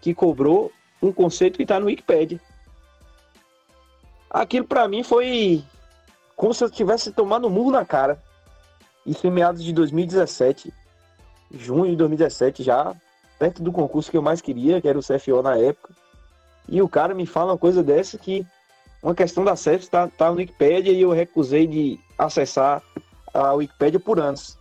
que 0.01 0.15
cobrou 0.15 0.71
um 1.03 1.13
conceito 1.13 1.57
que 1.57 1.63
está 1.63 1.81
no 1.81 1.87
Wikipedia. 1.87 2.41
Aquilo 4.31 4.67
para 4.67 4.87
mim 4.87 5.03
foi 5.03 5.65
como 6.37 6.55
se 6.55 6.63
eu 6.63 6.71
tivesse 6.71 7.11
tomado 7.13 7.49
um 7.49 7.51
murro 7.51 7.73
na 7.73 7.85
cara. 7.85 8.23
Isso 9.05 9.27
em 9.27 9.31
meados 9.31 9.65
de 9.65 9.73
2017, 9.73 10.73
junho 11.51 11.91
de 11.91 11.97
2017, 11.97 12.63
já 12.63 12.95
perto 13.39 13.63
do 13.63 13.73
concurso 13.73 14.11
que 14.11 14.17
eu 14.17 14.23
mais 14.23 14.41
queria, 14.41 14.81
que 14.81 14.89
era 14.89 14.99
o 14.99 15.03
CFO 15.03 15.43
na 15.43 15.57
época. 15.57 15.95
E 16.69 16.83
o 16.83 16.89
cara 16.89 17.15
me 17.15 17.25
fala 17.25 17.53
uma 17.53 17.59
coisa 17.59 17.83
dessa 17.83 18.19
que 18.19 18.47
uma 19.03 19.15
questão 19.15 19.45
da 19.45 19.57
CEF 19.57 19.85
está 19.85 20.09
tá 20.09 20.31
no 20.31 20.37
Wikipedia 20.37 20.93
e 20.93 21.01
eu 21.01 21.11
recusei 21.11 21.67
de 21.67 21.99
acessar 22.19 22.83
a 23.33 23.53
Wikipedia 23.53 24.01
por 24.01 24.19
anos. 24.19 24.59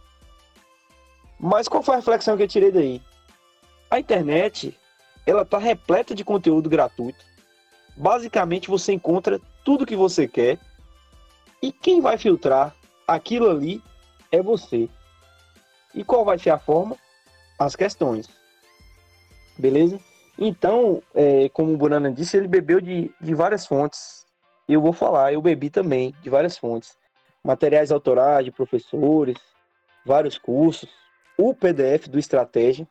Mas 1.39 1.67
qual 1.67 1.83
foi 1.83 1.95
a 1.95 1.97
reflexão 1.97 2.37
que 2.37 2.43
eu 2.43 2.47
tirei 2.47 2.71
daí? 2.71 3.01
A 3.89 3.99
internet, 3.99 4.77
ela 5.25 5.43
tá 5.43 5.57
repleta 5.57 6.13
de 6.13 6.23
conteúdo 6.23 6.69
gratuito. 6.69 7.25
Basicamente, 7.95 8.69
você 8.69 8.93
encontra 8.93 9.39
tudo 9.65 9.85
que 9.85 9.95
você 9.95 10.27
quer 10.27 10.59
e 11.61 11.71
quem 11.71 11.99
vai 11.99 12.17
filtrar 12.17 12.75
aquilo 13.07 13.49
ali 13.49 13.81
é 14.31 14.41
você. 14.41 14.87
E 15.95 16.03
qual 16.03 16.23
vai 16.23 16.37
ser 16.37 16.51
a 16.51 16.59
forma? 16.59 16.95
As 17.57 17.75
questões. 17.75 18.29
Beleza? 19.57 19.99
Então, 20.37 21.01
é, 21.15 21.49
como 21.49 21.73
o 21.73 21.77
Burana 21.77 22.11
disse, 22.11 22.37
ele 22.37 22.47
bebeu 22.47 22.79
de, 22.79 23.11
de 23.19 23.33
várias 23.33 23.65
fontes. 23.65 24.25
Eu 24.69 24.81
vou 24.81 24.93
falar, 24.93 25.33
eu 25.33 25.41
bebi 25.41 25.69
também 25.69 26.13
de 26.21 26.29
várias 26.29 26.57
fontes. 26.57 26.95
Materiais 27.43 27.91
autorais 27.91 28.45
de 28.45 28.51
professores, 28.51 29.37
vários 30.05 30.37
cursos, 30.37 30.89
o 31.37 31.53
PDF 31.55 32.07
do 32.07 32.19
Estratégia, 32.19 32.87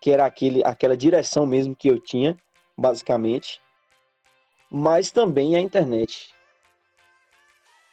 que 0.00 0.10
era 0.10 0.24
aquele, 0.24 0.62
aquela 0.64 0.96
direção 0.96 1.44
mesmo 1.44 1.74
que 1.74 1.88
eu 1.88 2.00
tinha, 2.00 2.36
basicamente, 2.76 3.60
mas 4.70 5.10
também 5.10 5.56
a 5.56 5.60
internet. 5.60 6.34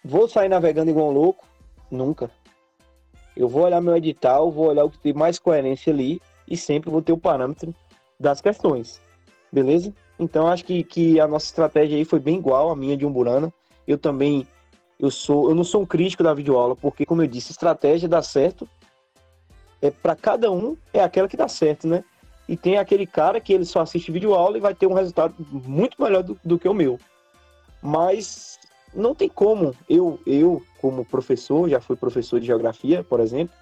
Vou 0.06 0.28
sair 0.28 0.50
navegando 0.50 0.92
igual 0.92 1.10
um 1.10 1.14
louco? 1.14 1.48
Nunca. 1.90 2.30
Eu 3.36 3.48
vou 3.48 3.64
olhar 3.64 3.82
meu 3.82 3.96
edital, 3.96 4.52
vou 4.52 4.68
olhar 4.68 4.84
o 4.84 4.90
que 4.90 5.00
tem 5.00 5.14
mais 5.14 5.40
coerência 5.40 5.92
ali 5.92 6.22
e 6.48 6.58
sempre 6.58 6.90
vou 6.90 7.02
ter 7.02 7.14
o 7.14 7.18
parâmetro 7.18 7.74
das 8.20 8.42
questões. 8.42 9.02
Beleza? 9.52 9.94
Então 10.18 10.48
acho 10.48 10.66
que, 10.66 10.84
que 10.84 11.20
a 11.20 11.28
nossa 11.28 11.46
estratégia 11.46 11.98
aí 11.98 12.06
foi 12.06 12.20
bem 12.20 12.38
igual 12.38 12.70
à 12.70 12.76
minha 12.76 12.98
de 12.98 13.06
Umburana. 13.06 13.54
Eu 13.88 13.98
também 13.98 14.48
eu 15.00 15.12
sou 15.12 15.50
eu 15.50 15.56
não 15.56 15.64
sou 15.64 15.82
um 15.82 15.86
crítico 15.86 16.24
da 16.24 16.34
videoaula, 16.34 16.76
porque 16.76 17.06
como 17.06 17.22
eu 17.22 17.28
disse, 17.28 17.52
estratégia 17.52 18.08
dá 18.08 18.22
certo. 18.22 18.68
É 19.82 19.92
para 19.92 20.16
cada 20.16 20.52
um 20.52 20.78
é 20.94 21.04
aquela 21.04 21.28
que 21.28 21.38
dá 21.38 21.48
certo, 21.48 21.88
né? 21.88 22.04
E 22.48 22.58
tem 22.58 22.78
aquele 22.78 23.06
cara 23.06 23.40
que 23.40 23.54
ele 23.54 23.66
só 23.66 23.82
assiste 23.82 24.12
videoaula 24.12 24.58
e 24.58 24.62
vai 24.62 24.74
ter 24.74 24.88
um 24.88 24.94
resultado 24.94 25.36
muito 25.52 26.02
melhor 26.02 26.24
do, 26.24 26.38
do 26.44 26.60
que 26.60 26.68
o 26.68 26.74
meu. 26.74 27.00
Mas 27.82 28.60
não 28.94 29.16
tem 29.16 29.30
como. 29.30 29.74
Eu, 29.90 30.20
eu, 30.26 30.62
como 30.80 31.06
professor, 31.06 31.70
já 31.70 31.80
fui 31.80 31.96
professor 31.96 32.40
de 32.40 32.46
geografia, 32.46 33.04
por 33.04 33.20
exemplo, 33.20 33.56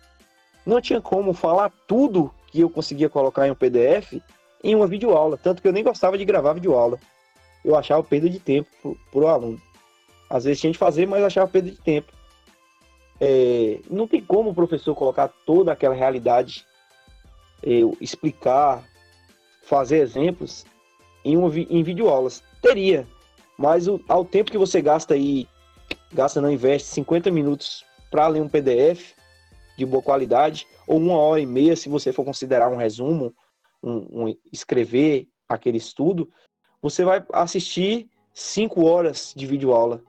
não 0.66 0.82
tinha 0.82 1.02
como 1.02 1.34
falar 1.34 1.72
tudo 1.88 2.32
que 2.52 2.60
eu 2.60 2.70
conseguia 2.70 3.10
colocar 3.10 3.48
em 3.48 3.52
um 3.52 3.56
PDF 3.56 4.22
em 4.64 4.76
uma 4.76 4.86
videoaula. 4.86 5.38
Tanto 5.38 5.62
que 5.62 5.68
eu 5.68 5.72
nem 5.72 5.84
gostava 5.84 6.18
de 6.18 6.26
gravar 6.26 6.54
videoaula. 6.54 7.00
Eu 7.64 7.76
achava 7.76 8.04
perda 8.04 8.30
de 8.30 8.40
tempo 8.40 8.98
para 9.12 9.20
o 9.20 9.28
aluno. 9.28 9.62
Às 10.30 10.44
vezes 10.44 10.60
tinha 10.62 10.72
de 10.72 10.78
fazer, 10.78 11.08
mas 11.08 11.24
achava 11.24 11.48
perda 11.48 11.72
de 11.72 11.78
tempo. 11.78 12.12
É, 13.20 13.80
não 13.90 14.08
tem 14.08 14.22
como 14.22 14.50
o 14.50 14.56
professor 14.56 14.96
colocar 14.96 15.28
toda 15.46 15.72
aquela 15.72 15.96
realidade 15.96 16.66
eu 17.62 17.96
explicar, 18.02 18.84
fazer 19.62 19.98
exemplos 19.98 20.66
em, 21.24 21.38
um, 21.38 21.48
em 21.54 21.84
videoaulas. 21.84 22.44
Teria, 22.62 23.08
mas 23.58 23.88
o, 23.88 24.02
ao 24.08 24.26
tempo 24.26 24.52
que 24.52 24.58
você 24.58 24.82
gasta 24.82 25.14
aí, 25.14 25.48
gasta 26.12 26.42
não 26.42 26.52
investe 26.52 26.88
50 26.90 27.30
minutos 27.30 27.86
para 28.10 28.28
ler 28.28 28.42
um 28.42 28.50
PDF 28.50 29.14
de 29.82 29.86
boa 29.86 30.04
qualidade, 30.04 30.68
ou 30.86 30.98
uma 30.98 31.18
hora 31.18 31.42
e 31.42 31.46
meia 31.46 31.76
se 31.76 31.90
você 31.90 32.14
for 32.14 32.24
considerar 32.24 32.72
um 32.72 32.78
resumo, 32.78 33.34
um, 33.82 34.26
um 34.26 34.36
escrever 34.54 35.28
aquele 35.50 35.78
estudo, 35.78 36.30
você 36.80 37.04
vai 37.04 37.26
assistir 37.34 38.08
cinco 38.32 38.86
horas 38.86 39.34
de 39.36 39.48
videoaula. 39.48 40.04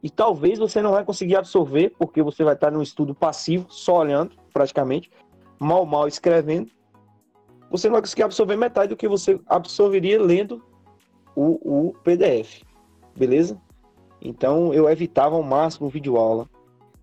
E 0.00 0.08
talvez 0.08 0.60
você 0.60 0.80
não 0.80 0.92
vai 0.92 1.04
conseguir 1.04 1.34
absorver, 1.34 1.92
porque 1.98 2.22
você 2.22 2.44
vai 2.44 2.54
estar 2.54 2.70
num 2.70 2.82
estudo 2.82 3.14
passivo, 3.14 3.66
só 3.68 3.96
olhando, 3.98 4.36
praticamente, 4.52 5.10
mal, 5.58 5.84
mal 5.84 6.06
escrevendo, 6.06 6.70
você 7.68 7.88
não 7.88 7.94
vai 7.94 8.02
conseguir 8.02 8.22
absorver 8.22 8.56
metade 8.56 8.90
do 8.90 8.96
que 8.96 9.08
você 9.08 9.40
absorveria 9.46 10.22
lendo 10.22 10.64
o, 11.34 11.88
o 11.88 11.94
PDF, 12.04 12.62
beleza? 13.16 13.60
Então 14.22 14.72
eu 14.72 14.88
evitava 14.88 15.34
ao 15.34 15.42
máximo 15.42 15.88
videoaula. 15.88 16.48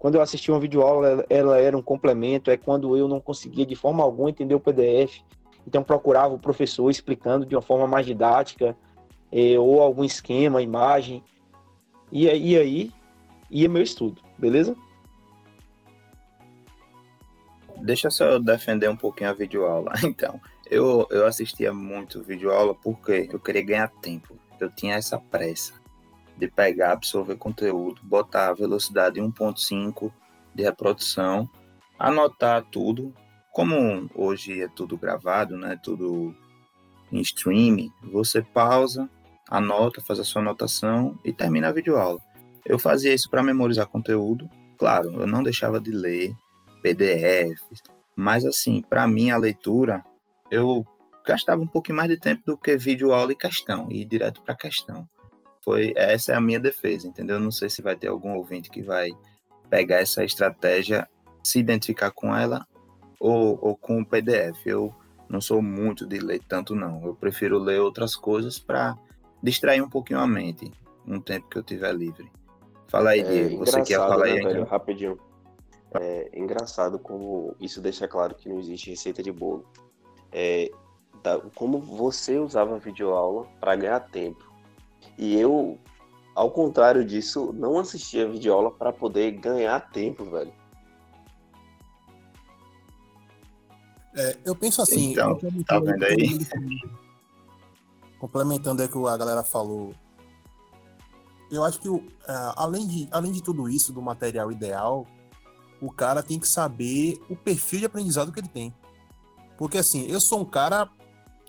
Quando 0.04 0.16
eu 0.16 0.22
assistia 0.22 0.54
uma 0.54 0.60
videoaula, 0.60 1.26
ela 1.30 1.58
era 1.58 1.78
um 1.78 1.82
complemento, 1.82 2.52
é 2.52 2.58
quando 2.58 2.98
eu 2.98 3.08
não 3.08 3.22
conseguia 3.22 3.66
de 3.66 3.74
forma 3.74 4.04
alguma 4.04 4.30
entender 4.30 4.54
o 4.54 4.60
PDF. 4.60 5.22
Então 5.66 5.82
procurava 5.82 6.34
o 6.34 6.38
professor 6.38 6.90
explicando 6.90 7.46
de 7.46 7.56
uma 7.56 7.62
forma 7.62 7.88
mais 7.88 8.06
didática, 8.06 8.76
é, 9.32 9.58
ou 9.58 9.82
algum 9.82 10.04
esquema, 10.04 10.62
imagem. 10.62 11.24
E, 12.12 12.26
e 12.26 12.58
aí 12.58 12.92
ia 13.50 13.70
meu 13.70 13.82
estudo, 13.82 14.22
beleza? 14.38 14.76
Deixa 17.78 18.10
só 18.10 18.26
eu 18.26 18.42
defender 18.42 18.90
um 18.90 18.98
pouquinho 18.98 19.30
a 19.30 19.34
videoaula. 19.34 19.94
Então, 20.04 20.38
eu, 20.70 21.08
eu 21.12 21.26
assistia 21.26 21.74
muito 21.74 22.22
videoaula 22.22 22.76
porque 22.76 23.30
eu 23.32 23.40
queria 23.40 23.64
ganhar 23.64 23.88
tempo. 24.02 24.38
Eu 24.60 24.70
tinha 24.70 24.96
essa 24.96 25.18
pressa 25.18 25.82
de 26.38 26.48
pegar, 26.48 26.94
absorver 26.94 27.36
conteúdo, 27.36 28.02
botar 28.04 28.50
a 28.50 28.54
velocidade 28.54 29.20
1.5 29.20 30.12
de 30.54 30.64
reprodução, 30.64 31.50
anotar 31.98 32.64
tudo. 32.72 33.14
Como 33.52 34.10
hoje 34.16 34.62
é 34.62 34.68
tudo 34.68 34.98
gravado, 34.98 35.58
né? 35.58 35.80
Tudo 35.82 36.36
em 37.12 37.22
streaming, 37.22 37.92
você 38.02 38.42
pausa, 38.42 39.08
anota, 39.48 40.02
faz 40.02 40.20
a 40.20 40.24
sua 40.24 40.42
anotação 40.42 41.18
e 41.24 41.32
termina 41.32 41.70
a 41.70 41.72
videoaula. 41.72 42.20
Eu 42.66 42.80
fazia 42.80 43.14
isso 43.14 43.30
para 43.30 43.44
memorizar 43.44 43.88
conteúdo. 43.88 44.50
Claro, 44.78 45.14
eu 45.22 45.28
não 45.28 45.44
deixava 45.44 45.80
de 45.80 45.92
ler 45.92 46.34
PDFs, 46.82 47.84
mas 48.16 48.46
assim, 48.46 48.82
para 48.82 49.08
mim 49.08 49.30
a 49.30 49.38
leitura 49.38 50.04
eu 50.50 50.86
gastava 51.26 51.62
um 51.62 51.68
pouquinho 51.68 51.98
mais 51.98 52.10
de 52.10 52.18
tempo 52.18 52.42
do 52.46 52.58
que 52.58 52.76
vídeo 52.76 53.14
aula 53.14 53.32
e 53.32 53.36
questão, 53.36 53.88
e 53.90 54.02
ir 54.02 54.06
direto 54.06 54.42
para 54.42 54.56
questão. 54.56 55.08
Foi 55.64 55.94
essa 55.96 56.34
é 56.34 56.36
a 56.36 56.42
minha 56.42 56.60
defesa, 56.60 57.08
entendeu? 57.08 57.40
Não 57.40 57.52
sei 57.52 57.70
se 57.70 57.82
vai 57.82 57.96
ter 57.96 58.08
algum 58.08 58.36
ouvinte 58.36 58.70
que 58.70 58.82
vai 58.82 59.12
pegar 59.70 59.98
essa 59.98 60.24
estratégia, 60.24 61.08
se 61.44 61.60
identificar 61.60 62.12
com 62.12 62.36
ela 62.36 62.68
ou, 63.20 63.58
ou 63.62 63.76
com 63.76 64.02
o 64.02 64.06
PDF. 64.06 64.66
Eu 64.66 64.94
não 65.30 65.40
sou 65.40 65.62
muito 65.62 66.06
de 66.06 66.20
ler 66.20 66.42
tanto 66.48 66.76
não. 66.76 67.04
Eu 67.06 67.16
prefiro 67.16 67.58
ler 67.58 67.80
outras 67.80 68.16
coisas 68.16 68.60
para 68.60 68.98
distrair 69.42 69.82
um 69.82 69.90
pouquinho 69.90 70.20
a 70.20 70.28
mente, 70.28 70.72
um 71.08 71.20
tempo 71.20 71.48
que 71.50 71.58
eu 71.58 71.64
tiver 71.64 71.94
livre. 71.94 72.30
Fala 72.88 73.12
aí, 73.12 73.22
é, 73.22 73.24
Diego. 73.24 73.66
Você 73.66 73.82
quer 73.84 73.98
falar 73.98 74.26
né, 74.26 74.32
aí? 74.34 74.44
Velho, 74.44 74.66
rapidinho. 74.66 75.18
É 75.96 76.30
engraçado 76.34 76.98
como 76.98 77.56
isso 77.60 77.80
deixa 77.80 78.08
claro 78.08 78.36
que 78.36 78.50
não 78.50 78.60
existe 78.60 78.90
receita 78.90 79.22
de 79.22 79.32
bolo 79.32 79.64
é, 80.34 80.72
da, 81.22 81.40
como 81.56 81.80
você 81.80 82.38
usava 82.40 82.76
a 82.76 82.80
videoaula 82.80 83.46
para 83.60 83.76
ganhar 83.76 84.00
tempo. 84.00 84.52
E 85.18 85.36
eu, 85.36 85.80
ao 86.36 86.52
contrário 86.52 87.04
disso, 87.06 87.54
não 87.54 87.80
assistia 87.80 88.26
a 88.26 88.30
videoaula 88.30 88.72
para 88.72 88.92
poder 88.92 89.32
ganhar 89.32 89.80
tempo, 89.92 90.26
velho. 90.26 90.54
É, 94.16 94.38
eu 94.46 94.56
penso 94.56 94.82
assim. 94.82 95.12
Então, 95.12 95.38
tá 95.66 95.80
vendo 95.80 96.04
aí? 96.04 96.40
Complementando 98.20 98.82
aí 98.82 98.88
o 98.88 98.92
que 98.92 99.08
a 99.08 99.18
galera 99.18 99.44
falou. 99.44 99.94
Eu 101.52 101.64
acho 101.64 101.80
que, 101.80 101.90
uh, 101.90 102.04
além, 102.56 102.88
de, 102.88 103.08
além 103.12 103.32
de 103.32 103.44
tudo 103.44 103.70
isso, 103.70 103.92
do 103.92 104.02
material 104.02 104.52
ideal, 104.52 105.06
o 105.82 105.92
cara 105.92 106.24
tem 106.24 106.40
que 106.40 106.48
saber 106.48 107.22
o 107.30 107.36
perfil 107.36 107.80
de 107.80 107.86
aprendizado 107.86 108.32
que 108.32 108.40
ele 108.40 108.48
tem. 108.48 108.74
Porque 109.58 109.78
assim, 109.78 110.08
eu 110.08 110.20
sou 110.20 110.42
um 110.42 110.46
cara 110.46 110.90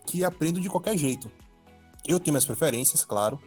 que 0.07 0.25
aprendo 0.25 0.61
de 0.61 0.69
qualquer 0.69 0.97
jeito. 0.99 1.31
Eu 2.07 2.21
tenho 2.21 2.33
minhas 2.33 2.45
preferências, 2.45 3.05
claro. 3.05 3.41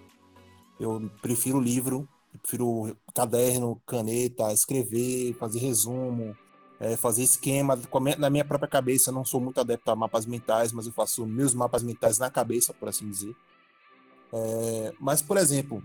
Eu 0.79 1.11
prefiro 1.21 1.59
livro, 1.59 2.07
prefiro 2.41 2.95
caderno, 3.13 3.81
caneta, 3.85 4.51
escrever, 4.51 5.33
fazer 5.35 5.59
resumo, 5.59 6.35
é, 6.79 6.95
fazer 6.95 7.23
esquema 7.23 7.79
na 8.17 8.29
minha 8.29 8.45
própria 8.45 8.69
cabeça. 8.69 9.09
Eu 9.09 9.13
não 9.13 9.25
sou 9.25 9.39
muito 9.39 9.59
adepto 9.59 9.91
a 9.91 9.95
mapas 9.95 10.25
mentais, 10.25 10.71
mas 10.71 10.85
eu 10.87 10.91
faço 10.93 11.25
meus 11.25 11.53
mapas 11.53 11.83
mentais 11.83 12.17
na 12.17 12.29
cabeça, 12.29 12.73
por 12.73 12.89
assim 12.89 13.09
dizer. 13.09 13.35
É, 14.33 14.93
mas, 14.99 15.21
por 15.21 15.37
exemplo, 15.37 15.83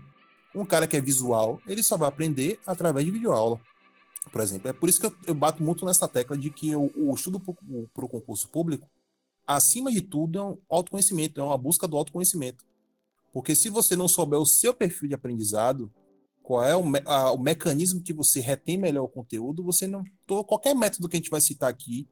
um 0.53 0.65
cara 0.65 0.87
que 0.87 0.97
é 0.97 1.01
visual, 1.01 1.61
ele 1.67 1.83
só 1.83 1.97
vai 1.97 2.09
aprender 2.09 2.59
através 2.65 3.05
de 3.05 3.11
videoaula 3.11 3.59
por 4.31 4.41
exemplo. 4.41 4.69
É 4.69 4.73
por 4.73 4.89
isso 4.89 4.99
que 4.99 5.05
eu, 5.05 5.13
eu 5.27 5.33
bato 5.33 5.61
muito 5.63 5.85
nessa 5.85 6.07
tecla 6.07 6.37
de 6.37 6.49
que 6.49 6.75
o 6.75 7.13
estudo 7.13 7.39
para 7.39 8.05
o 8.05 8.09
concurso 8.09 8.47
público, 8.49 8.87
acima 9.45 9.91
de 9.91 10.01
tudo, 10.01 10.39
é 10.39 10.43
um 10.43 10.57
autoconhecimento, 10.69 11.39
é 11.39 11.43
uma 11.43 11.57
busca 11.57 11.87
do 11.87 11.97
autoconhecimento. 11.97 12.65
Porque 13.31 13.55
se 13.55 13.69
você 13.69 13.95
não 13.95 14.07
souber 14.07 14.39
o 14.39 14.45
seu 14.45 14.73
perfil 14.73 15.09
de 15.09 15.15
aprendizado, 15.15 15.91
qual 16.41 16.63
é 16.63 16.75
o, 16.75 16.85
me, 16.85 17.01
a, 17.05 17.31
o 17.31 17.37
mecanismo 17.37 18.01
que 18.01 18.13
você 18.13 18.39
retém 18.39 18.77
melhor 18.77 19.03
o 19.03 19.09
conteúdo, 19.09 19.63
você 19.63 19.87
não. 19.87 20.03
qualquer 20.27 20.75
método 20.75 21.09
que 21.09 21.15
a 21.15 21.19
gente 21.19 21.29
vai 21.29 21.41
citar 21.41 21.69
aqui, 21.69 22.07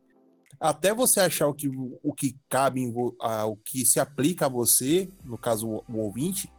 até 0.60 0.94
você 0.94 1.20
achar 1.20 1.48
o 1.48 1.54
que, 1.54 1.70
o 2.04 2.14
que 2.14 2.38
cabe, 2.50 2.92
a, 3.20 3.46
o 3.46 3.56
que 3.56 3.86
se 3.86 4.00
aplica 4.00 4.46
a 4.46 4.50
você, 4.50 5.10
no 5.24 5.38
caso 5.38 5.68
o, 5.68 5.84
o 5.88 5.98
ouvinte, 6.00 6.52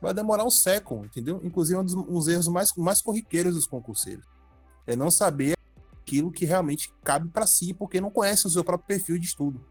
vai 0.00 0.12
demorar 0.12 0.44
um 0.44 0.50
século, 0.50 1.04
entendeu? 1.04 1.40
Inclusive 1.44 1.76
é 1.76 1.80
um 1.80 1.84
dos, 1.84 1.94
um 1.94 2.14
dos 2.14 2.28
erros 2.28 2.48
mais, 2.48 2.74
mais 2.74 3.00
corriqueiros 3.00 3.54
dos 3.54 3.66
concurseiros 3.66 4.24
é 4.86 4.96
não 4.96 5.10
saber 5.10 5.56
aquilo 6.02 6.30
que 6.30 6.44
realmente 6.44 6.92
cabe 7.04 7.28
para 7.28 7.46
si, 7.46 7.72
porque 7.72 8.00
não 8.00 8.10
conhece 8.10 8.46
o 8.46 8.50
seu 8.50 8.64
próprio 8.64 8.88
perfil 8.88 9.18
de 9.18 9.26
estudo. 9.26 9.64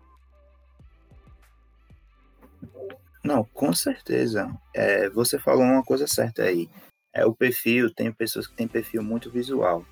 Não, 3.24 3.44
com 3.54 3.74
certeza. 3.74 4.50
É, 4.74 5.10
você 5.10 5.38
falou 5.38 5.64
uma 5.64 5.84
coisa 5.84 6.08
certa 6.08 6.44
aí. 6.44 6.70
É 7.14 7.26
o 7.26 7.34
perfil, 7.34 7.94
tem 7.94 8.12
pessoas 8.12 8.48
que 8.48 8.56
têm 8.56 8.68
perfil 8.68 9.04
muito 9.04 9.30
visual. 9.30 9.86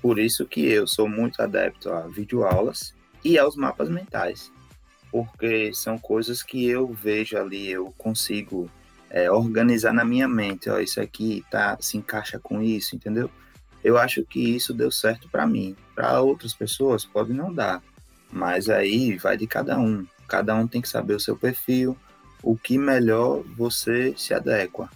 Por 0.00 0.18
isso 0.18 0.46
que 0.46 0.66
eu 0.66 0.86
sou 0.86 1.08
muito 1.08 1.40
adepto 1.42 1.90
a 1.90 2.06
videoaulas 2.06 2.94
e 3.24 3.38
aos 3.38 3.56
mapas 3.56 3.88
mentais. 3.88 4.50
Porque 5.10 5.72
são 5.72 5.98
coisas 5.98 6.42
que 6.42 6.66
eu 6.66 6.88
vejo 6.92 7.36
ali, 7.36 7.70
eu 7.70 7.92
consigo 7.96 8.70
é, 9.10 9.30
organizar 9.30 9.92
na 9.92 10.04
minha 10.04 10.28
mente. 10.28 10.68
Ó, 10.68 10.78
isso 10.78 11.00
aqui 11.00 11.44
tá, 11.50 11.76
se 11.80 11.96
encaixa 11.96 12.38
com 12.38 12.60
isso, 12.62 12.94
entendeu? 12.94 13.30
Eu 13.82 13.96
acho 13.96 14.24
que 14.24 14.40
isso 14.40 14.74
deu 14.74 14.90
certo 14.90 15.28
para 15.30 15.46
mim. 15.46 15.76
Para 15.94 16.20
outras 16.20 16.52
pessoas 16.52 17.04
pode 17.04 17.32
não 17.32 17.52
dar. 17.52 17.82
Mas 18.30 18.68
aí 18.68 19.16
vai 19.16 19.36
de 19.36 19.46
cada 19.46 19.78
um. 19.78 20.06
Cada 20.26 20.54
um 20.54 20.66
tem 20.66 20.82
que 20.82 20.88
saber 20.88 21.14
o 21.14 21.20
seu 21.20 21.36
perfil, 21.36 21.96
o 22.42 22.56
que 22.56 22.78
melhor 22.78 23.42
você 23.56 24.14
se 24.16 24.32
adequa, 24.32 24.90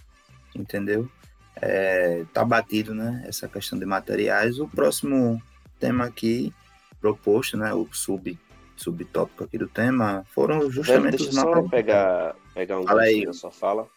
entendeu? 0.55 1.09
É, 1.55 2.25
tá 2.33 2.43
batido, 2.43 2.93
né? 2.93 3.23
Essa 3.27 3.47
questão 3.47 3.77
de 3.77 3.85
materiais. 3.85 4.59
O 4.59 4.67
próximo 4.67 5.41
tema 5.79 6.05
aqui 6.05 6.53
proposto, 6.99 7.57
né? 7.57 7.73
O 7.73 7.87
sub 7.91 8.37
subtópico 8.75 9.43
aqui 9.43 9.57
do 9.57 9.67
tema 9.67 10.25
foram 10.29 10.69
justamente 10.69 11.17
Deixa 11.17 11.29
os 11.29 11.35
só 11.35 11.61
pegar, 11.69 12.35
pegar 12.53 12.79
um 12.79 12.83
fala 12.83 13.03
aí. 13.03 13.33
sua 13.33 13.51
fala. 13.51 13.87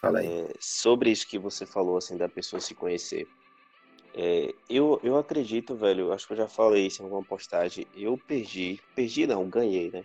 Fala 0.00 0.20
aí. 0.20 0.26
É, 0.26 0.52
sobre 0.58 1.10
isso 1.10 1.28
que 1.28 1.38
você 1.38 1.66
falou, 1.66 1.96
assim, 1.98 2.16
da 2.16 2.28
pessoa 2.28 2.60
se 2.60 2.74
conhecer. 2.74 3.28
É, 4.14 4.54
eu, 4.70 4.98
eu 5.02 5.18
acredito, 5.18 5.76
velho, 5.76 6.12
acho 6.12 6.26
que 6.26 6.32
eu 6.32 6.38
já 6.38 6.48
falei 6.48 6.86
isso 6.86 7.02
em 7.02 7.04
alguma 7.04 7.22
postagem. 7.22 7.86
Eu 7.94 8.16
perdi, 8.16 8.80
perdi 8.94 9.26
não, 9.26 9.48
ganhei, 9.48 9.90
né? 9.90 10.04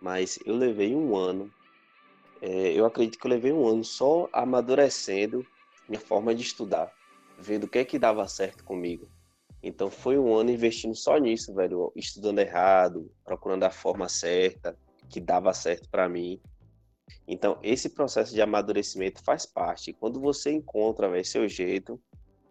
Mas 0.00 0.38
eu 0.46 0.56
levei 0.56 0.94
um 0.94 1.14
ano. 1.14 1.50
É, 2.44 2.72
eu 2.72 2.84
acredito 2.84 3.20
que 3.20 3.26
eu 3.26 3.30
levei 3.30 3.52
um 3.52 3.64
ano 3.68 3.84
só 3.84 4.28
amadurecendo 4.32 5.46
minha 5.88 6.00
forma 6.00 6.34
de 6.34 6.42
estudar, 6.42 6.92
vendo 7.38 7.64
o 7.64 7.68
que 7.68 7.78
é 7.78 7.84
que 7.84 8.00
dava 8.00 8.26
certo 8.26 8.64
comigo. 8.64 9.08
Então 9.62 9.88
foi 9.88 10.18
um 10.18 10.34
ano 10.34 10.50
investindo 10.50 10.96
só 10.96 11.16
nisso, 11.18 11.54
velho, 11.54 11.92
estudando 11.94 12.40
errado, 12.40 13.08
procurando 13.24 13.62
a 13.62 13.70
forma 13.70 14.08
certa, 14.08 14.76
que 15.08 15.20
dava 15.20 15.54
certo 15.54 15.88
para 15.88 16.08
mim. 16.08 16.40
Então 17.28 17.60
esse 17.62 17.88
processo 17.88 18.34
de 18.34 18.42
amadurecimento 18.42 19.22
faz 19.22 19.46
parte. 19.46 19.92
Quando 19.92 20.20
você 20.20 20.50
encontra 20.50 21.08
véio, 21.08 21.24
seu 21.24 21.48
jeito, 21.48 22.00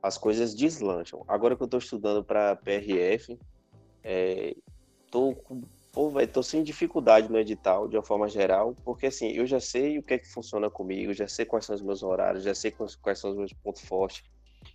as 0.01 0.17
coisas 0.17 0.55
deslancham. 0.55 1.25
Agora 1.27 1.53
que 1.53 1.63
eu 1.63 1.65
estou 1.65 1.79
estudando 1.79 2.23
para 2.23 2.55
PRF, 2.55 3.37
é, 4.05 4.55
tô 5.11 5.35
pô, 5.91 6.09
véio, 6.09 6.27
tô 6.27 6.41
sem 6.41 6.63
dificuldade 6.63 7.29
no 7.29 7.37
edital, 7.37 7.87
de 7.87 7.97
uma 7.97 8.03
forma 8.03 8.27
geral, 8.27 8.75
porque 8.83 9.07
assim, 9.07 9.31
eu 9.31 9.45
já 9.45 9.59
sei 9.59 9.97
o 9.99 10.03
que 10.03 10.13
é 10.13 10.19
que 10.19 10.31
funciona 10.31 10.69
comigo, 10.69 11.13
já 11.13 11.27
sei 11.27 11.45
quais 11.45 11.65
são 11.65 11.75
os 11.75 11.81
meus 11.81 12.01
horários, 12.01 12.43
já 12.43 12.55
sei 12.55 12.71
quais 12.71 13.19
são 13.19 13.31
os 13.31 13.37
meus 13.37 13.53
pontos 13.53 13.81
fortes. 13.83 14.23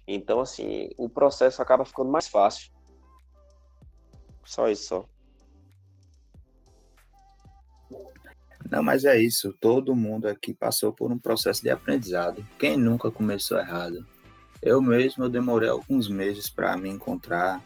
Então, 0.07 0.41
assim, 0.41 0.91
o 0.97 1.09
processo 1.09 1.63
acaba 1.63 1.85
ficando 1.85 2.11
mais 2.11 2.29
fácil. 2.29 2.71
Só 4.45 4.69
isso, 4.69 4.85
só. 4.85 5.05
Não, 8.71 8.83
mas 8.83 9.05
é 9.05 9.19
isso. 9.19 9.53
Todo 9.61 9.95
mundo 9.95 10.27
aqui 10.27 10.53
passou 10.53 10.93
por 10.93 11.13
um 11.13 11.19
processo 11.19 11.63
de 11.63 11.71
aprendizado. 11.71 12.47
Quem 12.59 12.77
nunca 12.77 13.11
começou 13.11 13.59
errado? 13.59 14.07
Eu 14.61 14.81
mesmo 14.83 15.25
eu 15.25 15.29
demorei 15.29 15.69
alguns 15.69 16.09
meses 16.09 16.51
para 16.51 16.77
me 16.77 16.89
encontrar, 16.89 17.63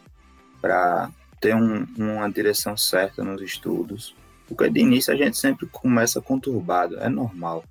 para 0.59 1.11
ter 1.41 1.55
um, 1.55 1.85
uma 1.97 2.29
direção 2.31 2.77
certa 2.77 3.23
nos 3.23 3.41
estudos. 3.41 4.15
Porque 4.47 4.69
de 4.69 4.79
início 4.79 5.11
a 5.13 5.17
gente 5.17 5.37
sempre 5.37 5.65
começa 5.65 6.21
conturbado, 6.21 6.99
é 6.99 7.09
normal. 7.09 7.65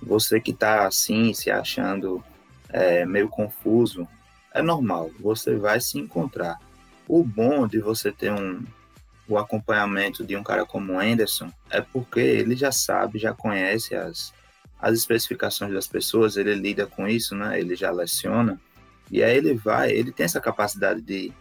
Você 0.00 0.40
que 0.40 0.52
está 0.52 0.86
assim, 0.86 1.34
se 1.34 1.50
achando 1.50 2.22
é, 2.68 3.04
meio 3.04 3.28
confuso, 3.28 4.06
é 4.54 4.62
normal, 4.62 5.10
você 5.18 5.56
vai 5.56 5.80
se 5.80 5.98
encontrar. 5.98 6.58
O 7.08 7.24
bom 7.24 7.66
de 7.66 7.78
você 7.78 8.12
ter 8.12 8.32
um, 8.32 8.62
o 9.28 9.36
acompanhamento 9.38 10.24
de 10.24 10.36
um 10.36 10.42
cara 10.42 10.64
como 10.64 10.94
o 10.94 11.00
Anderson 11.00 11.50
é 11.70 11.80
porque 11.80 12.20
ele 12.20 12.54
já 12.54 12.70
sabe, 12.70 13.18
já 13.18 13.32
conhece 13.32 13.94
as, 13.94 14.32
as 14.80 14.96
especificações 14.98 15.72
das 15.72 15.86
pessoas, 15.86 16.36
ele 16.36 16.54
lida 16.54 16.86
com 16.86 17.08
isso, 17.08 17.34
né? 17.34 17.58
Ele 17.58 17.74
já 17.74 17.90
leciona. 17.90 18.60
E 19.10 19.22
aí 19.22 19.36
ele 19.36 19.54
vai, 19.54 19.90
ele 19.90 20.12
tem 20.12 20.24
essa 20.24 20.40
capacidade 20.40 21.00
de, 21.00 21.32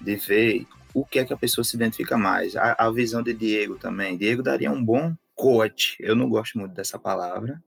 de 0.00 0.16
ver 0.16 0.66
o 0.94 1.04
que 1.04 1.18
é 1.18 1.24
que 1.24 1.32
a 1.32 1.36
pessoa 1.36 1.64
se 1.64 1.76
identifica 1.76 2.16
mais. 2.16 2.56
A, 2.56 2.74
a 2.78 2.90
visão 2.90 3.22
de 3.22 3.32
Diego 3.32 3.76
também. 3.76 4.16
Diego 4.16 4.42
daria 4.42 4.70
um 4.70 4.84
bom 4.84 5.14
coach. 5.34 5.96
Eu 6.00 6.14
não 6.14 6.28
gosto 6.28 6.58
muito 6.58 6.74
dessa 6.74 6.98
palavra, 6.98 7.62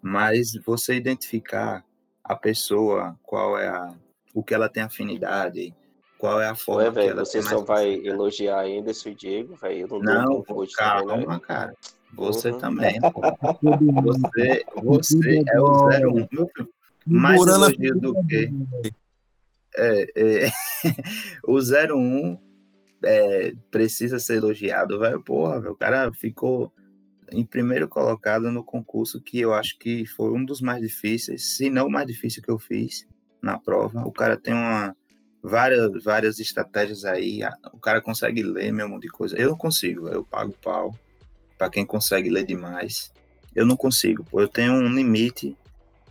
mas 0.00 0.54
você 0.64 0.94
identificar 0.94 1.84
a 2.22 2.34
pessoa, 2.34 3.16
qual 3.22 3.58
é 3.58 3.68
a, 3.68 3.94
o 4.34 4.42
que 4.42 4.54
ela 4.54 4.68
tem 4.68 4.82
afinidade, 4.82 5.74
qual 6.18 6.40
é 6.40 6.48
a 6.48 6.54
forma 6.54 6.82
Ué, 6.82 6.90
véio, 6.90 7.06
que 7.06 7.12
ela 7.12 7.24
você 7.24 7.42
só 7.42 7.62
vai 7.62 7.94
elogiar 7.94 8.60
ainda 8.60 8.90
esse 8.90 9.14
Diego, 9.14 9.54
velho? 9.56 9.86
Não, 10.00 10.24
não 10.24 10.42
coach 10.42 10.74
calma, 10.74 11.18
também, 11.18 11.38
cara. 11.40 11.74
Você 12.14 12.50
uhum. 12.50 12.58
também, 12.58 13.00
pô. 13.00 13.20
Você, 14.04 14.64
você 14.82 15.44
é 15.48 15.60
o 15.60 15.88
01, 15.88 16.28
meu 16.32 16.48
filho. 16.54 16.70
Mais 17.06 17.40
elogio 17.46 18.00
do 18.00 18.14
que... 18.26 18.50
É, 19.76 20.46
é, 20.46 20.50
o 21.46 21.58
01 21.58 22.38
é, 23.02 23.54
precisa 23.70 24.18
ser 24.18 24.36
elogiado, 24.36 24.98
velho. 24.98 25.22
Porra, 25.22 25.60
véio, 25.60 25.72
o 25.72 25.76
cara 25.76 26.12
ficou 26.12 26.72
em 27.32 27.44
primeiro 27.44 27.88
colocado 27.88 28.50
no 28.50 28.62
concurso 28.62 29.20
que 29.20 29.40
eu 29.40 29.52
acho 29.52 29.78
que 29.78 30.06
foi 30.06 30.32
um 30.32 30.44
dos 30.44 30.60
mais 30.60 30.80
difíceis, 30.80 31.56
se 31.56 31.68
não 31.68 31.86
o 31.86 31.90
mais 31.90 32.06
difícil 32.06 32.42
que 32.42 32.50
eu 32.50 32.58
fiz 32.58 33.06
na 33.42 33.58
prova. 33.58 34.06
O 34.06 34.12
cara 34.12 34.36
tem 34.36 34.54
uma 34.54 34.94
várias 35.42 36.02
várias 36.02 36.40
estratégias 36.40 37.04
aí, 37.04 37.40
o 37.72 37.78
cara 37.78 38.00
consegue 38.00 38.42
ler 38.42 38.72
meu 38.72 38.88
monte 38.88 39.02
de 39.02 39.08
coisa. 39.08 39.36
Eu 39.36 39.50
não 39.50 39.56
consigo, 39.56 40.08
eu 40.08 40.24
pago 40.24 40.54
pau 40.62 40.96
para 41.56 41.70
quem 41.70 41.86
consegue 41.86 42.28
ler 42.30 42.44
demais. 42.44 43.12
Eu 43.54 43.64
não 43.64 43.76
consigo, 43.76 44.24
pô, 44.24 44.40
eu 44.40 44.48
tenho 44.48 44.72
um 44.72 44.92
limite 44.92 45.56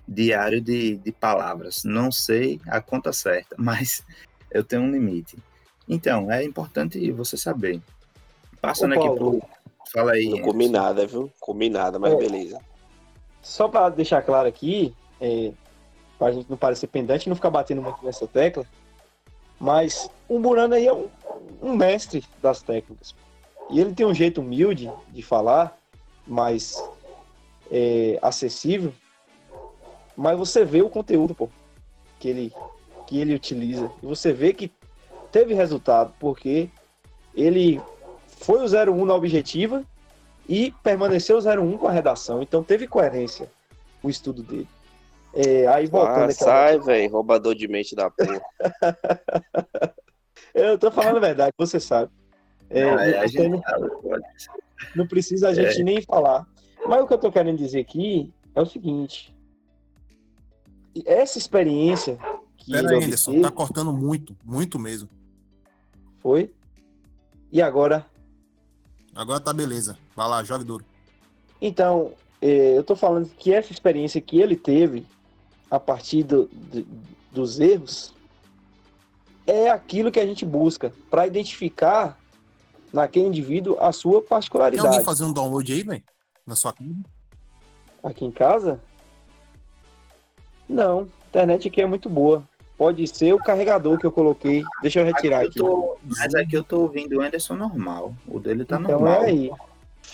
diário 0.08 0.62
de, 0.62 0.98
de 0.98 1.12
palavras. 1.12 1.84
Não 1.84 2.12
sei 2.12 2.60
a 2.68 2.82
conta 2.82 3.12
certa, 3.12 3.56
mas 3.60 4.04
eu 4.52 4.64
tenho 4.64 4.84
um 4.84 4.92
limite. 4.92 5.38
Então, 5.88 6.32
é 6.32 6.44
importante 6.44 7.12
você 7.12 7.38
saber. 7.38 7.82
Passando 8.62 8.94
aqui 8.94 9.10
pro 9.16 9.42
Fala 9.92 10.14
aí. 10.14 10.30
Não 10.30 10.42
comi 10.42 10.68
nada, 10.68 11.06
viu? 11.06 11.32
Comi 11.40 11.70
nada, 11.70 11.98
mas 11.98 12.14
é, 12.14 12.18
beleza. 12.18 12.60
Só 13.42 13.68
para 13.68 13.90
deixar 13.90 14.22
claro 14.22 14.48
aqui, 14.48 14.94
é, 15.22 15.54
para 16.18 16.28
a 16.28 16.32
gente 16.32 16.50
não 16.50 16.58
parecer 16.58 16.88
pendente, 16.88 17.30
não 17.30 17.36
ficar 17.36 17.50
batendo 17.50 17.82
muito 17.82 18.04
nessa 18.04 18.28
tecla, 18.28 18.66
mas 19.60 20.10
o 20.28 20.40
Burano 20.40 20.74
aí 20.74 20.88
é 20.88 20.94
um, 20.94 21.08
um, 21.62 21.76
mestre 21.76 22.24
das 22.42 22.62
técnicas. 22.62 23.16
E 23.70 23.80
ele 23.80 23.94
tem 23.94 24.06
um 24.06 24.14
jeito 24.14 24.42
humilde 24.42 24.92
de 25.10 25.22
falar, 25.22 25.78
mais 26.28 26.84
é, 27.72 28.20
acessível, 28.22 28.94
mas 30.18 30.38
você 30.38 30.66
vê 30.66 30.82
o 30.82 30.90
conteúdo 30.90 31.36
pô, 31.36 31.50
que, 32.20 32.28
ele, 32.28 32.54
que 33.08 33.20
ele 33.20 33.34
utiliza. 33.34 33.92
E 34.02 34.06
você 34.06 34.34
vê 34.34 34.54
que 34.54 34.68
teve 35.36 35.54
resultado, 35.54 36.14
porque 36.18 36.70
ele 37.36 37.82
foi 38.38 38.66
o 38.66 38.94
01 38.94 39.06
na 39.06 39.14
objetiva 39.14 39.84
e 40.48 40.74
permaneceu 40.82 41.38
o 41.38 41.42
01 41.42 41.78
com 41.78 41.90
a 41.90 41.92
redação. 41.92 42.42
Então 42.42 42.64
teve 42.64 42.88
coerência 42.88 43.52
o 44.02 44.10
estudo 44.10 44.42
dele. 44.42 44.70
É, 45.34 45.68
aí 45.68 45.88
voltando 45.88 46.30
ah, 46.30 46.32
sai, 46.32 46.80
velho, 46.80 47.12
roubador 47.12 47.54
de 47.54 47.68
mente 47.68 47.94
da 47.94 48.10
porra. 48.10 48.42
Eu 50.56 50.78
tô 50.78 50.90
falando 50.90 51.18
a 51.18 51.20
verdade, 51.20 51.54
você 51.58 51.82
sabe. 51.82 52.10
É, 52.70 52.86
não, 52.86 53.00
é, 53.00 53.50
não, 53.50 53.50
não, 53.50 54.20
não, 54.96 55.08
precisa 55.08 55.50
a 55.50 55.54
gente 55.54 55.82
é. 55.82 55.84
nem 55.84 56.02
falar. 56.02 56.48
Mas 56.88 57.04
o 57.04 57.08
que 57.08 57.14
eu 57.14 57.18
tô 57.18 57.30
querendo 57.30 57.58
dizer 57.58 57.82
aqui 57.82 58.34
é 58.56 58.62
o 58.62 58.66
seguinte: 58.66 59.36
essa 61.06 61.38
experiência 61.38 62.18
que. 62.58 62.72
Pera 62.72 62.90
aí, 62.90 63.04
Anderson, 63.04 63.42
tá 63.42 63.52
cortando 63.52 63.92
muito, 63.92 64.36
muito 64.46 64.80
mesmo. 64.80 65.10
Foi? 66.26 66.52
E 67.52 67.62
agora? 67.62 68.04
Agora 69.14 69.40
tá 69.40 69.54
beleza. 69.54 69.96
Vai 70.16 70.28
lá, 70.28 70.44
jogue 70.44 70.64
duro. 70.64 70.84
Então, 71.62 72.14
é, 72.42 72.76
eu 72.76 72.84
tô 72.84 72.96
falando 72.96 73.30
que 73.30 73.54
essa 73.54 73.72
experiência 73.72 74.20
que 74.20 74.42
ele 74.42 74.56
teve 74.56 75.06
a 75.70 75.80
partir 75.80 76.24
do, 76.24 76.48
do, 76.48 76.84
dos 77.32 77.60
erros 77.60 78.12
é 79.46 79.70
aquilo 79.70 80.12
que 80.12 80.20
a 80.20 80.26
gente 80.26 80.44
busca 80.44 80.92
para 81.12 81.28
identificar 81.28 82.20
naquele 82.92 83.28
indivíduo 83.28 83.78
a 83.80 83.92
sua 83.92 84.20
particularidade. 84.20 84.82
Tem 84.82 84.98
alguém 84.98 85.06
fazendo 85.06 85.30
um 85.30 85.34
download 85.34 85.72
aí, 85.72 85.84
velho? 85.84 86.04
Na 86.44 86.56
sua 86.56 86.74
casa? 86.74 86.90
Aqui 88.04 88.26
em 88.26 88.32
casa? 88.32 88.82
Não, 90.68 91.02
a 91.02 91.28
internet 91.28 91.68
aqui 91.68 91.84
é 91.84 91.86
muito 91.86 92.10
boa. 92.10 92.44
Pode 92.78 93.08
ser 93.08 93.34
o 93.34 93.38
carregador 93.38 93.98
que 93.98 94.06
eu 94.06 94.12
coloquei. 94.12 94.64
Deixa 94.82 95.00
eu 95.00 95.06
retirar 95.06 95.46
aqui. 95.46 95.60
Eu 95.60 95.66
tô, 95.66 95.98
mas 96.04 96.36
aqui 96.36 96.56
eu 96.58 96.64
tô 96.64 96.82
ouvindo 96.82 97.18
o 97.18 97.22
Anderson 97.22 97.56
normal. 97.56 98.14
O 98.28 98.40
dele 98.40 98.66
tá 98.66 98.78
então 98.78 99.00
normal. 99.00 99.24
É 99.24 99.28
aí. 99.28 99.52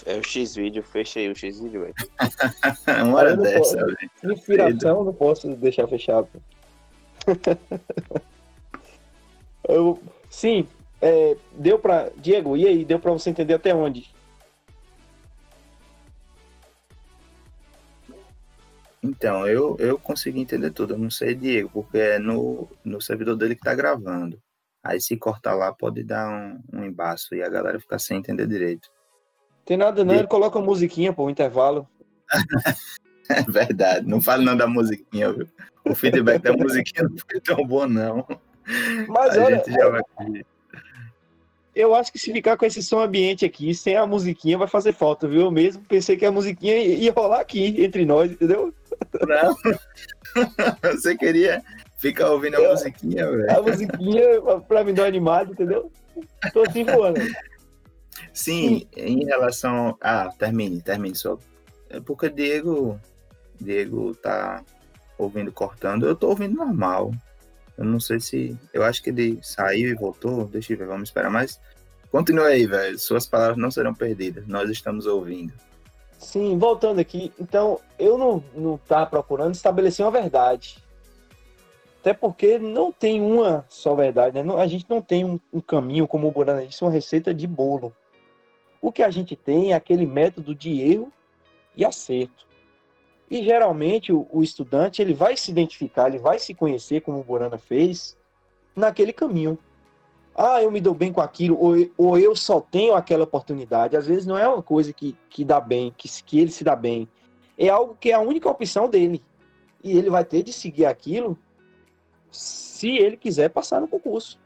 É 0.06 0.18
o 0.18 0.24
X-Vídeo, 0.24 0.84
fechei 0.84 1.30
o 1.30 1.36
X-Vídeo, 1.36 1.82
velho. 1.82 1.96
Uma 3.06 3.18
hora 3.18 3.36
dessa, 3.36 3.78
velho. 3.78 3.98
Inspiração, 4.24 5.04
não 5.04 5.14
posso 5.14 5.48
deixar 5.56 5.88
fechado. 5.88 6.28
eu, 9.68 10.00
sim, 10.30 10.68
é, 11.02 11.36
deu 11.54 11.80
pra. 11.80 12.10
Diego, 12.18 12.56
e 12.56 12.68
aí? 12.68 12.86
Deu 12.86 13.00
pra 13.00 13.12
você 13.12 13.30
entender 13.30 13.56
até 13.56 13.74
onde? 13.74 14.10
Então, 19.04 19.48
eu, 19.48 19.76
eu 19.80 19.98
consegui 19.98 20.40
entender 20.40 20.72
tudo. 20.72 20.94
Eu 20.94 20.98
não 20.98 21.10
sei, 21.10 21.34
Diego, 21.34 21.70
porque 21.74 21.98
é 21.98 22.20
no, 22.20 22.70
no 22.84 23.02
servidor 23.02 23.36
dele 23.36 23.56
que 23.56 23.62
tá 23.62 23.74
gravando. 23.74 24.40
Aí 24.84 25.00
se 25.00 25.18
cortar 25.18 25.54
lá 25.54 25.74
pode 25.74 26.04
dar 26.04 26.30
um, 26.30 26.60
um 26.74 26.86
embaço 26.86 27.36
e 27.36 27.44
a 27.44 27.50
galera 27.50 27.80
ficar 27.80 28.00
sem 28.00 28.18
entender 28.18 28.48
direito. 28.48 28.90
Tem 29.66 29.78
nada 29.78 30.04
não, 30.04 30.16
ele 30.16 30.28
coloca 30.28 30.58
uma 30.58 30.66
musiquinha, 30.66 31.14
pô, 31.14 31.26
um 31.26 31.30
intervalo. 31.30 31.88
É 33.30 33.44
verdade, 33.44 34.06
não 34.06 34.22
fale 34.22 34.44
não 34.44 34.58
da 34.58 34.68
musiquinha, 34.68 35.32
viu? 35.32 35.48
O 35.86 35.96
feedback 35.96 36.42
da 36.42 36.52
musiquinha 36.52 37.08
não 37.08 37.16
foi 37.18 37.40
tão 37.40 37.66
bom, 37.66 37.88
não. 37.88 38.28
Mas 39.08 39.38
a 39.38 39.44
olha, 39.44 39.64
vai... 39.90 40.44
eu 41.74 41.96
acho 41.96 42.12
que 42.12 42.20
se 42.20 42.34
ficar 42.34 42.58
com 42.58 42.66
esse 42.66 42.84
som 42.84 43.00
ambiente 43.00 43.46
aqui, 43.46 43.74
sem 43.74 43.96
a 43.96 44.06
musiquinha, 44.06 44.58
vai 44.58 44.68
fazer 44.68 44.92
falta, 44.92 45.30
viu? 45.30 45.44
Eu 45.44 45.52
mesmo 45.52 45.82
pensei 45.84 46.18
que 46.18 46.26
a 46.26 46.32
musiquinha 46.32 46.76
ia 46.76 47.14
rolar 47.14 47.40
aqui, 47.40 47.82
entre 47.82 48.06
nós, 48.06 48.32
entendeu? 48.32 48.74
Não. 49.28 49.56
Você 50.94 51.16
queria 51.18 51.64
ficar 51.98 52.30
ouvindo 52.32 52.58
a 52.58 52.70
musiquinha, 52.70 53.30
velho? 53.30 53.52
A 53.52 53.62
musiquinha 53.62 54.24
pra 54.68 54.84
me 54.84 54.94
dar 54.94 55.06
animado, 55.06 55.52
entendeu? 55.52 55.92
Tô 56.54 56.64
assim 56.64 56.84
voando. 56.84 57.20
Sim, 58.34 58.88
em 58.96 59.26
relação. 59.26 59.98
Ah, 60.02 60.30
termine, 60.38 60.82
termine 60.82 61.16
só. 61.16 61.38
É 61.90 62.00
porque 62.00 62.30
Diego. 62.30 63.00
Diego 63.60 64.16
tá 64.16 64.64
ouvindo 65.18 65.52
cortando. 65.52 66.08
Eu 66.08 66.16
tô 66.16 66.30
ouvindo 66.30 66.56
normal. 66.56 67.14
Eu 67.78 67.86
não 67.86 68.00
sei 68.00 68.20
se. 68.20 68.58
Eu 68.74 68.84
acho 68.84 69.02
que 69.04 69.10
ele 69.10 69.40
saiu 69.42 69.90
e 69.90 69.96
voltou. 69.96 70.46
Deixa 70.46 70.74
eu 70.74 70.78
ver, 70.78 70.88
vamos 70.88 71.10
esperar. 71.10 71.30
Mas 71.30 71.60
continue 72.12 72.46
aí, 72.46 72.66
velho. 72.66 72.98
Suas 72.98 73.28
palavras 73.28 73.58
não 73.58 73.72
serão 73.72 73.94
perdidas. 73.94 74.48
Nós 74.48 74.70
estamos 74.70 75.06
ouvindo. 75.06 75.54
Sim, 76.22 76.56
voltando 76.60 77.00
aqui. 77.00 77.34
Então, 77.40 77.80
eu 77.98 78.16
não, 78.16 78.44
não 78.54 78.78
tá 78.78 79.06
procurando 79.08 79.56
estabelecer 79.56 80.06
uma 80.06 80.12
verdade. 80.12 80.78
Até 82.00 82.14
porque 82.14 82.60
não 82.60 82.92
tem 82.92 83.20
uma 83.20 83.66
só 83.68 83.96
verdade, 83.96 84.36
né? 84.36 84.44
Não- 84.44 84.58
A 84.58 84.68
gente 84.68 84.86
não 84.88 85.02
tem 85.02 85.26
um, 85.26 85.40
um 85.52 85.60
caminho, 85.60 86.08
como 86.08 86.28
o 86.28 86.32
Burana 86.32 86.66
disse, 86.66 86.84
uma 86.84 86.92
receita 86.92 87.34
de 87.34 87.48
bolo. 87.48 87.92
O 88.80 88.92
que 88.92 89.02
a 89.02 89.10
gente 89.10 89.36
tem 89.36 89.72
é 89.72 89.76
aquele 89.76 90.06
método 90.06 90.54
de 90.54 90.80
erro 90.80 91.12
e 91.76 91.84
acerto. 91.84 92.46
E 93.30 93.44
geralmente 93.44 94.14
o, 94.14 94.28
o 94.32 94.44
estudante 94.44 95.02
ele 95.02 95.16
vai 95.16 95.36
se 95.36 95.50
identificar, 95.50 96.08
ele 96.08 96.20
vai 96.20 96.38
se 96.38 96.54
conhecer, 96.54 97.02
como 97.02 97.20
o 97.20 97.24
Burana 97.24 97.58
fez, 97.58 98.16
naquele 98.76 99.12
caminho. 99.12 99.58
Ah, 100.44 100.60
eu 100.60 100.72
me 100.72 100.82
dou 100.82 100.96
bem 100.96 101.14
com 101.14 101.22
aquilo, 101.22 101.56
ou, 101.60 101.76
ou 101.96 102.18
eu 102.18 102.36
só 102.36 102.60
tenho 102.60 102.96
aquela 102.96 103.26
oportunidade. 103.26 103.96
Às 103.96 104.08
vezes 104.08 104.26
não 104.26 104.36
é 104.36 104.48
uma 104.48 104.64
coisa 104.64 104.92
que, 104.92 105.16
que 105.30 105.46
dá 105.46 105.62
bem, 105.62 105.94
que, 105.96 106.10
que 106.24 106.40
ele 106.40 106.50
se 106.50 106.64
dá 106.64 106.76
bem. 106.76 107.08
É 107.56 107.70
algo 107.70 107.96
que 108.00 108.10
é 108.10 108.16
a 108.16 108.20
única 108.20 108.50
opção 108.50 108.90
dele. 108.90 109.22
E 109.84 109.96
ele 109.96 110.10
vai 110.10 110.26
ter 110.26 110.42
de 110.42 110.52
seguir 110.52 110.88
aquilo 110.88 111.38
se 112.32 112.90
ele 112.98 113.18
quiser 113.18 113.50
passar 113.50 113.80
no 113.82 113.88
concurso. 113.88 114.40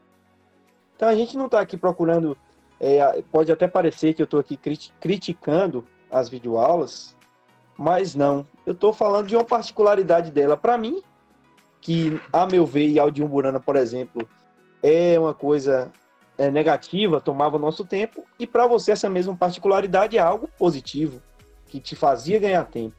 Então 0.98 1.08
a 1.08 1.16
gente 1.16 1.38
não 1.38 1.46
está 1.46 1.62
aqui 1.62 1.78
procurando. 1.78 2.38
é, 2.78 3.22
pode 3.32 3.50
até 3.50 3.66
parecer 3.66 4.14
que 4.14 4.22
eu 4.22 4.26
estou 4.26 4.42
aqui 4.42 4.58
criti- 4.58 4.94
criticando 5.00 5.88
as 6.12 6.28
videoaulas, 6.28 7.16
mas 7.78 8.16
não. 8.16 8.46
Eu 8.66 8.74
estou 8.74 8.92
falando 8.92 9.28
de 9.28 9.36
uma 9.38 9.46
particularidade 9.46 10.30
dela. 10.30 10.58
Para 10.58 10.78
mim, 10.78 11.02
que 11.80 12.20
a 12.34 12.46
meu 12.46 12.66
ver, 12.66 12.90
e 12.90 13.00
ao 13.00 13.10
de 13.10 13.24
Umburana, 13.24 13.62
por 13.62 13.78
exemplo, 13.78 14.28
é 14.88 15.20
uma 15.20 15.34
coisa 15.34 15.92
é, 16.38 16.52
negativa, 16.52 17.20
tomava 17.20 17.58
nosso 17.58 17.84
tempo, 17.84 18.24
e 18.38 18.46
para 18.46 18.68
você 18.68 18.92
essa 18.92 19.10
mesma 19.10 19.36
particularidade 19.36 20.16
é 20.16 20.22
algo 20.22 20.48
positivo, 20.60 21.20
que 21.66 21.80
te 21.80 21.96
fazia 21.96 22.40
ganhar 22.40 22.64
tempo. 22.66 22.96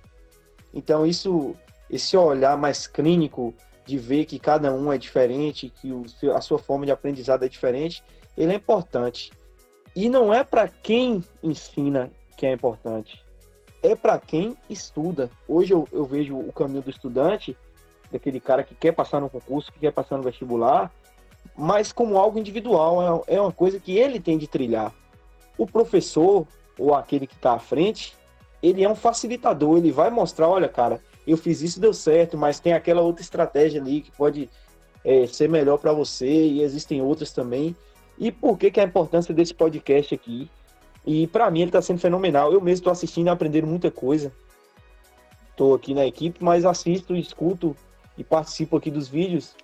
Então 0.75 1.07
isso, 1.07 1.55
esse 1.89 2.17
olhar 2.17 2.59
mais 2.59 2.89
clínico 2.89 3.55
de 3.85 3.99
ver 3.99 4.25
que 4.25 4.37
cada 4.37 4.75
um 4.75 4.93
é 4.93 4.99
diferente, 4.99 5.73
que 5.81 5.93
o 5.93 6.05
a 6.35 6.41
sua 6.41 6.59
forma 6.59 6.85
de 6.85 6.91
aprendizado 6.91 7.45
é 7.45 7.49
diferente, 7.49 8.03
ele 8.37 8.53
é 8.53 8.57
importante. 8.57 9.31
E 9.95 10.09
não 10.09 10.35
é 10.35 10.43
para 10.43 10.67
quem 10.67 11.23
ensina 11.41 12.11
que 12.37 12.47
é 12.47 12.53
importante, 12.53 13.25
é 13.81 13.95
para 13.95 14.19
quem 14.19 14.57
estuda. 14.69 15.31
Hoje 15.47 15.73
eu, 15.73 15.87
eu 15.93 16.05
vejo 16.05 16.37
o 16.37 16.53
caminho 16.53 16.83
do 16.83 16.91
estudante, 16.91 17.57
daquele 18.11 18.41
cara 18.41 18.65
que 18.65 18.75
quer 18.75 18.91
passar 18.91 19.21
no 19.21 19.31
concurso, 19.31 19.73
que 19.73 19.79
quer 19.79 19.93
passar 19.93 20.17
no 20.17 20.25
vestibular, 20.25 20.93
mas 21.57 21.93
como 21.93 22.19
algo 22.19 22.39
individual, 22.39 23.25
é, 23.29 23.37
é 23.37 23.41
uma 23.41 23.53
coisa 23.53 23.81
que 23.81 23.97
ele 23.97 24.21
tem 24.21 24.37
de 24.37 24.47
trilhar. 24.47 24.93
O 25.57 25.67
professor, 25.67 26.47
ou 26.79 26.95
aquele 26.95 27.27
que 27.27 27.35
está 27.35 27.53
à 27.53 27.59
frente, 27.59 28.15
ele 28.63 28.83
é 28.83 28.89
um 28.89 28.95
facilitador, 28.95 29.79
ele 29.79 29.93
vai 29.93 30.11
mostrar, 30.11 30.49
olha, 30.49 30.69
cara, 30.69 31.01
eu 31.27 31.37
fiz 31.37 31.63
isso, 31.63 31.81
deu 31.81 31.95
certo, 31.95 32.37
mas 32.37 32.61
tem 32.61 32.73
aquela 32.73 33.01
outra 33.01 33.23
estratégia 33.23 33.81
ali 33.81 34.01
que 34.03 34.11
pode 34.11 34.49
é, 35.05 35.27
ser 35.27 35.49
melhor 35.49 35.79
para 35.79 35.93
você 35.93 36.27
e 36.27 36.63
existem 36.63 37.01
outras 37.01 37.33
também. 37.33 37.75
E 38.19 38.31
por 38.31 38.59
que, 38.59 38.71
que 38.71 38.81
a 38.81 38.85
importância 38.85 39.35
desse 39.35 39.55
podcast 39.55 40.15
aqui? 40.15 40.51
E 41.07 41.27
para 41.27 41.51
mim 41.51 41.61
ele 41.61 41.69
está 41.69 41.81
sendo 41.83 42.01
fenomenal. 42.01 42.53
Eu 42.53 42.61
mesmo 42.61 42.81
estou 42.81 42.93
assistindo 42.93 43.27
e 43.27 43.31
aprendendo 43.31 43.67
muita 43.67 43.91
coisa. 43.91 44.33
Estou 45.51 45.75
aqui 45.75 45.95
na 45.95 46.07
equipe, 46.07 46.43
mas 46.43 46.65
assisto, 46.65 47.15
escuto 47.15 47.77
e 48.17 48.25
participo 48.25 48.77
aqui 48.77 48.91
dos 48.91 49.09
vídeos 49.09 49.55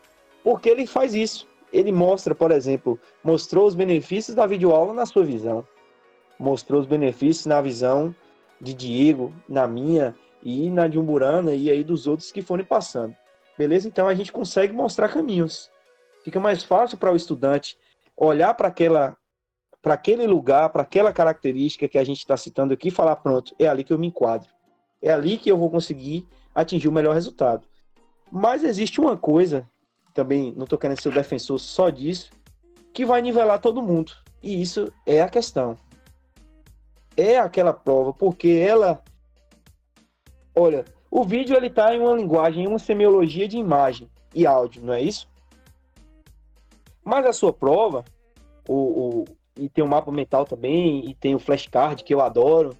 porque 0.43 0.69
ele 0.69 0.87
faz 0.87 1.15
isso. 1.15 1.47
Ele 1.73 1.91
mostra, 1.91 2.35
por 2.35 2.51
exemplo, 2.51 3.01
mostrou 3.25 3.67
os 3.67 3.75
benefícios 3.75 4.35
da 4.35 4.47
videoaula 4.47 4.93
na 4.93 5.07
sua 5.07 5.25
visão, 5.25 5.67
mostrou 6.39 6.81
os 6.81 6.87
benefícios 6.87 7.47
na 7.47 7.61
visão 7.61 8.15
de 8.61 8.75
Diego, 8.75 9.33
na 9.49 9.67
minha 9.67 10.15
e 10.43 10.69
na 10.71 10.87
de 10.87 10.99
Umburana 10.99 11.55
e 11.55 11.71
aí 11.71 11.83
dos 11.83 12.07
outros 12.07 12.31
que 12.31 12.43
forem 12.43 12.65
passando. 12.65 13.17
Beleza? 13.57 13.89
Então 13.89 14.09
a 14.09 14.15
gente 14.15 14.33
consegue 14.33 14.73
mostrar 14.73 15.09
caminhos. 15.09 15.71
Fica 16.25 16.39
mais 16.39 16.63
fácil 16.63 16.99
para 16.99 17.13
o 17.13 17.17
estudante 17.17 17.77
olhar 18.17 18.55
para 18.55 18.69
aquela 18.69 19.17
para 19.81 19.95
aquele 19.95 20.29
lugar, 20.29 20.69
para 20.69 20.83
aquela 20.83 21.13
característica 21.13 21.89
que 21.89 21.99
a 21.99 22.05
gente 22.05 22.19
está 22.19 22.37
citando 22.37 22.73
aqui 22.73 22.89
falar, 22.89 23.17
pronto, 23.17 23.53
é 23.59 23.67
ali 23.67 23.83
que 23.83 23.93
eu 23.93 23.99
me 23.99 24.07
enquadro. 24.07 24.49
É 25.03 25.13
ali 25.13 25.37
que 25.37 25.51
eu 25.51 25.59
vou 25.59 25.69
conseguir 25.69 26.25
atingir 26.55 26.87
o 26.87 26.93
melhor 26.93 27.15
resultado. 27.15 27.67
Mas 28.31 28.63
existe 28.63 29.01
uma 29.01 29.17
coisa, 29.17 29.69
também 30.13 30.53
não 30.57 30.65
estou 30.65 30.79
querendo 30.79 31.01
ser 31.01 31.09
o 31.09 31.13
defensor 31.15 31.59
só 31.59 31.91
disso, 31.91 32.31
que 32.93 33.05
vai 33.05 33.23
nivelar 33.23 33.59
todo 33.61 33.83
mundo. 33.83 34.13
E 34.43 34.61
isso 34.61 34.93
é 35.07 35.21
a 35.23 35.29
questão. 35.29 35.77
É 37.17 37.39
aquela 37.39 37.73
prova, 37.73 38.13
porque 38.13 38.49
ela 38.49 39.03
Olha, 40.55 40.85
o 41.11 41.25
vídeo 41.25 41.57
ele 41.57 41.71
tá 41.71 41.95
em 41.95 42.01
uma 42.01 42.15
linguagem, 42.15 42.65
em 42.65 42.67
uma 42.67 42.79
semiologia 42.79 43.49
de 43.49 43.57
imagem 43.57 44.09
e 44.35 44.47
áudio, 44.47 44.83
não 44.85 44.93
é 44.93 45.01
isso? 45.01 45.27
Mas 47.05 47.25
a 47.27 47.33
sua 47.33 47.53
prova, 47.53 48.05
o, 48.69 48.75
o- 48.75 49.25
e 49.57 49.69
tem 49.69 49.83
o 49.83 49.89
mapa 49.89 50.11
mental 50.13 50.45
também, 50.45 51.09
e 51.09 51.15
tem 51.15 51.35
o 51.35 51.39
flashcard 51.39 52.03
que 52.05 52.13
eu 52.15 52.21
adoro, 52.21 52.77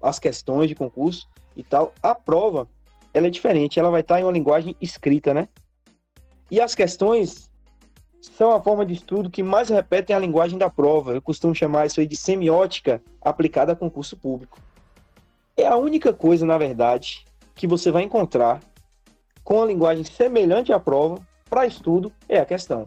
as 0.00 0.18
questões 0.18 0.68
de 0.68 0.74
concurso 0.74 1.28
e 1.56 1.62
tal. 1.64 1.92
A 2.02 2.14
prova, 2.14 2.68
ela 3.14 3.26
é 3.26 3.30
diferente, 3.30 3.78
ela 3.78 3.90
vai 3.90 4.00
estar 4.00 4.20
em 4.20 4.24
uma 4.24 4.32
linguagem 4.32 4.76
escrita, 4.80 5.32
né? 5.34 5.48
E 6.52 6.60
as 6.60 6.74
questões 6.74 7.50
são 8.20 8.52
a 8.52 8.60
forma 8.60 8.84
de 8.84 8.92
estudo 8.92 9.30
que 9.30 9.42
mais 9.42 9.70
repetem 9.70 10.14
a 10.14 10.18
linguagem 10.18 10.58
da 10.58 10.68
prova. 10.68 11.14
Eu 11.14 11.22
costumo 11.22 11.54
chamar 11.54 11.86
isso 11.86 11.98
aí 11.98 12.06
de 12.06 12.14
semiótica 12.14 13.02
aplicada 13.22 13.72
a 13.72 13.76
concurso 13.76 14.18
público. 14.18 14.60
É 15.56 15.66
a 15.66 15.78
única 15.78 16.12
coisa, 16.12 16.44
na 16.44 16.58
verdade, 16.58 17.24
que 17.54 17.66
você 17.66 17.90
vai 17.90 18.02
encontrar 18.02 18.60
com 19.42 19.62
a 19.62 19.64
linguagem 19.64 20.04
semelhante 20.04 20.74
à 20.74 20.78
prova 20.78 21.26
para 21.48 21.64
estudo 21.64 22.12
é 22.28 22.38
a 22.38 22.44
questão. 22.44 22.86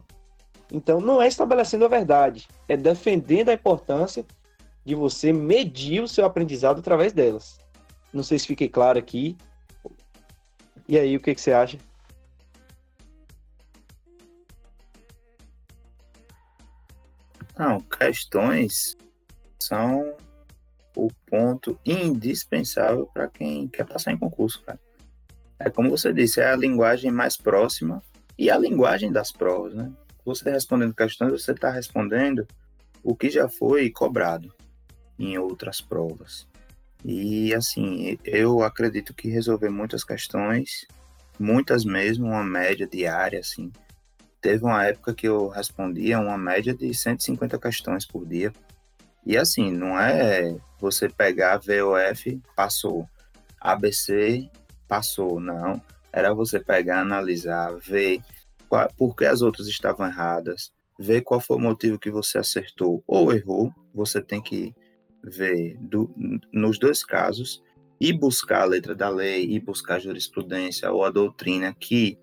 Então, 0.72 1.02
não 1.02 1.20
é 1.20 1.28
estabelecendo 1.28 1.86
a 1.86 1.88
verdade, 1.88 2.48
é 2.68 2.78
defendendo 2.78 3.50
a 3.50 3.54
importância 3.54 4.24
de 4.86 4.94
você 4.94 5.34
medir 5.34 6.04
o 6.04 6.08
seu 6.08 6.24
aprendizado 6.24 6.82
através 6.82 7.14
delas. 7.14 7.60
Não 8.14 8.22
sei 8.22 8.38
se 8.38 8.46
fiquei 8.46 8.70
claro 8.70 9.00
aqui. 9.00 9.36
E 10.88 11.00
aí, 11.00 11.18
o 11.18 11.20
que, 11.20 11.34
que 11.34 11.42
você 11.42 11.52
acha? 11.52 11.80
Não, 17.58 17.80
questões 17.82 18.96
são 19.60 20.16
o 20.96 21.10
ponto 21.26 21.80
indispensável 21.86 23.10
para 23.14 23.28
quem 23.28 23.68
quer 23.68 23.86
passar 23.86 24.12
em 24.12 24.18
concurso, 24.18 24.62
cara. 24.64 24.80
É 25.60 25.70
como 25.70 25.90
você 25.90 26.14
disse, 26.14 26.42
é 26.42 26.50
a 26.50 26.56
linguagem 26.56 27.12
mais 27.12 27.38
próxima 27.38 28.04
e 28.38 28.50
a 28.50 28.58
linguagem 28.58 29.12
das 29.12 29.32
provas, 29.32 29.74
né? 29.74 29.92
Você 30.26 30.50
respondendo 30.50 30.94
questões, 30.94 31.32
você 31.32 31.52
está 31.52 31.70
respondendo 31.70 32.48
o 33.04 33.16
que 33.16 33.30
já 33.30 33.48
foi 33.48 33.90
cobrado 33.90 34.54
em 35.18 35.38
outras 35.38 35.80
provas. 35.80 36.48
E 37.04 37.54
assim, 37.54 38.18
eu 38.24 38.64
acredito 38.64 39.14
que 39.14 39.30
resolver 39.30 39.70
muitas 39.70 40.04
questões, 40.04 40.88
muitas 41.40 41.86
mesmo, 41.86 42.26
uma 42.26 42.44
média 42.44 42.88
diária, 42.88 43.40
assim. 43.40 43.72
Teve 44.46 44.64
uma 44.64 44.86
época 44.86 45.12
que 45.12 45.28
eu 45.28 45.48
respondia 45.48 46.20
uma 46.20 46.38
média 46.38 46.72
de 46.72 46.94
150 46.94 47.58
questões 47.58 48.06
por 48.06 48.28
dia. 48.28 48.54
E 49.26 49.36
assim, 49.36 49.72
não 49.72 50.00
é 50.00 50.56
você 50.80 51.10
pegar 51.10 51.58
VOF, 51.58 52.40
passou. 52.56 53.10
ABC, 53.60 54.48
passou, 54.88 55.40
não. 55.40 55.82
Era 56.14 56.32
você 56.32 56.60
pegar, 56.60 57.02
analisar, 57.02 57.76
ver 57.80 58.22
qual, 58.70 58.88
por 58.96 59.16
que 59.16 59.26
as 59.26 59.42
outras 59.42 59.66
estavam 59.66 60.06
erradas, 60.06 60.72
ver 61.00 61.22
qual 61.22 61.42
foi 61.42 61.58
o 61.58 61.62
motivo 61.62 61.98
que 61.98 62.12
você 62.12 62.38
acertou 62.38 63.04
ou 63.08 63.34
errou. 63.34 63.74
Você 63.96 64.22
tem 64.22 64.44
que 64.44 64.76
ver 65.24 65.76
do, 65.82 66.14
nos 66.54 66.78
dois 66.78 67.04
casos 67.04 67.64
e 68.00 68.14
buscar 68.14 68.62
a 68.62 68.66
letra 68.66 68.94
da 68.94 69.10
lei 69.10 69.44
e 69.56 69.60
buscar 69.60 69.96
a 69.96 70.00
jurisprudência 70.00 70.92
ou 70.92 71.04
a 71.04 71.10
doutrina 71.10 71.74
que 71.74 72.16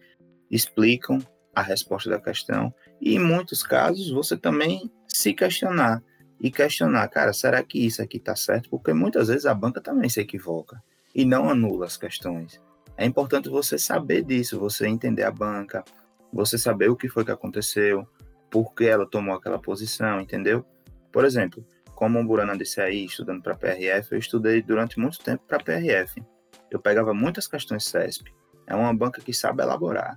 explicam 0.48 1.18
a 1.54 1.62
resposta 1.62 2.10
da 2.10 2.20
questão. 2.20 2.74
E 3.00 3.14
em 3.14 3.18
muitos 3.18 3.62
casos 3.62 4.10
você 4.10 4.36
também 4.36 4.90
se 5.06 5.32
questionar 5.32 6.02
e 6.40 6.50
questionar, 6.50 7.06
cara, 7.08 7.32
será 7.32 7.62
que 7.62 7.84
isso 7.86 8.02
aqui 8.02 8.16
está 8.16 8.34
certo? 8.34 8.68
Porque 8.68 8.92
muitas 8.92 9.28
vezes 9.28 9.46
a 9.46 9.54
banca 9.54 9.80
também 9.80 10.08
se 10.08 10.20
equivoca 10.20 10.82
e 11.14 11.24
não 11.24 11.48
anula 11.48 11.86
as 11.86 11.96
questões. 11.96 12.60
É 12.96 13.06
importante 13.06 13.48
você 13.48 13.78
saber 13.78 14.22
disso, 14.24 14.58
você 14.58 14.86
entender 14.86 15.22
a 15.22 15.30
banca, 15.30 15.84
você 16.32 16.58
saber 16.58 16.88
o 16.90 16.96
que 16.96 17.08
foi 17.08 17.24
que 17.24 17.30
aconteceu, 17.30 18.06
por 18.50 18.74
que 18.74 18.84
ela 18.84 19.06
tomou 19.06 19.34
aquela 19.34 19.58
posição, 19.58 20.20
entendeu? 20.20 20.64
Por 21.12 21.24
exemplo, 21.24 21.64
como 21.94 22.18
o 22.18 22.24
Burana 22.24 22.56
disse 22.56 22.80
aí, 22.80 23.04
estudando 23.04 23.42
para 23.42 23.54
PRF, 23.54 24.12
eu 24.12 24.18
estudei 24.18 24.60
durante 24.62 24.98
muito 24.98 25.18
tempo 25.20 25.44
para 25.46 25.62
PRF. 25.62 26.22
Eu 26.70 26.80
pegava 26.80 27.14
muitas 27.14 27.46
questões 27.46 27.84
CESP. 27.84 28.34
É 28.66 28.74
uma 28.74 28.92
banca 28.94 29.20
que 29.20 29.32
sabe 29.32 29.62
elaborar. 29.62 30.16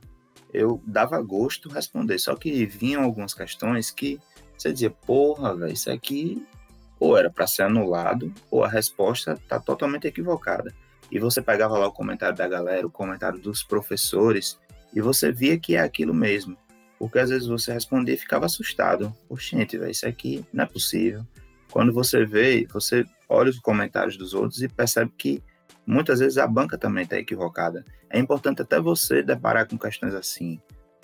Eu 0.56 0.82
dava 0.86 1.22
gosto 1.22 1.70
responder, 1.70 2.18
só 2.20 2.36
que 2.36 2.66
vinham 2.66 3.04
algumas 3.04 3.34
questões 3.34 3.92
que 3.92 4.20
você 4.58 4.72
dizia, 4.72 4.90
porra, 4.90 5.56
velho, 5.56 5.74
isso 5.74 5.92
aqui 5.92 6.46
ou 7.00 7.18
era 7.18 7.30
para 7.30 7.46
ser 7.46 7.64
anulado, 7.64 8.34
ou 8.50 8.64
a 8.64 8.70
resposta 8.70 9.40
tá 9.48 9.60
totalmente 9.60 10.08
equivocada. 10.08 10.74
E 11.12 11.20
você 11.20 11.42
pegava 11.42 11.78
lá 11.78 11.88
o 11.88 11.92
comentário 11.92 12.38
da 12.38 12.48
galera, 12.48 12.88
o 12.88 12.92
comentário 12.92 13.40
dos 13.40 13.64
professores, 13.64 14.58
e 14.94 15.02
você 15.02 15.32
via 15.32 15.60
que 15.60 15.76
é 15.76 15.80
aquilo 15.80 16.14
mesmo. 16.14 16.58
Porque 16.98 17.20
às 17.20 17.30
vezes 17.30 17.48
você 17.48 17.74
respondia 17.74 18.16
e 18.16 18.18
ficava 18.18 18.46
assustado. 18.46 19.14
Oxente, 19.30 19.78
velho, 19.78 19.92
isso 19.92 20.08
aqui 20.08 20.46
não 20.54 20.64
é 20.64 20.68
possível. 20.68 21.26
Quando 21.70 21.92
você 21.92 22.26
vê, 22.26 22.66
você 22.72 23.06
olha 23.28 23.50
os 23.50 23.60
comentários 23.60 24.18
dos 24.18 24.34
outros 24.34 24.62
e 24.62 24.68
percebe 24.68 25.12
que 25.18 25.44
muitas 25.86 26.20
vezes 26.20 26.38
a 26.38 26.48
banca 26.48 26.78
também 26.78 27.04
está 27.04 27.18
equivocada. 27.18 27.86
É 28.10 28.20
importante 28.20 28.62
até 28.62 28.80
você 28.80 29.22
deparar 29.22 29.68
com 29.68 29.78
questões 29.78 30.14
assim. 30.14 30.60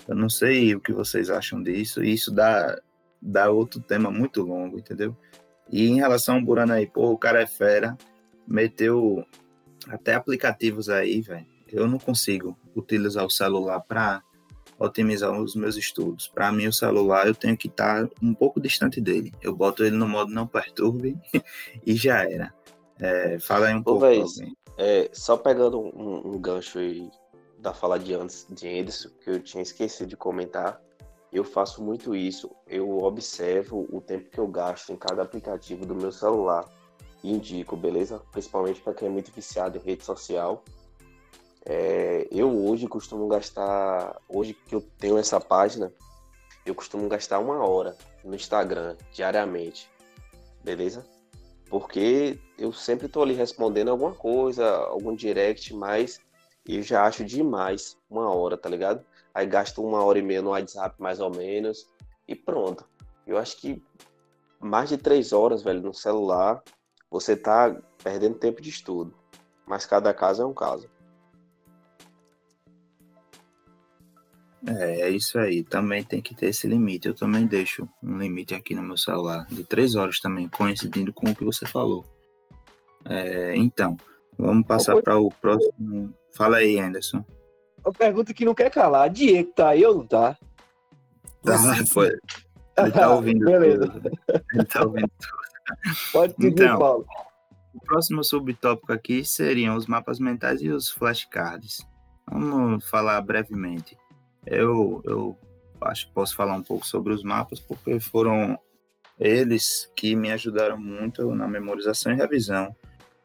Eu 0.06 0.14
não 0.14 0.28
sei 0.28 0.74
o 0.74 0.80
que 0.80 0.92
vocês 0.92 1.30
acham 1.30 1.62
disso, 1.62 2.02
e 2.02 2.12
isso 2.12 2.32
dá, 2.32 2.80
dá 3.20 3.50
outro 3.50 3.80
tema 3.80 4.10
muito 4.10 4.42
longo, 4.42 4.78
entendeu? 4.78 5.16
E 5.70 5.86
em 5.88 5.96
relação 5.96 6.36
ao 6.36 6.42
Burana 6.42 6.74
aí, 6.74 6.86
pô, 6.86 7.10
o 7.10 7.18
cara 7.18 7.40
é 7.40 7.46
fera, 7.46 7.96
meteu 8.46 9.24
até 9.88 10.14
aplicativos 10.14 10.88
aí, 10.88 11.20
velho. 11.20 11.46
Eu 11.68 11.88
não 11.88 11.98
consigo 11.98 12.58
utilizar 12.76 13.24
o 13.24 13.30
celular 13.30 13.80
para 13.80 14.22
otimizar 14.78 15.32
os 15.32 15.54
meus 15.54 15.76
estudos. 15.76 16.28
Para 16.28 16.52
mim, 16.52 16.66
o 16.66 16.72
celular 16.72 17.26
eu 17.26 17.34
tenho 17.34 17.56
que 17.56 17.68
estar 17.68 18.06
tá 18.06 18.14
um 18.20 18.34
pouco 18.34 18.60
distante 18.60 19.00
dele. 19.00 19.32
Eu 19.40 19.54
boto 19.54 19.84
ele 19.84 19.96
no 19.96 20.08
modo 20.08 20.30
não 20.32 20.46
perturbe 20.46 21.16
e 21.86 21.94
já 21.94 22.28
era. 22.28 22.52
É, 22.98 23.38
fala 23.38 23.68
aí 23.68 23.74
um 23.74 23.78
Ô, 23.78 23.84
pouco. 23.84 24.00
Vez, 24.00 24.38
é, 24.76 25.10
só 25.12 25.36
pegando 25.36 25.80
um, 25.80 26.34
um, 26.34 26.38
gancho 26.40 26.78
aí 26.78 27.10
da 27.58 27.72
fala 27.72 27.98
de 27.98 28.14
antes 28.14 28.46
de 28.50 28.68
Anderson, 28.68 29.10
que 29.22 29.30
eu 29.30 29.42
tinha 29.42 29.62
esquecido 29.62 30.08
de 30.08 30.16
comentar. 30.16 30.80
Eu 31.32 31.44
faço 31.44 31.82
muito 31.82 32.14
isso. 32.14 32.50
Eu 32.66 32.98
observo 32.98 33.86
o 33.90 34.00
tempo 34.00 34.30
que 34.30 34.38
eu 34.38 34.46
gasto 34.46 34.92
em 34.92 34.96
cada 34.96 35.22
aplicativo 35.22 35.86
do 35.86 35.94
meu 35.94 36.12
celular 36.12 36.68
e 37.22 37.32
indico, 37.32 37.76
beleza? 37.76 38.20
Principalmente 38.32 38.80
para 38.80 38.92
quem 38.92 39.08
é 39.08 39.10
muito 39.10 39.32
viciado 39.32 39.78
em 39.78 39.80
rede 39.80 40.04
social 40.04 40.62
é, 41.64 42.26
eu 42.30 42.50
hoje 42.66 42.88
costumo 42.88 43.28
gastar, 43.28 44.20
hoje 44.28 44.52
que 44.52 44.74
eu 44.74 44.80
tenho 44.98 45.16
essa 45.16 45.40
página, 45.40 45.92
eu 46.66 46.74
costumo 46.74 47.08
gastar 47.08 47.38
uma 47.38 47.64
hora 47.64 47.96
no 48.24 48.34
Instagram 48.34 48.96
diariamente, 49.12 49.88
beleza? 50.62 51.06
Porque 51.72 52.38
eu 52.58 52.70
sempre 52.70 53.08
tô 53.08 53.22
ali 53.22 53.32
respondendo 53.32 53.88
alguma 53.88 54.12
coisa, 54.12 54.76
algum 54.76 55.16
direct, 55.16 55.72
mas 55.72 56.20
eu 56.68 56.82
já 56.82 57.06
acho 57.06 57.24
demais 57.24 57.96
uma 58.10 58.30
hora, 58.30 58.58
tá 58.58 58.68
ligado? 58.68 59.02
Aí 59.32 59.46
gasto 59.46 59.82
uma 59.82 60.04
hora 60.04 60.18
e 60.18 60.22
meia 60.22 60.42
no 60.42 60.50
WhatsApp, 60.50 61.00
mais 61.00 61.18
ou 61.18 61.34
menos, 61.34 61.88
e 62.28 62.34
pronto. 62.34 62.86
Eu 63.26 63.38
acho 63.38 63.56
que 63.56 63.82
mais 64.60 64.90
de 64.90 64.98
três 64.98 65.32
horas, 65.32 65.62
velho, 65.62 65.80
no 65.80 65.94
celular, 65.94 66.62
você 67.10 67.34
tá 67.34 67.74
perdendo 68.04 68.38
tempo 68.38 68.60
de 68.60 68.68
estudo. 68.68 69.14
Mas 69.66 69.86
cada 69.86 70.12
caso 70.12 70.42
é 70.42 70.46
um 70.46 70.52
caso. 70.52 70.90
É, 74.66 75.02
é 75.02 75.10
isso 75.10 75.38
aí. 75.38 75.64
Também 75.64 76.04
tem 76.04 76.20
que 76.20 76.34
ter 76.34 76.46
esse 76.46 76.66
limite. 76.66 77.08
Eu 77.08 77.14
também 77.14 77.46
deixo 77.46 77.88
um 78.02 78.18
limite 78.18 78.54
aqui 78.54 78.74
no 78.74 78.82
meu 78.82 78.96
celular 78.96 79.46
de 79.50 79.64
três 79.64 79.94
horas 79.94 80.20
também, 80.20 80.48
coincidindo 80.48 81.12
com 81.12 81.30
o 81.30 81.34
que 81.34 81.44
você 81.44 81.66
falou. 81.66 82.04
É, 83.04 83.56
então, 83.56 83.96
vamos 84.38 84.66
passar 84.66 85.00
para 85.02 85.18
o 85.18 85.30
próximo. 85.30 86.14
Fala 86.34 86.58
aí, 86.58 86.78
Anderson. 86.78 87.24
Uma 87.84 87.92
pergunta 87.92 88.32
que 88.32 88.44
não 88.44 88.54
quer 88.54 88.70
calar. 88.70 89.10
Diego 89.10 89.52
tá 89.52 89.70
aí 89.70 89.84
ou 89.84 89.96
não 89.96 90.06
tá? 90.06 90.38
Tá, 91.42 91.58
foi. 91.90 92.16
Ele 92.78 92.92
tá 92.92 93.10
ouvindo 93.14 93.44
Beleza. 93.44 93.88
tudo. 93.88 94.10
Ele 94.54 94.64
tá 94.64 94.82
ouvindo 94.84 95.10
tudo. 95.18 95.42
Pode 96.12 96.34
seguir, 96.34 96.48
então, 96.48 96.78
Paulo. 96.78 97.06
O 97.74 97.80
próximo 97.80 98.22
subtópico 98.22 98.92
aqui 98.92 99.24
seriam 99.24 99.76
os 99.76 99.86
mapas 99.86 100.20
mentais 100.20 100.62
e 100.62 100.68
os 100.68 100.90
flashcards. 100.90 101.86
Vamos 102.30 102.88
falar 102.88 103.20
brevemente. 103.22 103.96
Eu, 104.46 105.02
eu 105.04 105.38
acho 105.80 106.06
que 106.06 106.12
posso 106.12 106.34
falar 106.34 106.54
um 106.54 106.62
pouco 106.62 106.86
sobre 106.86 107.12
os 107.12 107.22
mapas, 107.22 107.60
porque 107.60 107.98
foram 108.00 108.58
eles 109.18 109.90
que 109.96 110.16
me 110.16 110.32
ajudaram 110.32 110.78
muito 110.78 111.34
na 111.34 111.46
memorização 111.46 112.12
e 112.12 112.16
revisão. 112.16 112.74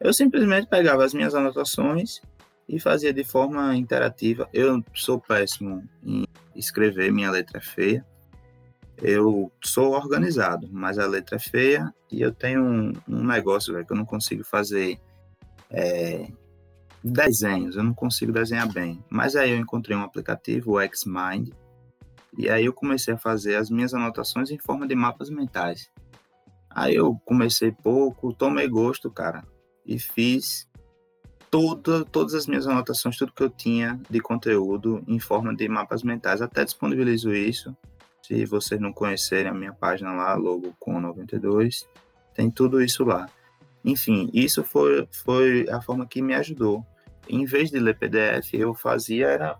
Eu 0.00 0.12
simplesmente 0.12 0.68
pegava 0.68 1.04
as 1.04 1.12
minhas 1.12 1.34
anotações 1.34 2.20
e 2.68 2.78
fazia 2.78 3.12
de 3.12 3.24
forma 3.24 3.74
interativa. 3.74 4.48
Eu 4.52 4.82
sou 4.94 5.18
péssimo 5.18 5.82
em 6.04 6.24
escrever, 6.54 7.12
minha 7.12 7.30
letra 7.30 7.58
é 7.58 7.60
feia. 7.60 8.06
Eu 9.00 9.50
sou 9.62 9.92
organizado, 9.92 10.68
mas 10.70 10.98
a 10.98 11.06
letra 11.06 11.36
é 11.36 11.38
feia 11.38 11.92
e 12.10 12.20
eu 12.20 12.32
tenho 12.32 12.62
um, 12.62 12.92
um 13.08 13.24
negócio 13.24 13.72
véio, 13.72 13.86
que 13.86 13.92
eu 13.92 13.96
não 13.96 14.04
consigo 14.04 14.44
fazer 14.44 15.00
é, 15.70 16.28
desenhos, 17.02 17.76
eu 17.76 17.82
não 17.82 17.94
consigo 17.94 18.32
desenhar 18.32 18.70
bem. 18.72 19.02
Mas 19.08 19.36
aí 19.36 19.50
eu 19.50 19.58
encontrei 19.58 19.96
um 19.96 20.02
aplicativo, 20.02 20.78
o 20.78 20.94
Xmind, 20.94 21.50
e 22.36 22.48
aí 22.48 22.66
eu 22.66 22.72
comecei 22.72 23.14
a 23.14 23.18
fazer 23.18 23.56
as 23.56 23.70
minhas 23.70 23.94
anotações 23.94 24.50
em 24.50 24.58
forma 24.58 24.86
de 24.86 24.94
mapas 24.94 25.30
mentais. 25.30 25.90
Aí 26.70 26.94
eu 26.94 27.20
comecei 27.24 27.72
pouco, 27.72 28.32
tomei 28.32 28.68
gosto, 28.68 29.10
cara, 29.10 29.44
e 29.84 29.98
fiz 29.98 30.68
toda, 31.50 32.04
todas 32.04 32.34
as 32.34 32.46
minhas 32.46 32.66
anotações, 32.66 33.16
tudo 33.16 33.32
que 33.32 33.42
eu 33.42 33.50
tinha 33.50 34.00
de 34.08 34.20
conteúdo 34.20 35.02
em 35.08 35.18
forma 35.18 35.54
de 35.54 35.68
mapas 35.68 36.02
mentais. 36.02 36.42
Até 36.42 36.64
disponibilizo 36.64 37.32
isso. 37.32 37.76
Se 38.22 38.44
vocês 38.44 38.80
não 38.80 38.92
conhecerem 38.92 39.50
a 39.50 39.54
minha 39.54 39.72
página 39.72 40.12
lá, 40.12 40.34
logo 40.34 40.74
com 40.78 41.00
92, 41.00 41.88
tem 42.34 42.50
tudo 42.50 42.82
isso 42.82 43.04
lá. 43.04 43.26
Enfim, 43.88 44.28
isso 44.34 44.62
foi, 44.62 45.08
foi 45.24 45.66
a 45.70 45.80
forma 45.80 46.06
que 46.06 46.20
me 46.20 46.34
ajudou. 46.34 46.84
Em 47.26 47.46
vez 47.46 47.70
de 47.70 47.78
ler 47.78 47.98
PDF, 47.98 48.52
eu 48.52 48.74
fazia 48.74 49.28
era 49.28 49.58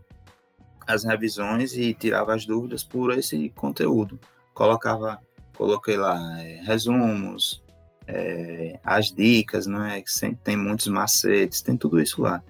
as 0.87 1.03
revisões 1.03 1.73
e 1.73 1.95
tirava 1.95 2.35
as 2.35 2.45
dúvidas 2.45 2.85
por 2.85 3.17
esse 3.17 3.49
conteúdo. 3.57 4.21
Colocava, 4.53 5.19
coloquei 5.57 5.97
lá 5.97 6.19
é, 6.43 6.61
resumos, 6.63 7.65
é, 8.07 8.79
as 8.85 9.07
dicas, 9.07 9.67
né? 9.67 10.03
Que 10.03 10.13
sempre 10.13 10.41
tem 10.45 10.59
muitos 10.59 10.89
macetes, 10.89 11.63
tem 11.63 11.75
tudo 11.75 11.99
isso 11.99 12.21
lá. 12.21 12.43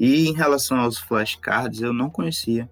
E 0.00 0.28
em 0.28 0.32
relação 0.32 0.78
aos 0.78 0.96
flashcards, 0.96 1.82
eu 1.82 1.92
não 1.92 2.08
conhecia. 2.08 2.70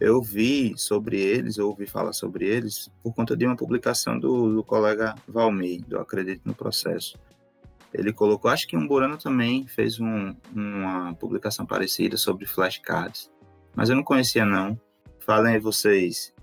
Eu 0.00 0.22
vi 0.22 0.72
sobre 0.78 1.20
eles, 1.20 1.58
eu 1.58 1.68
ouvi 1.68 1.86
falar 1.86 2.14
sobre 2.14 2.46
eles 2.46 2.90
por 3.02 3.12
conta 3.14 3.36
de 3.36 3.44
uma 3.44 3.56
publicação 3.56 4.18
do, 4.18 4.54
do 4.54 4.64
colega 4.64 5.14
Valmir, 5.26 5.84
do 5.84 5.98
Acredito 5.98 6.40
no 6.46 6.54
Processo. 6.54 7.18
Ele 7.92 8.12
colocou, 8.12 8.50
acho 8.50 8.66
que 8.66 8.76
um 8.76 8.86
Burano 8.86 9.16
também 9.16 9.66
fez 9.66 9.98
um, 9.98 10.34
uma 10.54 11.14
publicação 11.14 11.64
parecida 11.64 12.16
sobre 12.16 12.46
flashcards, 12.46 13.30
mas 13.74 13.88
eu 13.88 13.96
não 13.96 14.02
conhecia 14.02 14.44
não. 14.44 14.78
Falem 15.20 15.54
aí 15.54 15.60
vocês. 15.60 16.34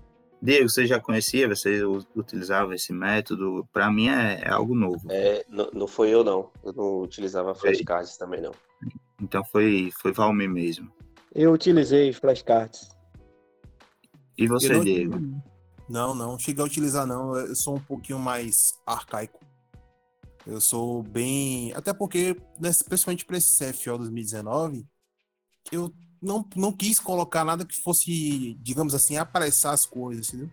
Diego, 0.42 0.68
você 0.68 0.86
já 0.86 1.00
conhecia? 1.00 1.48
Você 1.48 1.82
utilizava 2.14 2.74
esse 2.74 2.92
método? 2.92 3.66
Para 3.72 3.90
mim 3.90 4.08
é, 4.08 4.42
é, 4.44 4.50
algo 4.50 4.74
novo. 4.74 5.00
É, 5.10 5.44
não, 5.48 5.70
não 5.72 5.86
foi 5.86 6.10
eu 6.10 6.22
não. 6.22 6.50
Eu 6.64 6.72
não 6.72 7.00
utilizava 7.00 7.54
flashcards 7.54 8.16
também 8.16 8.40
não. 8.40 8.52
Então 9.20 9.42
foi 9.44 9.90
foi 10.00 10.12
Valmir 10.12 10.50
mesmo. 10.50 10.90
Eu 11.34 11.52
utilizei 11.52 12.12
flashcards. 12.12 12.88
E 14.36 14.46
você, 14.46 14.72
não, 14.72 14.84
Diego? 14.84 15.18
Não, 15.88 16.14
não, 16.14 16.38
cheguei 16.38 16.62
a 16.62 16.66
utilizar 16.66 17.06
não. 17.06 17.36
Eu 17.36 17.54
sou 17.54 17.76
um 17.76 17.80
pouquinho 17.80 18.18
mais 18.18 18.78
arcaico. 18.86 19.45
Eu 20.46 20.60
sou 20.60 21.02
bem. 21.02 21.72
Até 21.74 21.92
porque, 21.92 22.36
principalmente 22.88 23.24
para 23.24 23.36
esse 23.36 23.58
CFO 23.58 23.98
2019, 23.98 24.86
eu 25.72 25.92
não, 26.22 26.48
não 26.54 26.72
quis 26.72 27.00
colocar 27.00 27.44
nada 27.44 27.64
que 27.64 27.76
fosse, 27.76 28.54
digamos 28.60 28.94
assim, 28.94 29.16
apressar 29.16 29.72
as 29.72 29.84
coisas, 29.84 30.28
entendeu? 30.28 30.50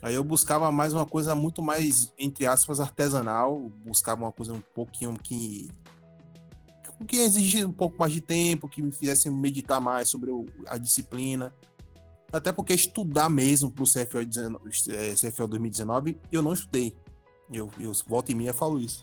Aí 0.00 0.14
eu 0.14 0.22
buscava 0.22 0.70
mais 0.70 0.92
uma 0.92 1.04
coisa 1.04 1.34
muito 1.34 1.60
mais, 1.60 2.12
entre 2.16 2.46
aspas, 2.46 2.78
artesanal, 2.78 3.68
buscava 3.84 4.22
uma 4.22 4.32
coisa 4.32 4.52
um 4.52 4.60
pouquinho 4.60 5.18
que 5.18 5.68
que 7.06 7.16
exigisse 7.18 7.64
um 7.64 7.72
pouco 7.72 7.96
mais 7.96 8.12
de 8.12 8.20
tempo, 8.20 8.68
que 8.68 8.82
me 8.82 8.90
fizesse 8.90 9.30
meditar 9.30 9.80
mais 9.80 10.08
sobre 10.08 10.32
a 10.66 10.76
disciplina. 10.76 11.54
Até 12.32 12.50
porque 12.50 12.74
estudar 12.74 13.30
mesmo 13.30 13.70
para 13.70 13.84
o 13.84 13.86
CFO, 13.86 14.18
CFO 15.14 15.46
2019, 15.46 16.18
eu 16.32 16.42
não 16.42 16.52
estudei. 16.52 16.94
Eu, 17.52 17.70
eu 17.78 17.92
volta 18.06 18.32
e 18.32 18.34
meia 18.34 18.52
falo 18.52 18.80
isso. 18.80 19.02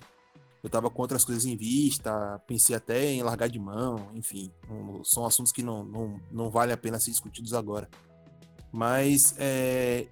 Eu 0.61 0.67
estava 0.67 0.89
com 0.89 1.01
outras 1.01 1.23
coisas 1.23 1.45
em 1.45 1.55
vista, 1.55 2.41
pensei 2.47 2.75
até 2.75 3.11
em 3.11 3.21
largar 3.21 3.47
de 3.47 3.59
mão, 3.59 4.09
enfim. 4.15 4.51
são 5.03 5.25
assuntos 5.25 5.51
que 5.51 5.61
não, 5.61 5.83
não, 5.83 6.19
não 6.31 6.49
vale 6.49 6.73
a 6.73 6.77
pena 6.77 6.99
ser 6.99 7.11
discutidos 7.11 7.53
agora. 7.53 7.87
Mas 8.71 9.35
é, 9.37 10.07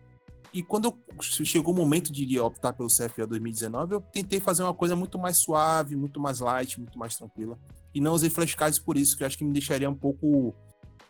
e 0.53 0.61
quando 0.61 0.95
chegou 1.19 1.73
o 1.73 1.75
momento 1.75 2.13
de 2.13 2.39
optar 2.39 2.73
pelo 2.73 2.87
CFA 2.87 3.25
2019, 3.25 3.95
eu 3.95 4.01
tentei 4.01 4.39
fazer 4.39 4.61
uma 4.61 4.73
coisa 4.73 4.95
muito 4.95 5.17
mais 5.17 5.37
suave, 5.37 5.95
muito 5.95 6.19
mais 6.19 6.39
light, 6.39 6.79
muito 6.79 6.97
mais 6.97 7.17
tranquila. 7.17 7.57
E 7.91 7.99
não 7.99 8.13
usei 8.13 8.29
flashcards 8.29 8.77
por 8.77 8.95
isso, 8.95 9.17
que 9.17 9.23
eu 9.23 9.27
acho 9.27 9.35
que 9.35 9.43
me 9.43 9.51
deixaria 9.51 9.89
um 9.89 9.95
pouco. 9.95 10.53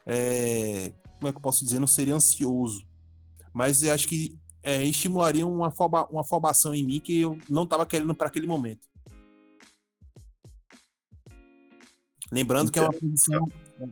É, 0.06 0.94
como 1.20 1.28
é 1.28 1.32
que 1.32 1.38
eu 1.38 1.42
posso 1.42 1.66
dizer? 1.66 1.78
Não 1.78 1.88
seria 1.88 2.16
ansioso. 2.16 2.88
Mas 3.54 3.84
eu 3.84 3.94
acho 3.94 4.08
que 4.08 4.40
é, 4.64 4.84
estimularia 4.84 5.46
uma, 5.46 5.68
afoba, 5.68 6.08
uma 6.10 6.22
afobação 6.22 6.74
em 6.74 6.86
mim 6.86 7.00
que 7.00 7.22
eu 7.22 7.38
não 7.50 7.64
estava 7.64 7.86
querendo 7.86 8.16
para 8.16 8.28
aquele 8.28 8.48
momento. 8.48 8.88
Lembrando 12.32 12.72
que 12.72 12.80
é 12.80 12.82
uma 12.82 12.94
posição. 12.94 13.48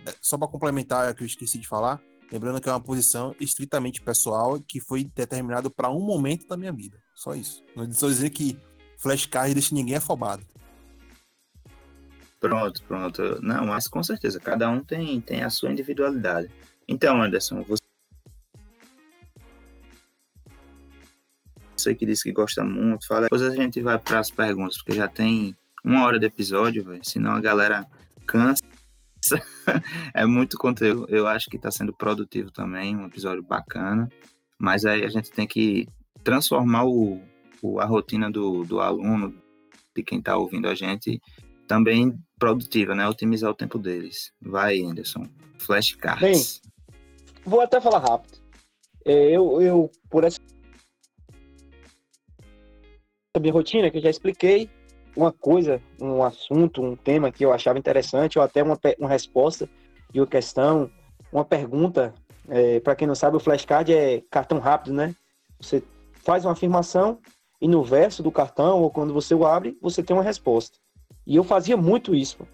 É, 0.07 0.15
só 0.21 0.37
para 0.37 0.47
complementar, 0.47 1.13
que 1.13 1.21
eu 1.21 1.27
esqueci 1.27 1.59
de 1.59 1.67
falar, 1.67 2.01
Lembrando 2.31 2.61
que 2.61 2.69
é 2.69 2.71
uma 2.71 2.79
posição 2.79 3.35
estritamente 3.41 4.01
pessoal 4.01 4.57
que 4.65 4.79
foi 4.79 5.03
determinado 5.03 5.69
para 5.69 5.89
um 5.89 5.99
momento 5.99 6.47
da 6.47 6.55
minha 6.55 6.71
vida. 6.71 6.97
Só 7.13 7.35
isso. 7.35 7.61
Não 7.75 7.83
estou 7.83 8.07
dizendo 8.07 8.31
que 8.31 8.57
flashcard 8.97 9.53
deixa 9.53 9.75
ninguém 9.75 9.97
afobado. 9.97 10.45
Pronto, 12.39 12.81
pronto. 12.83 13.41
Não, 13.41 13.67
mas 13.67 13.85
com 13.85 14.01
certeza, 14.01 14.39
cada 14.39 14.69
um 14.69 14.81
tem, 14.81 15.19
tem 15.19 15.43
a 15.43 15.49
sua 15.49 15.71
individualidade. 15.71 16.49
Então, 16.87 17.21
Anderson, 17.21 17.63
você 17.63 17.83
você 21.81 21.95
que 21.95 22.05
disse 22.05 22.23
que 22.23 22.31
gosta 22.31 22.63
muito, 22.63 23.07
fala. 23.07 23.23
Depois 23.23 23.41
a 23.41 23.55
gente 23.55 23.81
vai 23.81 23.97
para 23.97 24.19
as 24.19 24.29
perguntas, 24.29 24.77
porque 24.77 24.93
já 24.93 25.07
tem 25.07 25.55
uma 25.83 26.05
hora 26.05 26.19
de 26.19 26.25
episódio, 26.25 26.85
senão 27.03 27.31
a 27.31 27.41
galera 27.41 27.87
cansa 28.25 28.63
é 30.13 30.25
muito 30.25 30.57
conteúdo. 30.57 31.07
Eu 31.09 31.27
acho 31.27 31.49
que 31.49 31.57
está 31.57 31.71
sendo 31.71 31.93
produtivo 31.93 32.51
também, 32.51 32.95
um 32.95 33.05
episódio 33.05 33.43
bacana. 33.43 34.09
Mas 34.57 34.85
aí 34.85 35.03
a 35.03 35.09
gente 35.09 35.31
tem 35.31 35.47
que 35.47 35.87
transformar 36.23 36.85
o, 36.85 37.21
o 37.61 37.79
a 37.79 37.85
rotina 37.85 38.29
do, 38.29 38.63
do 38.63 38.79
aluno, 38.79 39.33
de 39.95 40.03
quem 40.03 40.19
está 40.19 40.37
ouvindo 40.37 40.67
a 40.67 40.75
gente, 40.75 41.21
também 41.67 42.17
produtiva, 42.37 42.93
né? 42.95 43.07
Otimizar 43.07 43.49
o 43.49 43.55
tempo 43.55 43.77
deles. 43.77 44.31
Vai, 44.41 44.81
Anderson. 44.81 45.27
Flashcards. 45.57 46.61
Bem, 46.63 46.95
vou 47.45 47.61
até 47.61 47.79
falar 47.79 47.99
rápido. 47.99 48.39
É, 49.05 49.31
eu, 49.31 49.61
eu, 49.61 49.91
por 50.09 50.23
essa 50.23 50.39
minha 53.39 53.53
rotina 53.53 53.89
que 53.89 53.97
eu 53.97 54.01
já 54.01 54.09
expliquei, 54.09 54.69
uma 55.15 55.31
coisa, 55.31 55.81
um 56.01 56.23
assunto, 56.23 56.81
um 56.81 56.95
tema 56.95 57.31
que 57.31 57.45
eu 57.45 57.53
achava 57.53 57.79
interessante, 57.79 58.37
ou 58.37 58.43
até 58.43 58.61
uma, 58.61 58.77
uma 58.99 59.09
resposta 59.09 59.69
de 60.11 60.19
uma 60.19 60.27
questão, 60.27 60.89
uma 61.31 61.45
pergunta. 61.45 62.13
É, 62.49 62.79
Para 62.81 62.95
quem 62.95 63.07
não 63.07 63.15
sabe, 63.15 63.37
o 63.37 63.39
flashcard 63.39 63.93
é 63.93 64.21
cartão 64.29 64.59
rápido, 64.59 64.93
né? 64.93 65.15
Você 65.59 65.81
faz 66.23 66.43
uma 66.43 66.51
afirmação 66.51 67.19
e 67.61 67.67
no 67.67 67.83
verso 67.83 68.21
do 68.23 68.31
cartão, 68.31 68.81
ou 68.81 68.89
quando 68.89 69.13
você 69.13 69.33
o 69.33 69.45
abre, 69.45 69.77
você 69.81 70.03
tem 70.03 70.15
uma 70.15 70.23
resposta. 70.23 70.77
E 71.25 71.35
eu 71.35 71.43
fazia 71.43 71.77
muito 71.77 72.15
isso, 72.15 72.37
pô. 72.37 72.45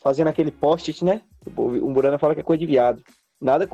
fazia 0.00 0.24
naquele 0.24 0.50
post-it, 0.50 1.04
né? 1.04 1.20
O 1.56 1.92
Burana 1.92 2.18
fala 2.18 2.34
que 2.34 2.40
é 2.40 2.44
coisa 2.44 2.60
de 2.60 2.66
viado. 2.66 3.02
Nada 3.40 3.68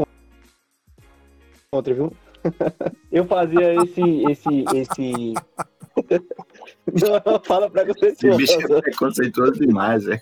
contra, 1.71 1.95
viu? 1.95 2.13
eu 3.13 3.27
fazia 3.27 3.75
esse, 3.75 4.01
esse, 4.31 4.65
esse, 4.75 5.35
fala 7.45 7.71
preconceituoso. 7.71 8.41
Esse 8.43 8.57
bicho 8.57 8.73
é 8.73 8.81
preconceituoso 8.81 9.53
demais, 9.53 10.07
é. 10.09 10.19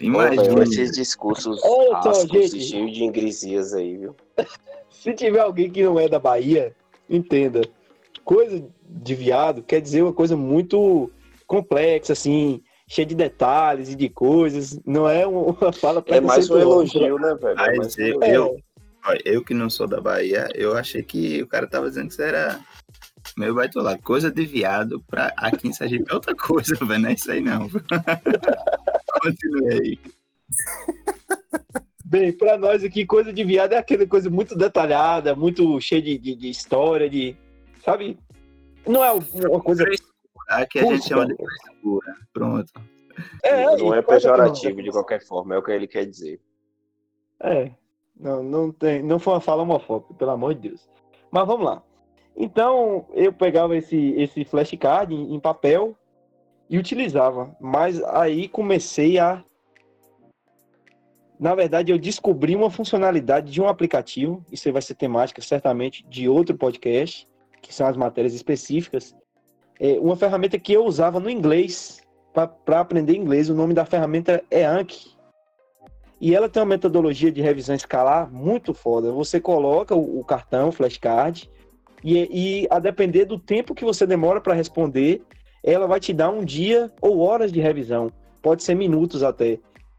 Imagina. 0.00 0.62
Esses 0.62 0.92
discursos 0.92 1.60
Olha 1.64 2.12
gente, 2.26 2.60
cheios 2.60 2.92
de 2.92 3.04
ingresias 3.04 3.72
aí, 3.72 3.96
viu? 3.96 4.16
Se 4.90 5.12
tiver 5.14 5.40
alguém 5.40 5.70
que 5.70 5.82
não 5.82 5.98
é 6.00 6.08
da 6.08 6.18
Bahia, 6.18 6.74
entenda. 7.08 7.62
Coisa 8.24 8.64
de 8.88 9.14
viado 9.14 9.62
quer 9.62 9.80
dizer 9.80 10.02
uma 10.02 10.12
coisa 10.12 10.36
muito 10.36 11.10
complexa, 11.46 12.12
assim, 12.12 12.60
cheia 12.88 13.06
de 13.06 13.14
detalhes 13.14 13.90
e 13.90 13.94
de 13.94 14.08
coisas. 14.08 14.80
Não 14.84 15.08
é 15.08 15.26
uma 15.26 15.72
fala 15.72 16.02
É 16.06 16.20
mais 16.20 16.50
um 16.50 16.58
elogio, 16.58 17.18
né, 17.18 17.34
velho? 17.40 17.60
É 17.60 17.76
Mas 17.76 17.96
eu, 17.98 18.20
eu, 18.22 18.56
eu, 19.24 19.44
que 19.44 19.54
não 19.54 19.70
sou 19.70 19.86
da 19.86 20.00
Bahia, 20.00 20.48
eu 20.54 20.76
achei 20.76 21.02
que 21.02 21.42
o 21.42 21.46
cara 21.46 21.68
tava 21.68 21.88
dizendo 21.88 22.08
que 22.08 22.14
isso 22.14 22.22
era 22.22 22.60
meu 23.36 23.54
lá 23.54 23.98
coisa 23.98 24.30
de 24.30 24.46
viado 24.46 25.02
pra 25.06 25.32
aqui 25.36 25.68
em 25.68 25.72
Sergipe 25.72 26.10
é 26.10 26.14
outra 26.14 26.34
coisa, 26.34 26.74
velho. 26.84 27.02
Não 27.02 27.10
é 27.10 27.12
isso 27.12 27.30
aí, 27.30 27.40
não. 27.40 27.68
Continue 29.20 29.72
aí. 29.72 29.98
Bem, 32.04 32.32
para 32.32 32.56
nós 32.56 32.82
aqui, 32.82 33.04
coisa 33.04 33.32
de 33.32 33.44
viado 33.44 33.72
é 33.72 33.78
aquela 33.78 34.06
coisa 34.06 34.30
muito 34.30 34.56
detalhada, 34.56 35.34
muito 35.34 35.78
cheia 35.80 36.00
de, 36.00 36.16
de, 36.16 36.34
de 36.34 36.48
história, 36.48 37.10
de. 37.10 37.36
Sabe? 37.84 38.18
Não 38.86 39.04
é 39.04 39.12
uma 39.12 39.60
coisa. 39.60 39.84
Aqui 40.48 40.78
a 40.78 40.84
gente 40.84 41.08
chama 41.08 41.26
de 41.26 41.34
frescura. 41.34 42.16
Pronto. 42.32 42.72
É, 43.42 43.76
não 43.76 43.94
é 43.94 44.02
pejorativo 44.02 44.82
de 44.82 44.90
qualquer 44.90 45.24
forma, 45.24 45.54
é 45.54 45.58
o 45.58 45.62
que 45.62 45.72
ele 45.72 45.86
quer 45.86 46.06
dizer. 46.06 46.40
É. 47.40 47.70
Não, 48.18 48.42
não, 48.42 48.72
tem, 48.72 49.02
não 49.02 49.18
foi 49.18 49.34
uma 49.34 49.40
fala 49.40 49.62
homofóbica, 49.62 50.14
pelo 50.14 50.30
amor 50.30 50.54
de 50.54 50.70
Deus. 50.70 50.88
Mas 51.30 51.46
vamos 51.46 51.66
lá. 51.66 51.82
Então, 52.36 53.06
eu 53.14 53.32
pegava 53.32 53.76
esse, 53.76 54.12
esse 54.16 54.44
flashcard 54.44 55.14
em, 55.14 55.34
em 55.34 55.40
papel 55.40 55.96
e 56.68 56.76
utilizava. 56.78 57.56
Mas 57.60 58.02
aí 58.04 58.48
comecei 58.48 59.18
a. 59.18 59.42
Na 61.38 61.54
verdade, 61.54 61.92
eu 61.92 61.98
descobri 61.98 62.56
uma 62.56 62.70
funcionalidade 62.70 63.50
de 63.50 63.60
um 63.60 63.68
aplicativo, 63.68 64.42
isso 64.50 64.72
vai 64.72 64.80
ser 64.80 64.94
temática 64.94 65.42
certamente 65.42 66.04
de 66.08 66.28
outro 66.28 66.56
podcast, 66.56 67.28
que 67.60 67.74
são 67.74 67.86
as 67.86 67.96
matérias 67.96 68.32
específicas. 68.32 69.14
É 69.78 69.98
uma 70.00 70.16
ferramenta 70.16 70.58
que 70.58 70.72
eu 70.72 70.86
usava 70.86 71.20
no 71.20 71.28
inglês, 71.28 72.00
para 72.32 72.80
aprender 72.80 73.14
inglês. 73.14 73.50
O 73.50 73.54
nome 73.54 73.74
da 73.74 73.84
ferramenta 73.84 74.42
é 74.50 74.64
Anki. 74.64 75.14
E 76.18 76.34
ela 76.34 76.48
tem 76.48 76.62
uma 76.62 76.68
metodologia 76.68 77.30
de 77.30 77.42
revisão 77.42 77.74
escalar 77.74 78.32
muito 78.32 78.72
foda. 78.72 79.12
Você 79.12 79.38
coloca 79.38 79.94
o, 79.94 80.20
o 80.20 80.24
cartão, 80.24 80.72
flashcard, 80.72 81.50
e, 82.02 82.62
e 82.62 82.66
a 82.70 82.78
depender 82.78 83.24
do 83.24 83.38
tempo 83.38 83.74
que 83.74 83.84
você 83.84 84.06
demora 84.06 84.40
para 84.40 84.54
responder, 84.54 85.22
ela 85.62 85.86
vai 85.86 85.98
te 85.98 86.12
dar 86.12 86.30
um 86.30 86.44
dia 86.44 86.92
ou 87.00 87.20
horas 87.20 87.52
de 87.52 87.60
revisão. 87.60 88.10
Pode 88.40 88.62
ser 88.62 88.74
minutos 88.74 89.22
até. 89.22 89.58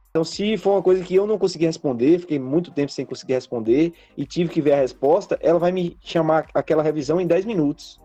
Então, 0.10 0.24
se 0.24 0.58
for 0.58 0.72
uma 0.72 0.82
coisa 0.82 1.04
que 1.04 1.14
eu 1.14 1.28
não 1.28 1.38
consegui 1.38 1.66
responder, 1.66 2.20
fiquei 2.20 2.40
muito 2.40 2.72
tempo 2.72 2.92
sem 2.92 3.06
conseguir 3.06 3.34
responder 3.34 3.94
e 4.16 4.26
tive 4.26 4.50
que 4.50 4.62
ver 4.62 4.74
a 4.74 4.78
resposta, 4.78 5.38
ela 5.42 5.60
vai 5.60 5.72
me 5.72 5.98
chamar 6.00 6.48
aquela 6.54 6.82
revisão 6.82 7.22
em 7.22 7.28
10 7.28 7.46
minutos. 7.46 8.00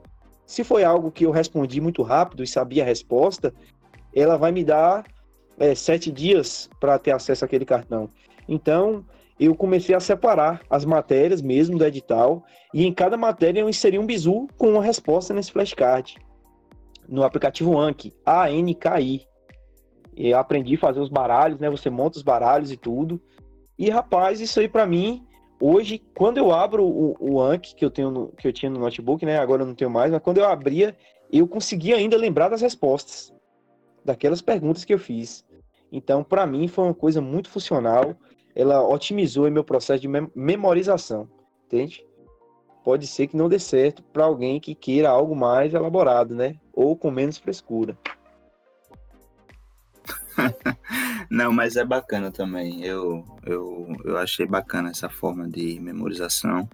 Se 0.45 0.65
foi 0.65 0.85
algo 0.85 1.11
que 1.11 1.25
eu 1.25 1.31
respondi 1.31 1.81
muito 1.81 2.03
rápido 2.03 2.43
e 2.43 2.47
sabia 2.47 2.83
a 2.83 2.87
resposta, 2.87 3.55
ela 4.15 4.37
vai 4.37 4.53
me 4.53 4.65
dar 4.65 5.07
é, 5.59 5.75
sete 5.75 6.11
dias 6.11 6.69
para 6.81 6.99
ter 6.99 7.13
acesso 7.13 7.45
àquele 7.45 7.65
cartão. 7.65 8.11
Então, 8.49 9.05
eu 9.39 9.55
comecei 9.55 9.95
a 9.95 10.01
separar 10.01 10.63
as 10.69 10.85
matérias 10.85 11.41
mesmo 11.43 11.79
do 11.79 11.85
edital 11.85 12.45
e 12.73 12.87
em 12.87 12.93
cada 12.93 13.17
matéria 13.17 13.61
eu 13.61 13.69
inseri 13.69 13.99
um 13.99 14.07
bizu 14.07 14.47
com 14.57 14.73
uma 14.73 14.83
resposta 14.83 15.35
nesse 15.35 15.53
flashcard 15.53 16.17
no 17.09 17.25
aplicativo 17.25 17.79
Anki, 17.79 18.15
A-N-K-I. 18.25 19.27
Eu 20.17 20.39
aprendi 20.39 20.75
a 20.75 20.79
fazer 20.79 21.01
os 21.01 21.09
baralhos, 21.09 21.59
né? 21.59 21.69
Você 21.71 21.91
monta 21.91 22.19
os 22.19 22.23
baralhos 22.23 22.71
e 22.71 22.77
tudo. 22.77 23.21
E 23.79 23.91
rapaz, 23.91 24.41
isso 24.41 24.61
aí 24.61 24.69
para 24.69 24.87
mim, 24.87 25.27
hoje, 25.61 26.03
quando 26.15 26.39
eu 26.39 26.53
abro 26.53 26.85
o, 26.85 27.17
o 27.19 27.41
Anki 27.41 27.75
que 27.75 27.85
eu 27.85 27.91
tenho 27.91 28.11
no, 28.11 28.29
que 28.29 28.47
eu 28.47 28.53
tinha 28.53 28.71
no 28.71 28.81
notebook, 28.81 29.25
né? 29.25 29.39
Agora 29.39 29.63
eu 29.63 29.67
não 29.67 29.75
tenho 29.75 29.91
mais, 29.91 30.11
mas 30.11 30.23
quando 30.23 30.39
eu 30.39 30.47
abria, 30.47 30.97
eu 31.31 31.49
conseguia 31.49 31.97
ainda 31.97 32.17
lembrar 32.17 32.49
das 32.49 32.61
respostas 32.61 33.33
daquelas 34.05 34.43
perguntas 34.43 34.85
que 34.85 34.93
eu 34.93 34.99
fiz. 34.99 35.45
Então, 35.91 36.25
para 36.25 36.47
mim, 36.47 36.69
foi 36.69 36.85
uma 36.85 36.95
coisa 36.95 37.21
muito 37.21 37.49
funcional 37.49 38.17
ela 38.55 38.87
otimizou 38.87 39.51
meu 39.51 39.65
processo 39.65 40.03
de 40.03 40.09
memorização, 40.35 41.29
entende? 41.67 42.05
Pode 42.85 43.07
ser 43.07 43.29
que 43.29 43.37
não 43.37 43.49
dê 43.49 43.59
certo 43.59 44.03
para 44.03 44.25
alguém 44.25 44.61
que 44.61 44.75
queira 44.75 45.09
algo 45.09 45.37
mais 45.37 45.73
elaborado, 45.73 46.35
né? 46.35 46.57
Ou 46.73 46.97
com 46.97 47.11
menos 47.11 47.39
frescura. 47.39 47.97
não, 51.31 51.53
mas 51.53 51.77
é 51.77 51.85
bacana 51.85 52.31
também. 52.31 52.83
Eu, 52.85 53.25
eu, 53.45 53.97
eu 54.05 54.19
achei 54.19 54.47
bacana 54.47 54.91
essa 54.91 55.09
forma 55.09 55.49
de 55.49 55.79
memorização. 55.79 56.69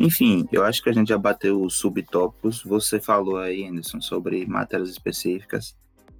Enfim, 0.00 0.48
eu 0.50 0.64
acho 0.64 0.82
que 0.82 0.88
a 0.88 0.92
gente 0.92 1.08
já 1.08 1.18
bateu 1.18 1.60
os 1.62 1.74
subtópicos. 1.74 2.62
Você 2.64 2.98
falou 2.98 3.36
aí, 3.36 3.66
Anderson, 3.66 4.00
sobre 4.00 4.46
matérias 4.46 4.88
específicas. 4.88 5.76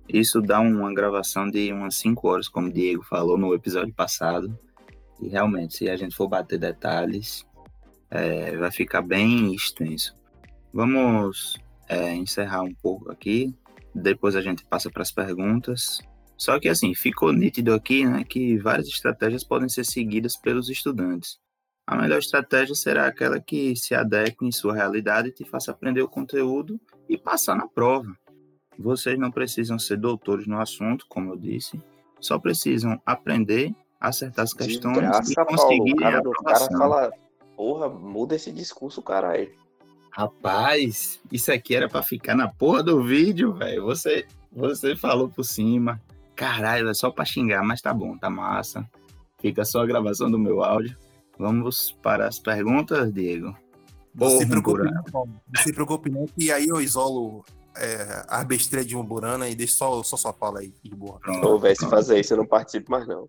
Isso 0.09 0.43
dá 0.43 0.61
uma 0.61 0.93
gravação 0.93 1.49
de 1.49 1.73
umas 1.73 1.97
5 1.97 2.29
horas, 2.29 2.49
como 2.49 2.69
o 2.69 2.73
Diego 2.73 3.03
falou 3.03 3.39
no 3.39 3.55
episódio 3.55 3.95
passado. 3.95 4.57
E 5.23 5.29
realmente, 5.29 5.77
se 5.77 5.89
a 5.89 5.97
gente 5.97 6.17
for 6.17 6.29
bater 6.29 6.59
detalhes, 6.59 7.47
é, 8.11 8.57
vai 8.57 8.73
ficar 8.73 9.01
bem 9.01 9.55
extenso. 9.55 10.17
Vamos 10.73 11.59
é, 11.89 12.13
encerrar 12.15 12.63
um 12.63 12.75
pouco 12.75 13.11
aqui, 13.11 13.55
depois 13.95 14.35
a 14.35 14.43
gente 14.43 14.65
passa 14.65 14.91
para 14.91 15.03
as 15.03 15.13
perguntas. 15.13 16.01
Só 16.37 16.59
que 16.59 16.69
assim, 16.69 16.93
ficou 16.93 17.33
nítido 17.33 17.73
aqui 17.73 18.05
né, 18.05 18.25
que 18.25 18.59
várias 18.59 18.89
estratégias 18.89 19.45
podem 19.45 19.69
ser 19.69 19.85
seguidas 19.85 20.37
pelos 20.37 20.69
estudantes. 20.69 21.39
A 21.87 21.97
melhor 21.97 22.19
estratégia 22.19 22.75
será 22.75 23.07
aquela 23.07 23.41
que 23.41 23.77
se 23.77 23.95
adeque 23.95 24.45
em 24.45 24.51
sua 24.51 24.75
realidade 24.75 25.29
e 25.29 25.33
te 25.33 25.45
faça 25.45 25.71
aprender 25.71 26.03
o 26.03 26.09
conteúdo 26.09 26.81
e 27.09 27.17
passar 27.17 27.57
na 27.57 27.69
prova. 27.69 28.13
Vocês 28.79 29.19
não 29.19 29.31
precisam 29.31 29.79
ser 29.79 29.99
doutores 29.99 30.47
no 30.47 30.61
assunto, 30.61 31.07
como 31.09 31.33
eu 31.33 31.37
disse, 31.37 31.81
só 32.21 32.39
precisam 32.39 33.01
aprender, 33.05 33.75
acertar 34.03 34.43
as 34.43 34.53
questões 34.53 34.97
graça, 34.97 35.33
e 35.33 35.35
conseguir 35.35 35.57
Paulo, 35.57 35.93
o 35.93 35.97
cara, 35.97 36.19
a 36.19 36.29
o 36.29 36.33
cara 36.45 36.79
fala, 36.79 37.13
porra, 37.57 37.89
muda 37.89 38.35
esse 38.35 38.51
discurso, 38.51 39.01
caralho. 39.01 39.51
Rapaz, 40.11 41.21
isso 41.31 41.53
aqui 41.53 41.75
era 41.75 41.89
pra 41.89 42.03
ficar 42.03 42.35
na 42.35 42.49
porra 42.49 42.83
do 42.83 43.03
vídeo, 43.03 43.55
velho. 43.55 43.85
Você, 43.85 44.27
você 44.51 44.97
falou 44.97 45.29
por 45.29 45.45
cima. 45.45 46.01
Caralho, 46.35 46.89
é 46.89 46.95
só 46.95 47.11
pra 47.11 47.25
xingar, 47.25 47.63
mas 47.63 47.81
tá 47.81 47.95
bom, 47.95 48.19
tá 48.19 48.29
massa. 48.29 48.85
Fica 49.41 49.65
só 49.65 49.83
a 49.83 49.87
gravação 49.87 50.31
do 50.31 50.39
meu 50.39 50.63
áudio. 50.63 50.97
Vamos 51.39 51.93
para 52.03 52.27
as 52.27 52.39
perguntas, 52.39 53.13
Diego. 53.13 53.57
Não 54.15 54.39
se 54.39 54.47
preocupe, 54.47 54.83
não, 54.83 55.05
Paulo. 55.05 55.31
Não 55.55 55.63
se 55.63 55.73
preocupe, 55.73 56.11
não, 56.11 56.27
que 56.27 56.53
aí 56.53 56.69
eu 56.69 56.81
isolo 56.81 57.43
é, 57.77 58.25
a 58.29 58.45
besteira 58.45 58.85
de 58.85 58.95
um 58.97 59.03
Burana 59.03 59.49
e 59.49 59.55
deixo 59.55 59.75
só, 59.75 60.03
só 60.03 60.17
sua 60.17 60.33
fala 60.33 60.61
aí, 60.61 60.73
de 60.83 60.95
boa. 60.95 61.19
Pronto, 61.21 61.49
Ô, 61.49 61.59
velho, 61.59 61.77
se 61.77 61.89
fazer 61.89 62.21
isso, 62.21 62.35
eu 62.35 62.39
não 62.39 62.47
participo 62.47 62.91
mais, 62.91 63.07
não. 63.07 63.27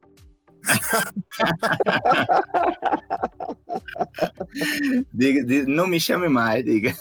Diga, 5.14 5.43
diga- 5.43 5.68
não 5.68 5.88
me 5.88 5.99
chame 5.99 6.28
mais, 6.30 6.64
diga. 6.64 6.93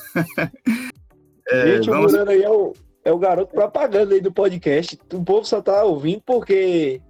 É, 1.48 1.76
Gente, 1.76 1.90
o 1.90 1.92
vamos- 1.92 2.12
Murano 2.12 2.30
aí 2.30 2.42
é 2.42 2.50
o, 2.50 2.72
é 3.04 3.12
o 3.12 3.18
garoto 3.18 3.54
propaganda 3.54 4.14
aí 4.14 4.20
do 4.20 4.32
podcast. 4.32 4.98
O 5.12 5.22
povo 5.24 5.44
só 5.44 5.60
tá 5.60 5.84
ouvindo 5.84 6.22
porque 6.24 7.00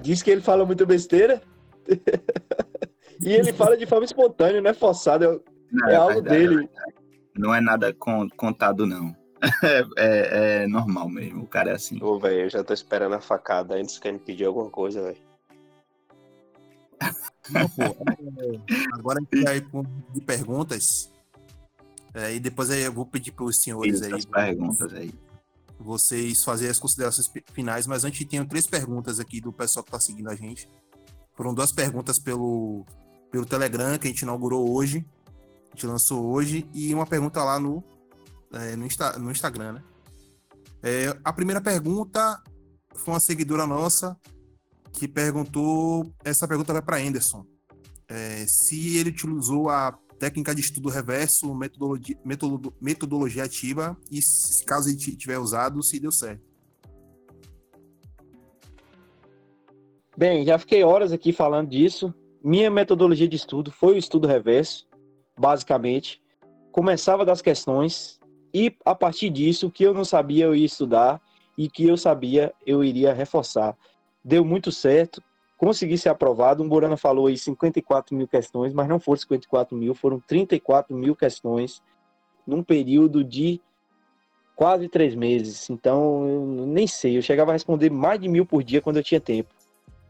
diz 0.00 0.22
que 0.22 0.30
ele 0.30 0.40
fala 0.40 0.64
muita 0.64 0.86
besteira. 0.86 1.42
e 3.20 3.32
ele 3.32 3.52
fala 3.52 3.76
de 3.76 3.86
forma 3.86 4.04
espontânea, 4.04 4.60
não 4.60 4.70
é 4.70 4.74
forçado. 4.74 5.24
É, 5.24 5.38
Não, 5.72 5.88
é 5.88 5.96
algo 5.96 6.14
verdade, 6.22 6.38
dele. 6.48 6.68
Não 7.36 7.54
é 7.54 7.60
nada 7.60 7.92
con- 7.94 8.28
contado, 8.36 8.86
não. 8.86 9.14
É, 9.64 9.84
é- 9.96 10.62
é 10.64 10.66
normal 10.66 11.08
mesmo, 11.08 11.44
o 11.44 11.46
cara 11.46 11.70
é 11.70 11.74
assim. 11.74 11.98
Ô, 12.02 12.18
velho, 12.18 12.40
eu 12.42 12.50
já 12.50 12.62
tô 12.62 12.74
esperando 12.74 13.14
a 13.14 13.20
facada 13.22 13.74
antes 13.74 13.98
que 13.98 14.12
me 14.12 14.18
pedir 14.18 14.44
alguma 14.44 14.68
coisa, 14.68 15.02
velho. 15.02 15.16
Não, 17.50 17.68
pô, 17.68 17.82
é, 17.82 18.84
agora 18.94 19.18
a 19.18 19.22
gente 19.22 19.44
vai 19.44 19.60
para 19.60 19.82
de 20.12 20.20
perguntas. 20.20 21.10
É, 22.14 22.34
e 22.34 22.40
depois 22.40 22.70
aí 22.70 22.82
eu 22.82 22.92
vou 22.92 23.06
pedir 23.06 23.32
para 23.32 23.44
os 23.44 23.56
senhores 23.62 24.02
aí, 24.02 24.12
Essas 24.12 24.24
perguntas 24.24 24.92
aí. 24.94 25.14
vocês 25.78 26.42
fazerem 26.44 26.70
as 26.70 26.78
considerações 26.78 27.30
finais, 27.52 27.86
mas 27.86 28.04
antes 28.04 28.26
tenho 28.26 28.46
três 28.46 28.66
perguntas 28.66 29.18
aqui 29.20 29.40
do 29.40 29.52
pessoal 29.52 29.82
que 29.84 29.88
está 29.90 30.00
seguindo 30.00 30.28
a 30.28 30.34
gente. 30.34 30.68
Foram 31.36 31.54
duas 31.54 31.72
perguntas 31.72 32.18
pelo, 32.18 32.84
pelo 33.30 33.46
Telegram, 33.46 33.96
que 33.98 34.06
a 34.08 34.10
gente 34.10 34.22
inaugurou 34.22 34.74
hoje, 34.74 35.04
a 35.68 35.74
gente 35.74 35.86
lançou 35.86 36.26
hoje, 36.26 36.68
e 36.74 36.92
uma 36.94 37.06
pergunta 37.06 37.42
lá 37.44 37.58
no, 37.58 37.82
é, 38.52 38.76
no, 38.76 38.84
Insta- 38.84 39.18
no 39.18 39.30
Instagram, 39.30 39.72
né? 39.74 39.82
É, 40.82 41.16
a 41.24 41.32
primeira 41.32 41.60
pergunta 41.60 42.42
foi 42.94 43.14
uma 43.14 43.20
seguidora 43.20 43.66
nossa 43.66 44.18
que 44.92 45.06
perguntou, 45.08 46.12
essa 46.24 46.46
pergunta 46.46 46.72
vai 46.72 46.82
para 46.82 46.98
Anderson, 46.98 47.44
é, 48.08 48.44
se 48.46 48.96
ele 48.98 49.10
utilizou 49.10 49.68
a 49.68 49.96
técnica 50.18 50.54
de 50.54 50.60
estudo 50.60 50.88
reverso, 50.88 51.54
metodologia, 51.54 52.18
metodolo- 52.24 52.74
metodologia 52.80 53.44
ativa, 53.44 53.96
e 54.10 54.20
se 54.20 54.64
caso 54.64 54.88
ele 54.88 54.96
tiver 54.96 55.38
usado, 55.38 55.82
se 55.82 55.98
deu 55.98 56.12
certo. 56.12 56.44
Bem, 60.16 60.44
já 60.44 60.58
fiquei 60.58 60.84
horas 60.84 61.12
aqui 61.12 61.32
falando 61.32 61.70
disso. 61.70 62.12
Minha 62.44 62.70
metodologia 62.70 63.26
de 63.26 63.36
estudo 63.36 63.70
foi 63.70 63.94
o 63.94 63.98
estudo 63.98 64.28
reverso, 64.28 64.86
basicamente. 65.38 66.20
Começava 66.70 67.24
das 67.24 67.40
questões 67.40 68.20
e 68.52 68.76
a 68.84 68.94
partir 68.94 69.30
disso, 69.30 69.68
o 69.68 69.70
que 69.70 69.84
eu 69.84 69.94
não 69.94 70.04
sabia 70.04 70.44
eu 70.44 70.54
ia 70.54 70.66
estudar 70.66 71.22
e 71.56 71.68
que 71.70 71.84
eu 71.86 71.96
sabia 71.96 72.52
eu 72.66 72.84
iria 72.84 73.14
reforçar. 73.14 73.76
Deu 74.24 74.44
muito 74.44 74.70
certo, 74.70 75.22
consegui 75.56 75.96
ser 75.96 76.08
aprovado. 76.10 76.62
Um 76.62 76.68
Burana 76.68 76.96
falou 76.96 77.26
aí 77.26 77.36
54 77.36 78.14
mil 78.14 78.28
questões, 78.28 78.72
mas 78.72 78.88
não 78.88 79.00
foram 79.00 79.18
54 79.18 79.76
mil, 79.76 79.94
foram 79.94 80.20
34 80.20 80.96
mil 80.96 81.16
questões 81.16 81.82
num 82.46 82.62
período 82.62 83.24
de 83.24 83.60
quase 84.54 84.88
três 84.88 85.14
meses. 85.14 85.70
Então, 85.70 86.28
eu 86.28 86.46
nem 86.66 86.86
sei, 86.86 87.16
eu 87.16 87.22
chegava 87.22 87.50
a 87.50 87.54
responder 87.54 87.90
mais 87.90 88.20
de 88.20 88.28
mil 88.28 88.44
por 88.44 88.62
dia 88.62 88.82
quando 88.82 88.98
eu 88.98 89.02
tinha 89.02 89.20
tempo 89.20 89.54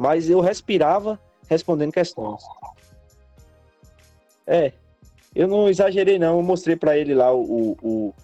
mas 0.01 0.31
eu 0.31 0.41
respirava 0.41 1.21
respondendo 1.47 1.93
questões. 1.93 2.43
É, 4.47 4.73
eu 5.35 5.47
não 5.47 5.69
exagerei 5.69 6.19
não, 6.19 6.39
eu 6.39 6.43
mostrei 6.43 6.75
para 6.75 6.97
ele 6.97 7.15
lá 7.15 7.35
o, 7.35 7.77
o, 7.83 8.15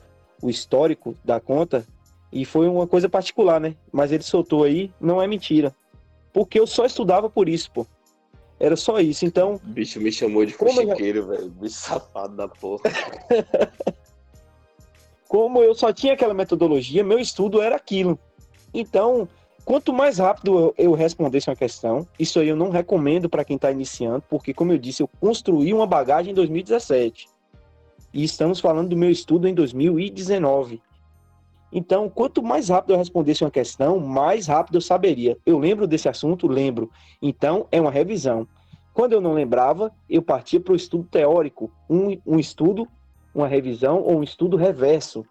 o 0.41 0.49
histórico 0.49 1.15
da 1.23 1.39
conta 1.39 1.87
e 2.33 2.45
foi 2.45 2.69
uma 2.69 2.87
coisa 2.87 3.09
particular, 3.09 3.61
né? 3.61 3.75
Mas 3.93 4.13
ele 4.13 4.23
soltou 4.23 4.65
aí, 4.65 4.91
não 5.01 5.23
é 5.23 5.27
mentira. 5.27 5.75
Porque 6.33 6.59
eu 6.59 6.67
só 6.67 6.85
estudava 6.85 7.31
por 7.31 7.49
isso, 7.49 7.71
pô. 7.71 7.87
Era 8.59 8.77
só 8.77 8.99
isso. 9.01 9.25
Então, 9.25 9.55
O 9.55 9.69
bicho 9.69 10.01
me 10.01 10.11
chamou 10.11 10.45
de 10.45 10.53
eu 10.53 10.59
fuxiqueiro, 10.59 11.27
velho. 11.27 11.51
Bicho 11.51 11.75
safado 11.75 12.37
da 12.37 12.49
porra. 12.49 12.83
como 15.29 15.63
eu 15.63 15.75
só 15.75 15.93
tinha 15.93 16.15
aquela 16.15 16.35
metodologia, 16.35 17.05
meu 17.05 17.19
estudo 17.19 17.61
era 17.61 17.77
aquilo. 17.77 18.19
Então, 18.73 19.29
quanto 19.65 19.93
mais 19.93 20.19
rápido 20.19 20.59
eu, 20.59 20.75
eu 20.79 20.93
respondesse 20.93 21.51
uma 21.51 21.57
questão, 21.57 22.07
isso 22.19 22.39
aí 22.39 22.49
eu 22.49 22.57
não 22.57 22.71
recomendo 22.71 23.29
para 23.29 23.45
quem 23.45 23.57
está 23.57 23.71
iniciando, 23.71 24.25
porque, 24.29 24.55
como 24.55 24.73
eu 24.73 24.79
disse, 24.79 25.03
eu 25.03 25.09
construí 25.21 25.73
uma 25.75 25.87
bagagem 25.87 26.33
em 26.33 26.35
2017. 26.35 27.29
E 28.15 28.25
estamos 28.25 28.61
falando 28.61 28.89
do 28.89 28.97
meu 28.97 29.11
estudo 29.11 29.47
em 29.47 29.55
2019. 29.55 30.81
Então, 31.79 32.09
quanto 32.09 32.43
mais 32.43 32.71
rápido 32.71 32.95
eu 32.95 32.97
respondesse 32.97 33.45
uma 33.45 33.51
questão, 33.51 34.01
mais 34.01 34.47
rápido 34.47 34.77
eu 34.77 34.81
saberia. 34.81 35.37
Eu 35.45 35.59
lembro 35.59 35.87
desse 35.87 36.09
assunto? 36.09 36.47
Lembro. 36.47 36.91
Então, 37.21 37.67
é 37.71 37.79
uma 37.79 37.91
revisão. 37.91 38.49
Quando 38.95 39.13
eu 39.13 39.21
não 39.21 39.35
lembrava, 39.35 39.93
eu 40.09 40.23
partia 40.23 40.59
para 40.59 40.73
o 40.73 40.77
estudo 40.77 41.05
teórico, 41.05 41.71
um, 41.91 42.19
um 42.25 42.39
estudo 42.39 42.89
uma 43.35 43.47
revisão 43.47 44.01
ou 44.01 44.21
um 44.21 44.23
estudo 44.23 44.57
reverso. 44.57 45.23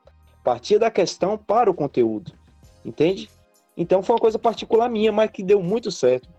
Partia 0.43 0.77
da 0.77 0.91
questão 0.91 1.35
para 1.35 1.71
o 1.71 1.73
conteúdo. 1.73 2.31
Entende? 2.85 3.27
Então 3.75 4.03
foi 4.03 4.13
uma 4.13 4.21
coisa 4.21 4.37
particular 4.37 4.87
minha, 4.87 5.11
mas 5.11 5.31
que 5.31 5.41
deu 5.41 5.63
muito 5.63 5.89
certo. 5.89 6.29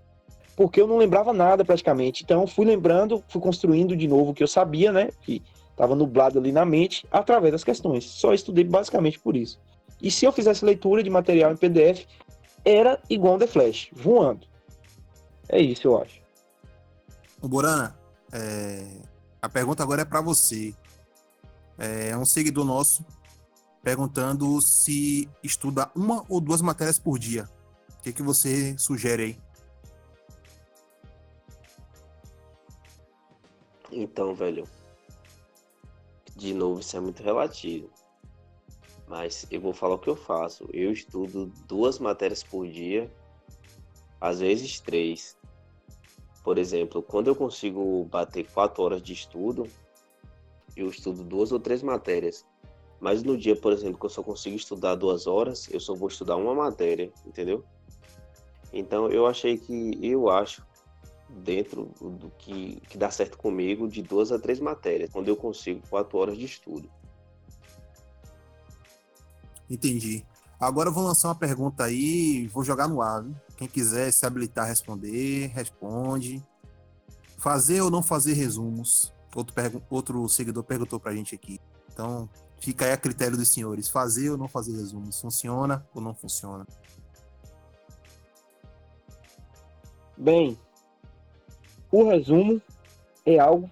Porque 0.54 0.80
eu 0.80 0.86
não 0.86 0.98
lembrava 0.98 1.32
nada 1.32 1.64
praticamente. 1.64 2.22
Então 2.22 2.46
fui 2.46 2.64
lembrando, 2.64 3.24
fui 3.26 3.40
construindo 3.40 3.96
de 3.96 4.06
novo 4.06 4.30
o 4.30 4.34
que 4.34 4.44
eu 4.44 4.46
sabia, 4.46 4.92
né? 4.92 5.08
Que 5.22 5.42
estava 5.68 5.96
nublado 5.96 6.38
ali 6.38 6.52
na 6.52 6.64
mente, 6.64 7.04
através 7.10 7.50
das 7.50 7.64
questões. 7.64 8.04
Só 8.04 8.32
estudei 8.32 8.62
basicamente 8.62 9.18
por 9.18 9.36
isso. 9.36 9.58
E 10.00 10.10
se 10.10 10.24
eu 10.24 10.32
fizesse 10.32 10.64
leitura 10.64 11.02
de 11.02 11.10
material 11.10 11.52
em 11.52 11.56
PDF, 11.56 12.06
era 12.64 13.00
igual 13.08 13.36
um 13.36 13.38
The 13.38 13.46
Flash, 13.46 13.90
voando. 13.92 14.46
É 15.48 15.60
isso, 15.60 15.88
eu 15.88 16.02
acho. 16.02 16.20
Ô, 17.40 17.48
Borana, 17.48 17.96
é, 18.32 18.86
a 19.40 19.48
pergunta 19.48 19.82
agora 19.82 20.02
é 20.02 20.04
para 20.04 20.20
você. 20.20 20.74
É 21.78 22.16
um 22.16 22.24
seguidor 22.24 22.64
nosso 22.64 23.04
perguntando 23.82 24.60
se 24.60 25.28
estuda 25.44 25.88
uma 25.94 26.24
ou 26.28 26.40
duas 26.40 26.60
matérias 26.60 26.98
por 26.98 27.20
dia. 27.20 27.48
O 28.00 28.02
que, 28.02 28.12
que 28.12 28.22
você 28.22 28.76
sugere 28.76 29.22
aí? 29.22 29.38
Então, 33.92 34.34
velho. 34.34 34.66
De 36.34 36.52
novo, 36.52 36.80
isso 36.80 36.96
é 36.96 37.00
muito 37.00 37.22
relativo. 37.22 37.88
Mas 39.08 39.46
eu 39.50 39.60
vou 39.60 39.72
falar 39.72 39.94
o 39.94 39.98
que 39.98 40.10
eu 40.10 40.16
faço. 40.16 40.68
Eu 40.72 40.92
estudo 40.92 41.52
duas 41.68 41.98
matérias 41.98 42.42
por 42.42 42.66
dia, 42.66 43.10
às 44.20 44.40
vezes 44.40 44.80
três. 44.80 45.36
Por 46.42 46.58
exemplo, 46.58 47.02
quando 47.02 47.28
eu 47.28 47.36
consigo 47.36 48.04
bater 48.04 48.46
quatro 48.50 48.82
horas 48.82 49.02
de 49.02 49.12
estudo, 49.12 49.68
eu 50.76 50.88
estudo 50.88 51.22
duas 51.22 51.52
ou 51.52 51.60
três 51.60 51.82
matérias. 51.82 52.44
Mas 53.00 53.22
no 53.22 53.36
dia, 53.36 53.54
por 53.54 53.72
exemplo, 53.72 53.98
que 53.98 54.06
eu 54.06 54.10
só 54.10 54.22
consigo 54.22 54.56
estudar 54.56 54.94
duas 54.94 55.26
horas, 55.26 55.68
eu 55.70 55.78
só 55.78 55.94
vou 55.94 56.08
estudar 56.08 56.36
uma 56.36 56.54
matéria, 56.54 57.12
entendeu? 57.26 57.64
Então 58.72 59.08
eu 59.08 59.26
achei 59.26 59.58
que, 59.58 59.98
eu 60.02 60.28
acho 60.28 60.66
dentro 61.28 61.90
do 62.00 62.30
que, 62.38 62.80
que 62.88 62.96
dá 62.96 63.10
certo 63.10 63.36
comigo 63.36 63.88
de 63.88 64.02
duas 64.02 64.32
a 64.32 64.38
três 64.38 64.60
matérias, 64.60 65.10
quando 65.10 65.28
eu 65.28 65.36
consigo 65.36 65.82
quatro 65.88 66.18
horas 66.18 66.36
de 66.36 66.44
estudo. 66.44 66.88
Entendi. 69.68 70.24
Agora 70.58 70.88
eu 70.88 70.92
vou 70.92 71.04
lançar 71.04 71.28
uma 71.28 71.34
pergunta 71.34 71.84
aí, 71.84 72.46
vou 72.48 72.64
jogar 72.64 72.88
no 72.88 73.02
ar. 73.02 73.24
Quem 73.56 73.68
quiser 73.68 74.10
se 74.12 74.24
habilitar 74.24 74.64
a 74.64 74.68
responder, 74.68 75.48
responde. 75.48 76.42
Fazer 77.38 77.82
ou 77.82 77.90
não 77.90 78.02
fazer 78.02 78.32
resumos? 78.32 79.12
Outro, 79.34 79.54
outro 79.90 80.28
seguidor 80.28 80.64
perguntou 80.64 80.98
pra 80.98 81.14
gente 81.14 81.34
aqui. 81.34 81.60
Então, 81.92 82.28
fica 82.58 82.86
aí 82.86 82.92
a 82.92 82.96
critério 82.96 83.36
dos 83.36 83.48
senhores. 83.48 83.88
Fazer 83.88 84.30
ou 84.30 84.38
não 84.38 84.48
fazer 84.48 84.72
resumos? 84.72 85.20
Funciona 85.20 85.86
ou 85.94 86.00
não 86.00 86.14
funciona? 86.14 86.66
Bem, 90.16 90.58
o 91.92 92.08
resumo 92.08 92.60
é 93.26 93.38
algo 93.38 93.70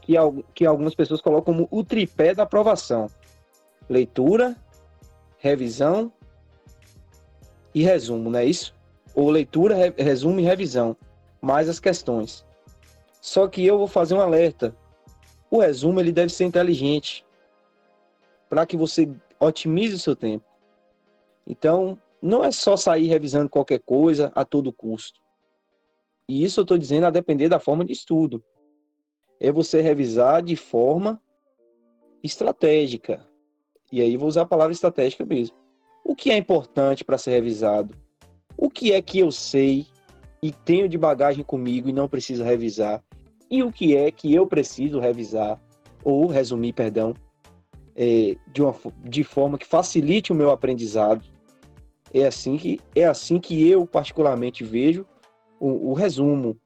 que, 0.00 0.14
que 0.54 0.64
algumas 0.64 0.94
pessoas 0.94 1.20
colocam 1.20 1.54
como 1.54 1.68
o 1.70 1.82
tripé 1.82 2.34
da 2.34 2.44
aprovação: 2.44 3.10
leitura, 3.88 4.56
revisão 5.44 6.10
e 7.74 7.82
resumo, 7.82 8.30
não 8.30 8.38
é 8.38 8.46
isso? 8.46 8.74
Ou 9.14 9.28
leitura, 9.28 9.74
re, 9.74 9.92
resumo 9.98 10.40
e 10.40 10.42
revisão, 10.42 10.96
mais 11.38 11.68
as 11.68 11.78
questões. 11.78 12.46
Só 13.20 13.46
que 13.46 13.64
eu 13.64 13.76
vou 13.76 13.86
fazer 13.86 14.14
um 14.14 14.22
alerta. 14.22 14.74
O 15.50 15.60
resumo 15.60 16.00
ele 16.00 16.12
deve 16.12 16.32
ser 16.32 16.44
inteligente 16.44 17.26
para 18.48 18.64
que 18.64 18.74
você 18.74 19.14
otimize 19.38 19.94
o 19.94 19.98
seu 19.98 20.16
tempo. 20.16 20.46
Então, 21.46 21.98
não 22.22 22.42
é 22.42 22.50
só 22.50 22.74
sair 22.74 23.06
revisando 23.06 23.50
qualquer 23.50 23.80
coisa 23.80 24.32
a 24.34 24.46
todo 24.46 24.72
custo. 24.72 25.20
E 26.26 26.42
isso 26.42 26.60
eu 26.60 26.62
estou 26.62 26.78
dizendo 26.78 27.04
a 27.04 27.10
depender 27.10 27.50
da 27.50 27.60
forma 27.60 27.84
de 27.84 27.92
estudo. 27.92 28.42
É 29.38 29.52
você 29.52 29.82
revisar 29.82 30.42
de 30.42 30.56
forma 30.56 31.20
estratégica. 32.22 33.33
E 33.92 34.00
aí 34.00 34.16
vou 34.16 34.28
usar 34.28 34.42
a 34.42 34.46
palavra 34.46 34.72
estratégica 34.72 35.24
mesmo. 35.24 35.56
O 36.04 36.14
que 36.14 36.30
é 36.30 36.36
importante 36.36 37.04
para 37.04 37.18
ser 37.18 37.30
revisado? 37.30 37.94
O 38.56 38.68
que 38.68 38.92
é 38.92 39.00
que 39.00 39.18
eu 39.18 39.30
sei 39.32 39.86
e 40.42 40.52
tenho 40.52 40.88
de 40.88 40.98
bagagem 40.98 41.42
comigo 41.42 41.88
e 41.88 41.92
não 41.92 42.08
preciso 42.08 42.44
revisar? 42.44 43.02
E 43.50 43.62
o 43.62 43.72
que 43.72 43.96
é 43.96 44.10
que 44.10 44.34
eu 44.34 44.46
preciso 44.46 44.98
revisar 44.98 45.60
ou 46.02 46.26
resumir, 46.26 46.72
perdão, 46.72 47.14
é, 47.96 48.36
de, 48.52 48.62
uma, 48.62 48.74
de 49.02 49.24
forma 49.24 49.56
que 49.56 49.66
facilite 49.66 50.32
o 50.32 50.34
meu 50.34 50.50
aprendizado? 50.50 51.24
É 52.12 52.26
assim 52.26 52.56
que 52.56 52.80
é 52.94 53.04
assim 53.04 53.40
que 53.40 53.68
eu 53.68 53.86
particularmente 53.86 54.62
vejo 54.62 55.06
o, 55.58 55.90
o 55.90 55.94
resumo. 55.94 56.56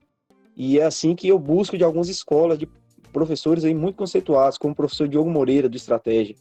E 0.56 0.78
é 0.78 0.84
assim 0.84 1.14
que 1.14 1.28
eu 1.28 1.38
busco 1.38 1.78
de 1.78 1.84
algumas 1.84 2.08
escolas 2.08 2.58
de 2.58 2.68
professores 3.12 3.64
aí 3.64 3.74
muito 3.74 3.96
conceituados, 3.96 4.58
como 4.58 4.72
o 4.72 4.76
professor 4.76 5.08
Diogo 5.08 5.30
Moreira, 5.30 5.68
do 5.68 5.76
Estratégia. 5.76 6.34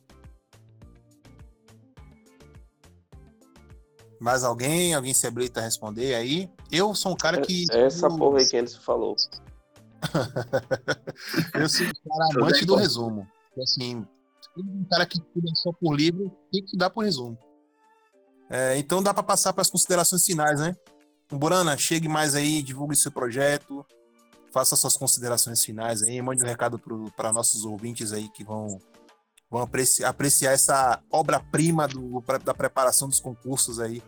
Mais 4.20 4.44
alguém? 4.44 4.94
Alguém 4.94 5.14
se 5.14 5.28
habilita 5.28 5.60
a 5.60 5.64
responder 5.64 6.16
aí? 6.16 6.50
Eu 6.72 6.94
sou 6.96 7.14
um 7.14 7.16
cara 7.16 7.40
que. 7.42 7.66
É, 7.72 7.86
essa 7.86 8.10
porra 8.10 8.40
aí 8.40 8.48
que 8.48 8.58
Anderson 8.58 8.82
falou. 8.82 9.16
eu 11.54 11.70
sou 11.70 11.86
um 11.86 11.92
cara 11.92 12.44
amante 12.44 12.66
do 12.66 12.76
resumo. 12.76 13.28
Assim, 13.62 14.06
um 14.58 14.86
cara 14.90 15.06
que 15.06 15.18
estuda 15.18 15.48
só 15.56 15.72
por 15.72 15.96
livro 15.96 16.32
tem 16.52 16.64
que 16.64 16.78
dar 16.78 16.90
por 16.90 17.04
resumo. 17.04 17.38
É, 18.50 18.78
então 18.78 19.04
dá 19.04 19.14
para 19.14 19.24
passar 19.24 19.54
para 19.54 19.62
as 19.62 19.70
considerações 19.70 20.24
finais, 20.24 20.60
né? 20.60 20.76
Burana, 21.32 21.78
chegue 21.78 22.08
mais 22.08 22.36
aí, 22.36 22.62
divulgue 22.62 22.96
seu 22.96 23.12
projeto, 23.12 23.86
faça 24.54 24.76
suas 24.76 24.96
considerações 24.96 25.64
finais 25.64 26.02
aí, 26.02 26.22
mande 26.22 26.42
um 26.42 26.48
recado 26.48 26.82
para 27.16 27.34
nossos 27.34 27.66
ouvintes 27.66 28.14
aí 28.14 28.30
que 28.30 28.46
vão, 28.46 28.80
vão 29.50 29.62
apreciar, 29.62 30.10
apreciar 30.10 30.52
essa 30.52 31.02
obra-prima 31.12 31.88
da 32.44 32.54
preparação 32.54 33.08
dos 33.08 33.20
concursos 33.20 33.80
aí, 33.80 34.02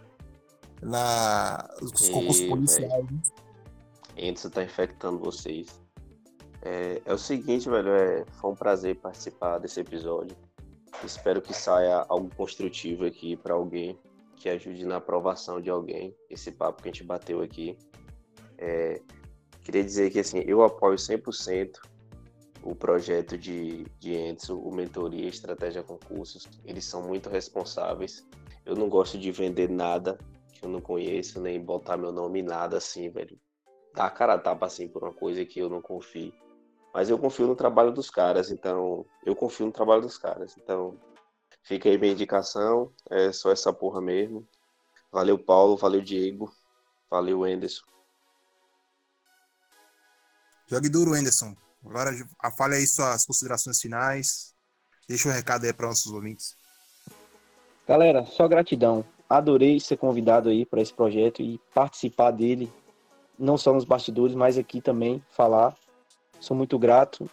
na, 0.82 1.68
os 1.82 2.08
e, 2.08 2.12
concursos 2.12 2.46
policiais. 2.46 3.12
Né? 3.12 3.22
Anderson 4.18 4.50
tá 4.50 4.64
infectando 4.64 5.20
vocês. 5.20 5.80
É, 6.62 7.02
é, 7.06 7.14
o 7.14 7.18
seguinte, 7.18 7.70
velho, 7.70 7.90
é, 7.90 8.26
foi 8.34 8.52
um 8.52 8.56
prazer 8.56 8.96
participar 8.98 9.60
desse 9.60 9.80
episódio. 9.80 10.36
Espero 11.04 11.42
que 11.42 11.54
saia 11.54 12.06
algo 12.10 12.30
construtivo 12.36 13.06
aqui 13.06 13.38
para 13.38 13.54
alguém 13.54 13.98
que 14.36 14.50
ajude 14.50 14.86
na 14.86 14.98
aprovação 14.98 15.62
de 15.62 15.70
alguém, 15.70 16.16
esse 16.30 16.52
papo 16.52 16.82
que 16.82 16.90
a 16.90 16.92
gente 16.92 17.04
bateu 17.04 17.42
aqui. 17.42 17.78
É, 18.58 19.02
queria 19.62 19.84
dizer 19.84 20.10
que 20.10 20.20
assim, 20.20 20.40
eu 20.40 20.64
apoio 20.64 20.96
100% 20.96 21.78
o 22.64 22.76
projeto 22.76 23.38
de, 23.38 23.84
de 24.00 24.16
Enzo, 24.16 24.60
o 24.60 24.74
Mentoria 24.74 25.28
Estratégia 25.28 25.84
Concursos. 25.84 26.48
Eles 26.66 26.86
são 26.86 27.02
muito 27.04 27.30
responsáveis. 27.30 28.26
Eu 28.66 28.76
não 28.76 28.90
gosto 28.90 29.18
de 29.18 29.32
vender 29.32 29.70
nada 29.70 30.18
que 30.54 30.66
eu 30.66 30.70
não 30.70 30.82
conheço, 30.82 31.40
nem 31.40 31.60
botar 31.60 31.98
meu 31.98 32.12
nome 32.12 32.40
em 32.40 32.44
nada 32.44 32.78
assim, 32.78 33.10
velho. 33.10 33.40
Dar 33.96 34.06
a 34.06 34.12
cara 34.12 34.34
a 34.34 34.38
tapa 34.38 34.66
assim 34.66 34.88
por 34.88 35.04
uma 35.04 35.14
coisa 35.14 35.44
que 35.46 35.60
eu 35.60 35.70
não 35.70 35.82
confio. 35.82 36.34
Mas 36.94 37.10
eu 37.10 37.18
confio 37.18 37.48
no 37.48 37.56
trabalho 37.56 37.92
dos 37.92 38.10
caras, 38.10 38.52
então 38.52 39.06
eu 39.26 39.36
confio 39.36 39.68
no 39.68 39.72
trabalho 39.72 40.02
dos 40.02 40.18
caras. 40.18 40.56
Então, 40.58 40.98
Fica 41.64 41.90
aí 41.90 41.98
minha 41.98 42.14
indicação. 42.14 42.92
É 43.10 43.32
só 43.32 43.52
essa 43.52 43.72
porra 43.72 44.02
mesmo. 44.02 44.48
Valeu, 45.12 45.38
Paulo. 45.38 45.78
Valeu, 45.78 46.02
Diego. 46.02 46.52
Valeu, 47.10 47.44
Anderson. 47.44 47.86
Jogue 50.68 50.90
duro, 50.90 51.14
Anderson. 51.14 51.56
Agora 51.86 52.12
fale 52.58 52.76
aí 52.76 52.88
suas 52.88 53.26
considerações 53.26 53.80
finais. 53.80 54.54
Deixa 55.08 55.28
o 55.28 55.32
um 55.32 55.34
recado 55.34 55.66
aí 55.66 55.74
para 55.74 55.88
nossos 55.88 56.12
ouvintes. 56.12 56.56
Galera, 57.88 58.26
só 58.26 58.48
gratidão. 58.48 59.04
Adorei 59.30 59.80
ser 59.80 59.98
convidado 59.98 60.50
aí 60.50 60.66
para 60.66 60.82
esse 60.82 60.94
projeto 60.94 61.42
e 61.42 61.60
participar 61.74 62.32
dele, 62.32 62.72
não 63.38 63.58
só 63.58 63.74
nos 63.74 63.86
bastidores, 63.86 64.36
mas 64.36 64.58
aqui 64.58 64.82
também 64.82 65.24
falar. 65.32 65.76
Sou 66.40 66.56
muito 66.56 66.78
grato 66.78 67.30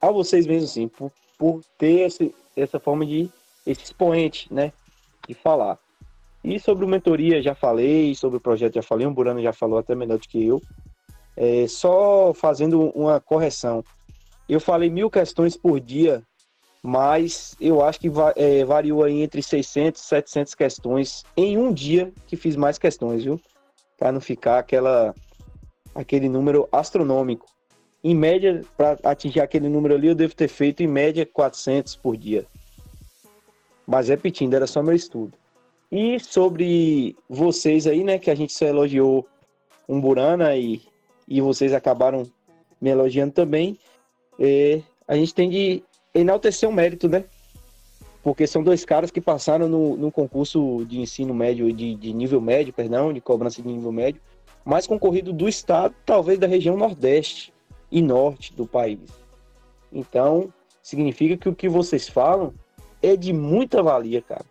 a 0.00 0.10
vocês 0.10 0.46
mesmo, 0.46 0.68
sim, 0.68 0.88
por, 0.88 1.12
por 1.38 1.62
ter 1.78 2.06
esse, 2.06 2.34
essa 2.56 2.80
forma 2.80 3.06
de 3.06 3.30
esse 3.64 3.84
expoente, 3.84 4.52
né, 4.52 4.72
de 5.26 5.34
falar. 5.34 5.78
E 6.42 6.58
sobre 6.58 6.84
o 6.84 6.88
mentoria 6.88 7.40
já 7.40 7.54
falei, 7.54 8.14
sobre 8.14 8.38
o 8.38 8.40
projeto 8.40 8.74
já 8.74 8.82
falei, 8.82 9.06
o 9.06 9.12
Burano 9.12 9.40
já 9.40 9.52
falou 9.52 9.78
até 9.78 9.94
melhor 9.94 10.18
do 10.18 10.26
que 10.26 10.44
eu. 10.44 10.60
É, 11.36 11.66
só 11.66 12.32
fazendo 12.34 12.90
uma 12.90 13.20
correção. 13.20 13.84
Eu 14.48 14.60
falei 14.60 14.90
mil 14.90 15.08
questões 15.08 15.56
por 15.56 15.80
dia, 15.80 16.22
mas 16.82 17.56
eu 17.60 17.82
acho 17.82 18.00
que 18.00 18.10
é, 18.36 18.64
variou 18.64 19.04
aí 19.04 19.22
entre 19.22 19.42
600 19.42 20.00
e 20.00 20.04
700 20.04 20.54
questões 20.54 21.24
em 21.36 21.56
um 21.56 21.72
dia 21.72 22.12
que 22.26 22.36
fiz 22.36 22.56
mais 22.56 22.78
questões, 22.78 23.24
viu? 23.24 23.40
Para 23.96 24.12
não 24.12 24.20
ficar 24.20 24.58
aquela 24.58 25.14
aquele 25.94 26.28
número 26.28 26.68
astronômico. 26.72 27.46
Em 28.02 28.14
média, 28.14 28.62
para 28.76 28.98
atingir 29.04 29.40
aquele 29.40 29.68
número 29.68 29.94
ali, 29.94 30.08
eu 30.08 30.14
devo 30.14 30.34
ter 30.34 30.48
feito 30.48 30.82
em 30.82 30.88
média 30.88 31.24
400 31.24 31.94
por 31.96 32.16
dia. 32.16 32.44
Mas 33.86 34.08
repetindo, 34.08 34.54
era 34.54 34.66
só 34.66 34.82
meu 34.82 34.94
estudo. 34.94 35.34
E 35.90 36.18
sobre 36.18 37.14
vocês 37.28 37.86
aí, 37.86 38.02
né, 38.02 38.18
que 38.18 38.30
a 38.30 38.34
gente 38.34 38.52
só 38.52 38.64
elogiou 38.64 39.26
um 39.88 40.00
Burana 40.00 40.56
e, 40.56 40.80
e 41.26 41.40
vocês 41.40 41.72
acabaram 41.72 42.26
me 42.80 42.90
elogiando 42.90 43.32
também, 43.32 43.78
é, 44.38 44.82
a 45.06 45.14
gente 45.14 45.34
tem 45.34 45.48
de 45.48 45.82
enaltecer 46.14 46.68
o 46.68 46.72
mérito, 46.72 47.08
né? 47.08 47.24
Porque 48.22 48.46
são 48.46 48.62
dois 48.62 48.84
caras 48.84 49.10
que 49.10 49.20
passaram 49.20 49.68
no, 49.68 49.96
no 49.96 50.12
concurso 50.12 50.84
de 50.86 51.00
ensino 51.00 51.34
médio, 51.34 51.72
de, 51.72 51.94
de 51.94 52.12
nível 52.12 52.40
médio, 52.40 52.72
perdão, 52.72 53.12
de 53.12 53.20
cobrança 53.20 53.60
de 53.60 53.68
nível 53.68 53.90
médio, 53.90 54.20
mais 54.64 54.86
concorrido 54.86 55.32
do 55.32 55.48
estado, 55.48 55.94
talvez 56.06 56.38
da 56.38 56.46
região 56.46 56.76
nordeste 56.76 57.52
e 57.90 58.00
norte 58.00 58.54
do 58.54 58.66
país. 58.66 59.00
Então, 59.92 60.52
significa 60.82 61.36
que 61.36 61.48
o 61.48 61.54
que 61.54 61.68
vocês 61.68 62.08
falam 62.08 62.54
é 63.02 63.16
de 63.16 63.32
muita 63.32 63.82
valia, 63.82 64.22
cara. 64.22 64.44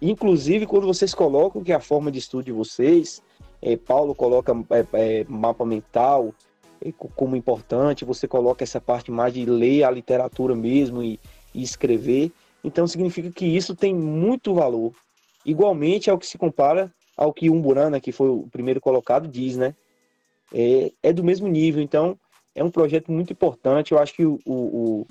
Inclusive, 0.00 0.66
quando 0.66 0.86
vocês 0.86 1.14
colocam 1.14 1.64
que 1.64 1.72
a 1.72 1.80
forma 1.80 2.10
de 2.10 2.18
estudo 2.18 2.44
de 2.44 2.52
vocês, 2.52 3.22
é, 3.64 3.78
Paulo 3.78 4.14
coloca 4.14 4.52
é, 4.70 4.86
é, 4.92 5.24
mapa 5.26 5.64
mental 5.64 6.34
é, 6.84 6.92
como 6.92 7.34
importante, 7.34 8.04
você 8.04 8.28
coloca 8.28 8.62
essa 8.62 8.78
parte 8.78 9.10
mais 9.10 9.32
de 9.32 9.46
ler 9.46 9.84
a 9.84 9.90
literatura 9.90 10.54
mesmo 10.54 11.02
e, 11.02 11.18
e 11.54 11.62
escrever. 11.62 12.30
Então, 12.62 12.86
significa 12.86 13.30
que 13.30 13.46
isso 13.46 13.74
tem 13.74 13.94
muito 13.94 14.54
valor. 14.54 14.92
Igualmente 15.46 16.10
ao 16.10 16.18
que 16.18 16.26
se 16.26 16.36
compara 16.36 16.92
ao 17.16 17.32
que 17.32 17.48
Umburana, 17.48 18.00
que 18.00 18.12
foi 18.12 18.28
o 18.28 18.46
primeiro 18.52 18.82
colocado, 18.82 19.26
diz, 19.26 19.56
né? 19.56 19.74
É, 20.52 20.92
é 21.02 21.12
do 21.12 21.24
mesmo 21.24 21.48
nível. 21.48 21.82
Então, 21.82 22.18
é 22.54 22.62
um 22.62 22.70
projeto 22.70 23.10
muito 23.10 23.32
importante. 23.32 23.92
Eu 23.92 23.98
acho 23.98 24.14
que 24.14 24.26
o, 24.26 24.38
o, 24.44 25.06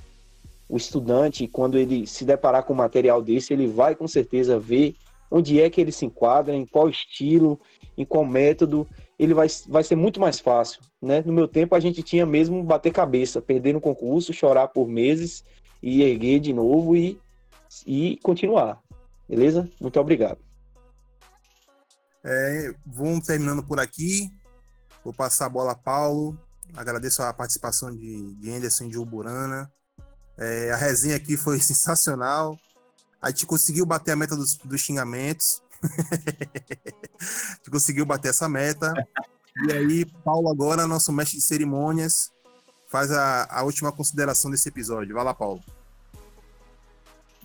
o 0.69 0.77
estudante, 0.77 1.47
quando 1.47 1.77
ele 1.77 2.05
se 2.05 2.23
deparar 2.23 2.63
com 2.63 2.73
material 2.75 3.19
desse, 3.19 3.51
ele 3.51 3.65
vai 3.65 3.95
com 3.95 4.07
certeza 4.07 4.59
ver 4.59 4.95
onde 5.33 5.59
é 5.59 5.67
que 5.67 5.81
ele 5.81 5.91
se 5.91 6.05
enquadra, 6.05 6.53
em 6.53 6.63
qual 6.63 6.87
estilo, 6.87 7.59
em 7.97 8.05
qual 8.05 8.23
método, 8.23 8.87
ele 9.17 9.33
vai, 9.33 9.47
vai 9.67 9.83
ser 9.83 9.95
muito 9.95 10.19
mais 10.19 10.39
fácil. 10.39 10.79
Né? 11.01 11.23
No 11.25 11.33
meu 11.33 11.47
tempo, 11.47 11.73
a 11.73 11.79
gente 11.79 12.03
tinha 12.03 12.23
mesmo 12.23 12.63
bater 12.63 12.93
cabeça, 12.93 13.41
perder 13.41 13.73
no 13.73 13.81
concurso, 13.81 14.31
chorar 14.31 14.67
por 14.67 14.87
meses 14.87 15.43
e 15.81 16.03
erguer 16.03 16.39
de 16.39 16.53
novo 16.53 16.95
e, 16.95 17.19
e 17.87 18.19
continuar. 18.21 18.79
Beleza? 19.27 19.67
Muito 19.81 19.99
obrigado. 19.99 20.37
É, 22.23 22.71
vamos 22.85 23.25
terminando 23.25 23.63
por 23.63 23.79
aqui. 23.79 24.31
Vou 25.03 25.15
passar 25.15 25.47
a 25.47 25.49
bola 25.49 25.71
a 25.71 25.75
Paulo. 25.75 26.39
Agradeço 26.75 27.23
a 27.23 27.33
participação 27.33 27.91
de, 27.91 28.35
de 28.35 28.51
Anderson 28.51 28.87
de 28.87 28.99
Uburana. 28.99 29.71
É, 30.37 30.71
a 30.71 30.75
resenha 30.75 31.15
aqui 31.15 31.35
foi 31.35 31.57
sensacional. 31.59 32.55
A 33.23 33.29
gente 33.29 33.45
conseguiu 33.45 33.85
bater 33.85 34.11
a 34.11 34.15
meta 34.17 34.35
dos, 34.35 34.57
dos 34.57 34.81
xingamentos. 34.81 35.63
a 35.81 37.55
gente 37.55 37.71
conseguiu 37.71 38.05
bater 38.05 38.27
essa 38.27 38.49
meta. 38.49 38.93
E 39.65 39.71
aí, 39.71 40.05
Paulo, 40.25 40.49
agora, 40.49 40.85
nosso 40.85 41.13
mestre 41.13 41.37
de 41.37 41.43
cerimônias, 41.43 42.33
faz 42.89 43.11
a, 43.11 43.47
a 43.49 43.63
última 43.63 43.93
consideração 43.93 44.51
desse 44.51 44.67
episódio. 44.67 45.15
Vai 45.15 45.23
lá, 45.23 45.33
Paulo. 45.33 45.63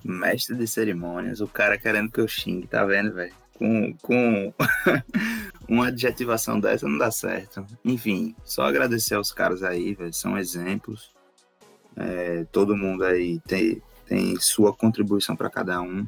Mestre 0.05 0.57
de 0.57 0.67
cerimônias, 0.67 1.41
o 1.41 1.47
cara 1.47 1.79
querendo 1.79 2.11
que 2.11 2.21
eu 2.21 2.27
xingue, 2.27 2.67
tá 2.67 2.85
vendo, 2.85 3.15
velho? 3.15 3.35
Com, 3.55 3.95
com 4.03 4.53
uma 5.69 5.89
adjetivação 5.89 6.59
dessa 6.59 6.89
não 6.89 6.99
dá 6.99 7.13
certo. 7.13 7.65
Enfim, 7.85 8.35
só 8.43 8.65
agradecer 8.65 9.15
aos 9.15 9.31
caras 9.31 9.63
aí, 9.63 9.95
velho. 9.95 10.13
São 10.13 10.37
exemplos. 10.37 11.13
É, 11.97 12.45
todo 12.51 12.77
mundo 12.77 13.05
aí 13.05 13.39
tem, 13.41 13.81
tem 14.09 14.41
sua 14.41 14.73
contribuição 14.73 15.37
para 15.37 15.51
cada 15.51 15.81
um. 15.81 16.07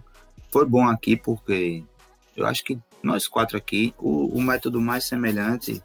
Foi 0.51 0.65
bom 0.65 0.89
aqui 0.89 1.17
porque 1.17 1.85
eu 2.35 2.47
acho 2.47 2.65
que 2.65 2.79
nós 3.03 3.29
quatro 3.29 3.57
aqui, 3.57 3.95
o, 3.99 4.27
o 4.27 4.43
método 4.43 4.81
mais 4.81 5.05
semelhante 5.05 5.83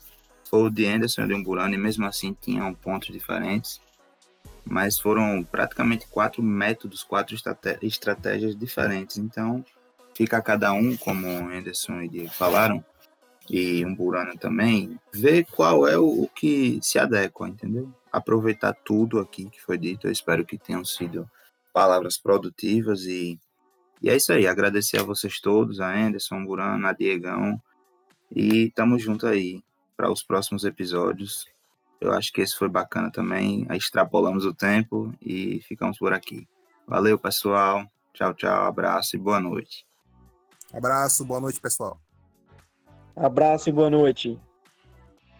foi 0.49 0.63
o 0.63 0.69
de 0.69 0.85
Anderson 0.85 1.23
e 1.23 1.27
de 1.27 1.33
Umburano, 1.33 1.73
e 1.73 1.77
mesmo 1.77 2.05
assim 2.05 2.35
tinham 2.39 2.73
pontos 2.73 3.11
diferentes. 3.11 3.81
Mas 4.63 4.99
foram 4.99 5.43
praticamente 5.43 6.07
quatro 6.07 6.41
métodos, 6.41 7.03
quatro 7.03 7.35
estratégias 7.81 8.55
diferentes. 8.55 9.17
Então, 9.17 9.63
fica 10.13 10.41
cada 10.41 10.73
um, 10.73 10.95
como 10.97 11.27
Anderson 11.27 12.01
e 12.01 12.09
Diego 12.09 12.31
falaram, 12.31 12.83
e 13.49 13.85
Umburano 13.85 14.35
também, 14.37 14.99
ver 15.13 15.45
qual 15.45 15.87
é 15.87 15.97
o 15.97 16.27
que 16.33 16.79
se 16.81 16.97
adequa, 16.97 17.47
entendeu? 17.47 17.91
Aproveitar 18.11 18.73
tudo 18.73 19.19
aqui 19.19 19.45
que 19.49 19.61
foi 19.61 19.77
dito. 19.77 20.07
Eu 20.07 20.11
espero 20.11 20.43
que 20.43 20.57
tenham 20.57 20.83
sido 20.83 21.29
palavras 21.75 22.17
produtivas 22.17 23.01
e, 23.01 23.37
e 24.01 24.09
é 24.09 24.15
isso 24.15 24.31
aí. 24.31 24.47
Agradecer 24.47 24.97
a 24.97 25.03
vocês 25.03 25.41
todos, 25.41 25.81
a 25.81 25.93
Anderson, 25.93 26.45
Burano, 26.45 26.87
a 26.87 26.93
Diegão. 26.93 27.61
E 28.31 28.71
tamo 28.71 28.97
junto 28.97 29.27
aí 29.27 29.61
para 29.97 30.09
os 30.09 30.23
próximos 30.23 30.63
episódios. 30.63 31.45
Eu 31.99 32.13
acho 32.13 32.31
que 32.31 32.39
esse 32.39 32.55
foi 32.55 32.69
bacana 32.69 33.11
também. 33.11 33.67
Extrapolamos 33.71 34.45
o 34.45 34.53
tempo 34.53 35.13
e 35.21 35.59
ficamos 35.67 35.97
por 35.97 36.13
aqui. 36.13 36.47
Valeu, 36.87 37.19
pessoal. 37.19 37.85
Tchau, 38.13 38.33
tchau. 38.33 38.65
Abraço 38.65 39.17
e 39.17 39.19
boa 39.19 39.41
noite. 39.41 39.85
Abraço, 40.73 41.25
boa 41.25 41.41
noite, 41.41 41.59
pessoal. 41.59 41.99
Abraço 43.13 43.67
e 43.67 43.73
boa 43.73 43.89
noite. 43.89 44.39